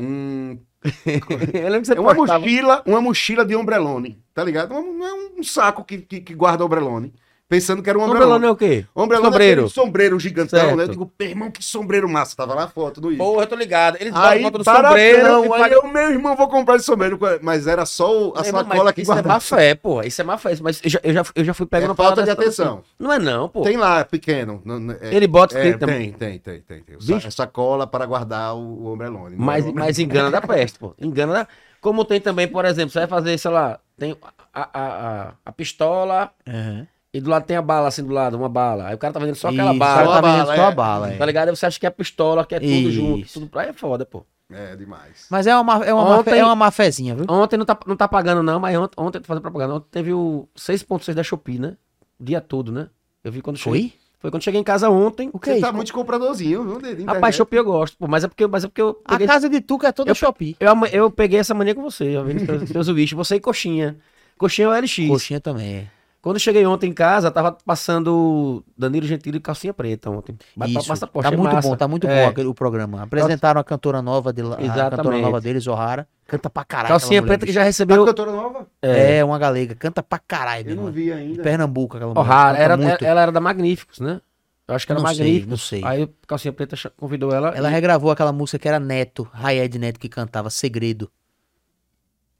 [0.02, 0.58] um
[1.54, 4.74] eu lembro que você É uma postava- mochila, uma mochila de ombrelone, tá ligado?
[4.74, 7.12] Um, não é um saco que, que, que guarda ombrelone.
[7.48, 8.46] Pensando que era um Ombrelone ombrelone.
[8.46, 8.86] é o quê?
[8.96, 9.68] Ombrelone é Sombreiro.
[9.68, 10.76] sombreiro gigantão, Certo.
[10.76, 10.84] né?
[10.84, 12.34] Eu digo, meu irmão, que sombreiro massa.
[12.34, 13.26] Tava lá a foto do Igor.
[13.26, 13.96] Porra, eu tô ligado.
[14.00, 16.86] Eles botam Aí, foto do sombreiro e aí pagam- eu, meu irmão, vou comprar esse
[16.86, 17.18] sombreiro.
[17.42, 19.40] Mas era só a irmão, sacola mas que Isso é má guardava.
[19.40, 20.02] fé, pô.
[20.02, 20.56] Isso é má fé.
[20.62, 22.78] Mas eu já, eu já, eu já fui pego É falta de atenção.
[22.78, 22.82] assim.
[22.98, 23.62] Não é não, pô.
[23.62, 24.62] Tem lá, pequeno.
[24.64, 26.12] não- não- é- Ele bota é, escrito também.
[26.12, 26.96] tem, tem, tem, tem, tem.
[26.98, 27.30] Vixe.
[27.30, 29.36] Sacola para guardar o, o ombrelone.
[29.36, 30.94] não Mas, é mas engana da peste, pô.
[30.98, 31.48] Engana da...
[31.82, 34.16] Como tem também, por exemplo, você vai fazer, sei lá, tem
[34.54, 34.86] a, a,
[35.28, 36.86] a, a pistola Aham.
[37.14, 38.88] E do lado tem a bala, assim, do lado, uma bala.
[38.88, 40.04] Aí o cara tá vendendo só aquela Isso, bala.
[40.04, 40.74] Só tá a vendendo bala, só a é.
[40.74, 41.16] bala, é.
[41.16, 41.48] Tá ligado?
[41.50, 42.90] Aí você acha que é a pistola, que é tudo Isso.
[42.92, 43.32] junto.
[43.32, 44.24] Tudo pra aí é foda, pô.
[44.50, 45.26] É demais.
[45.30, 47.24] Mas é uma, é uma, Ontem- é uma má fezinha, viu?
[47.28, 49.74] Ontem não tá, não tá pagando, não, mas ontem, ontem tô fazendo propaganda.
[49.74, 51.76] Ontem teve o 6.6 da Shopee, né?
[52.20, 52.88] O dia todo, né?
[53.24, 53.80] Eu vi quando cheguei.
[53.90, 53.92] Foi?
[54.18, 55.30] Foi quando cheguei em casa ontem.
[55.32, 55.76] O que Você é tá isso?
[55.76, 56.78] muito compradorzinho, viu?
[56.80, 57.34] de- de Rapaz.
[57.34, 58.06] Shopee eu gosto, pô.
[58.06, 60.14] Mas é porque, mas é porque eu A peguei, casa de Tuca é toda Eu-
[60.14, 60.54] Shopee.
[60.60, 62.04] eu, ama- eu peguei essa mania com você.
[62.16, 63.16] Eu vi nos teus- teus bichos.
[63.16, 63.96] Você e coxinha.
[64.38, 65.08] Coxinha é o LX.
[65.08, 65.86] Coxinha também, é.
[66.22, 70.38] Quando eu cheguei ontem em casa, tava passando Danilo Gentili e calcinha preta ontem.
[70.68, 70.88] Isso.
[70.88, 71.68] massa, pô, tá achei muito massa.
[71.68, 72.22] bom, tá muito É.
[72.24, 73.02] bom aquele, o programa.
[73.02, 76.06] Apresentaram a cantora nova dele, a cantora nova deles, Zohara.
[76.28, 76.88] Canta pra caralho.
[76.90, 78.06] Calcinha preta que já Tá recebeu.
[78.06, 78.68] cantora nova?
[78.80, 79.18] É.
[79.18, 79.74] É, uma galega.
[79.74, 81.42] Canta pra caralho, Eu não vi De ainda.
[81.42, 82.28] Pernambuco, aquela mulher.
[82.28, 83.04] Canta era, muito.
[83.04, 84.20] ela era da Magníficos, né?
[84.68, 85.48] Eu acho que era Não Magníficos.
[85.50, 85.82] não sei.
[85.84, 87.48] Aí o Calcinha Preta convidou ela.
[87.48, 91.10] Ela e- regravou aquela música que era Neto, Rayed Neto, que cantava Segredo.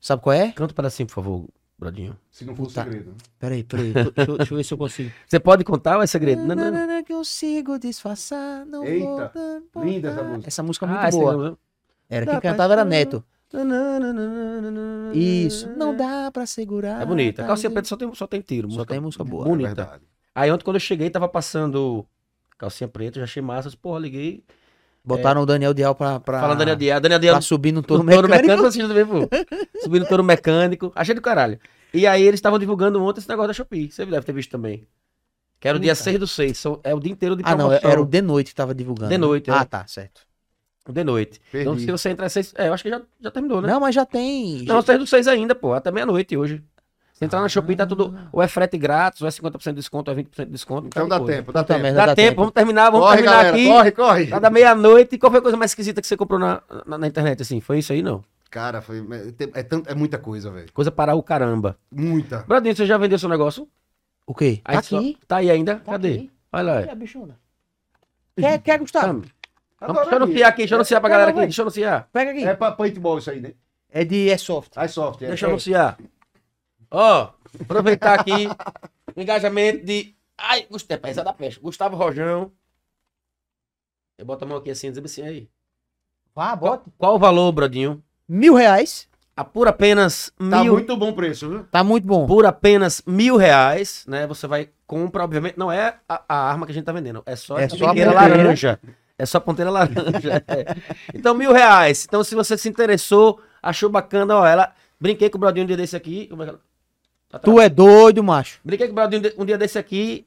[0.01, 0.53] Sabe qual é?
[0.53, 1.49] Canta um pedacinho, por favor,
[1.83, 2.17] Brodinho.
[2.31, 2.85] Se não for Puta.
[2.85, 3.15] segredo.
[3.39, 3.93] Peraí, peraí.
[3.93, 5.11] Deixa, eu- deixa eu ver se eu consigo.
[5.27, 6.41] Você pode contar ou é segredo?
[6.43, 6.71] Não, não, não.
[6.73, 9.33] Nanana, que eu sigo disfarçar, não Eita,
[9.75, 10.49] vou linda essa música.
[10.49, 11.33] Essa música é muito Ah, é boa.
[11.33, 11.59] segredo.
[12.09, 12.85] Era Dá quem cantava era.
[12.85, 13.25] Neto.
[15.15, 15.69] Isso.
[15.77, 17.03] Não dá pra segurar.
[17.03, 17.43] É bonita.
[17.43, 17.71] tá Calcinha.
[17.71, 18.71] Preta só tem, só tem tiro.
[18.71, 19.45] Só tem música boa.
[19.45, 19.75] Bonita.
[19.75, 20.05] Verdade.
[20.35, 22.07] Aí ontem, quando eu cheguei, tava passando
[22.57, 23.71] Calcinha Preta, já achei massa.
[23.81, 24.45] Porra, liguei.
[25.05, 27.01] Botaram o Daniel Dial pra, pra, Falando Daniel Dias.
[27.01, 28.29] Daniel Dias pra subir no touro mecânico.
[28.31, 29.29] mecânico, assistindo também, pô.
[29.83, 30.93] Subindo no touro mecânico.
[30.95, 31.59] Achei do caralho.
[31.93, 33.91] E aí eles estavam divulgando ontem esse negócio da Shopee.
[33.91, 34.87] Você deve ter visto também.
[35.59, 36.05] Que era o dia Puta.
[36.05, 36.57] 6 do 6.
[36.59, 37.91] São- É o dia inteiro de Ah, não, promoção.
[37.91, 39.11] era o de noite que tava divulgando.
[39.11, 39.27] De né?
[39.27, 39.53] noite, é.
[39.53, 40.23] Ah, tá, certo.
[40.89, 41.41] O de noite.
[41.55, 41.85] Então, Perdi.
[41.85, 42.55] se você entrar às 6.
[42.57, 43.69] É, eu acho que já, já terminou, né?
[43.69, 44.63] Não, mas já tem.
[44.65, 45.73] Não, 6 do 6 ainda, pô.
[45.75, 46.63] Até meia-noite hoje.
[47.13, 48.15] Se entrar na Shopee, tá tudo.
[48.17, 48.29] Ah.
[48.33, 50.87] Ou é frete grátis, ou é 50% de desconto, ou é 20% de desconto.
[50.89, 51.35] Então dá coisa.
[51.37, 51.83] tempo, dá tempo.
[51.95, 53.67] Dá, tempo, vamos terminar, vamos Corre, terminar galera, aqui.
[53.69, 54.27] corre, corre.
[54.29, 55.19] Tá da meia-noite.
[55.19, 57.61] Qual foi a coisa mais esquisita que você comprou na, na, na internet, assim?
[57.61, 58.25] Foi isso aí, não?
[58.51, 60.73] Cara, foi, é, é, tant- é muita coisa, velho.
[60.73, 61.77] Coisa para o caramba.
[61.91, 62.39] Muita.
[62.49, 63.69] Bradinho, você já vendeu seu negócio?
[64.27, 64.61] O quê?
[64.65, 65.19] Aí Tá só- aqui.
[65.29, 65.77] Tá aí ainda?
[65.77, 66.09] Tá Cadê?
[66.15, 66.31] aqui.
[66.53, 66.81] Olha lá.
[66.81, 67.37] Cadê a bichona?
[68.37, 69.23] Quer, quer Gustavo?
[69.81, 72.09] Vamos, deixa eu anunciar aqui, deixa eu anunciar pra galera aqui, deixa eu anunciar.
[72.13, 72.45] Pega aqui.
[72.45, 73.53] É pra paintball isso aí, né?
[73.91, 74.73] É de Airsoft.
[74.85, 75.29] iSoft, é.
[75.29, 75.99] Deixa eu anunciar.
[76.93, 77.31] Ó,
[77.61, 78.47] aproveitar aqui
[79.17, 80.15] o engajamento de.
[80.37, 81.61] Ai, Gustavo, é essa da peste.
[81.61, 82.53] Gustavo Rojão.
[84.19, 85.49] Eu boto a mão aqui assim, dizer assim aí.
[86.35, 88.03] Vá, Qual, qual o valor, Brodinho?
[88.29, 89.09] Mil reais.
[89.37, 90.75] A por apenas Tá mil.
[90.75, 91.65] muito bom o preço, viu?
[91.65, 92.27] Tá muito bom.
[92.27, 94.27] Por apenas mil reais, né?
[94.27, 97.35] Você vai compra, obviamente, não é a, a arma que a gente tá vendendo, é
[97.35, 98.37] só É só a ponteira ponteira.
[98.37, 98.81] laranja.
[99.19, 100.45] É só a ponteira laranja.
[100.49, 100.65] é.
[101.15, 102.05] Então, mil reais.
[102.07, 104.75] Então, se você se interessou, achou bacana, ó, ela.
[105.01, 106.27] Brinquei com o Brodinho um dia desse aqui.
[106.29, 106.61] Como é que ela-
[107.33, 108.61] Tá Tu é doido, macho.
[108.63, 110.27] Brinquei com o Brodinho um dia- desse aqui.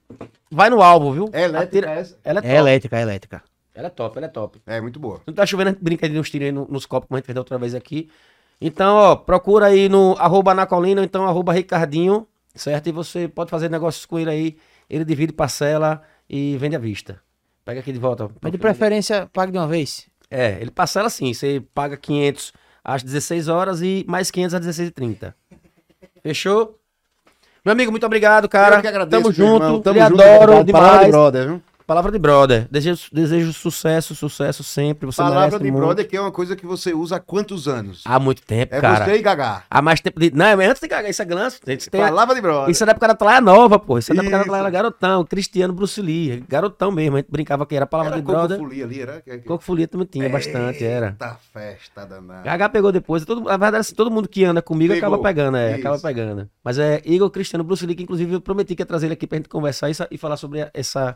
[0.49, 1.29] Vai no alvo, viu?
[1.31, 2.17] É elétrica Atira- essa?
[2.23, 2.53] Ela é top.
[2.53, 3.43] É elétrica, é elétrica.
[3.75, 4.59] Ela é top, ela é top.
[4.65, 5.21] É, muito boa.
[5.27, 7.35] Não tá chovendo, brinca de uns tiros aí no- nos copos, como a gente fez
[7.35, 8.09] da outra vez aqui.
[8.59, 12.25] Então, ó, procura aí no arroba Anacolina, ou então arroba Ricardinho,
[12.55, 12.87] certo?
[12.87, 14.57] E você pode fazer negócios com ele aí.
[14.89, 17.21] Ele divide parcela e vende à vista.
[17.65, 18.29] Pega aqui de volta.
[18.41, 20.07] Mas de preferência, pague de uma vez.
[20.31, 21.33] É, ele parcela assim.
[21.33, 22.53] Você paga 500
[22.83, 25.35] às 16 horas e mais 500 às 16h30.
[26.23, 26.79] Fechou?
[27.66, 28.76] Meu amigo, muito obrigado, cara.
[28.76, 29.63] Eu que agradeço, Tamo junto.
[29.66, 29.82] irmão.
[29.82, 31.07] Tamo Lhe junto, adoro demais.
[31.09, 31.61] brother, viu?
[31.86, 32.67] Palavra de brother.
[32.71, 35.05] Desejo, desejo sucesso, sucesso sempre.
[35.05, 35.77] Você Palavra de muito.
[35.86, 38.01] brother que é uma coisa que você usa há quantos anos?
[38.05, 39.05] Há muito tempo, é cara.
[39.05, 39.63] você e Gagá.
[39.69, 40.31] Há mais tempo de.
[40.31, 41.73] Não, mas antes de cagar, isso é.
[41.75, 42.01] Isso, tem...
[42.01, 42.71] Palavra de brother.
[42.71, 43.99] isso é da época da Atlaia Nova, pô.
[43.99, 44.51] Isso é da época da Isso.
[44.51, 45.23] Atlaia Garotão.
[45.25, 46.43] Cristiano Bruce Lee.
[46.49, 47.17] Garotão mesmo.
[47.17, 48.57] A gente brincava que era palavra Era de brother.
[48.57, 49.21] cocofolia ali, era?
[49.21, 51.07] Que- Coco Folia também tinha bastante, era.
[51.09, 52.41] Eita festa danada.
[52.41, 53.23] Gagá pegou depois.
[53.25, 55.07] Todo, na verdade, assim, todo mundo que anda comigo Pegou.
[55.09, 55.71] acaba pegando, é.
[55.71, 55.79] Isso.
[55.81, 56.49] Acaba pegando.
[56.63, 59.27] Mas é Igor Cristiano Bruce Lee, que inclusive eu prometi que ia trazer ele aqui
[59.27, 61.15] pra gente conversar e, e falar sobre essa.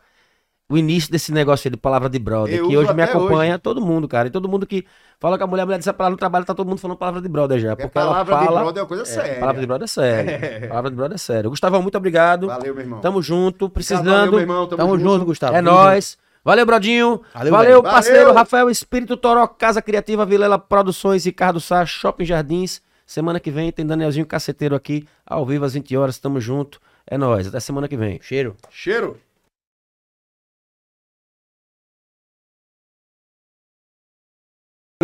[0.69, 3.81] O início desse negócio aí de palavra de brother, Eu que hoje me acompanha todo
[3.81, 4.27] mundo, cara.
[4.27, 4.85] E todo mundo que
[5.19, 6.95] fala com a mulher, a mulher disse pra ela no trabalho, tá todo mundo falando
[6.97, 7.75] palavra de brother já.
[7.75, 8.59] Porque Porque ela palavra de fala.
[8.61, 9.39] brother é uma coisa É, séria.
[9.39, 10.29] palavra de brother é sério.
[10.69, 11.49] Palavra de brother é sério.
[11.49, 12.45] Gustavo, muito obrigado.
[12.47, 13.01] Valeu, meu irmão.
[13.01, 14.31] Tamo junto, Valeu, precisando.
[14.31, 14.67] meu irmão.
[14.67, 15.55] Tamo, junto, Gustavo.
[15.55, 16.17] é Tamo nóis.
[16.45, 17.21] Valeu, Brodinho.
[17.33, 18.33] Valeu, Valeu, parceiro Valeu.
[18.35, 22.79] Rafael Espírito Toró, Casa Criativa, Vilela Produções, Ricardo Sá, Shopping Jardins.
[23.07, 26.19] Semana que vem tem Danielzinho Caceteiro aqui, ao vivo às 20 horas.
[26.19, 26.79] Tamo junto.
[27.07, 27.47] É nóis.
[27.47, 28.13] Até semana que vem.
[28.13, 28.25] junto.
[28.25, 28.55] Cheiro.
[28.69, 29.17] Cheiro.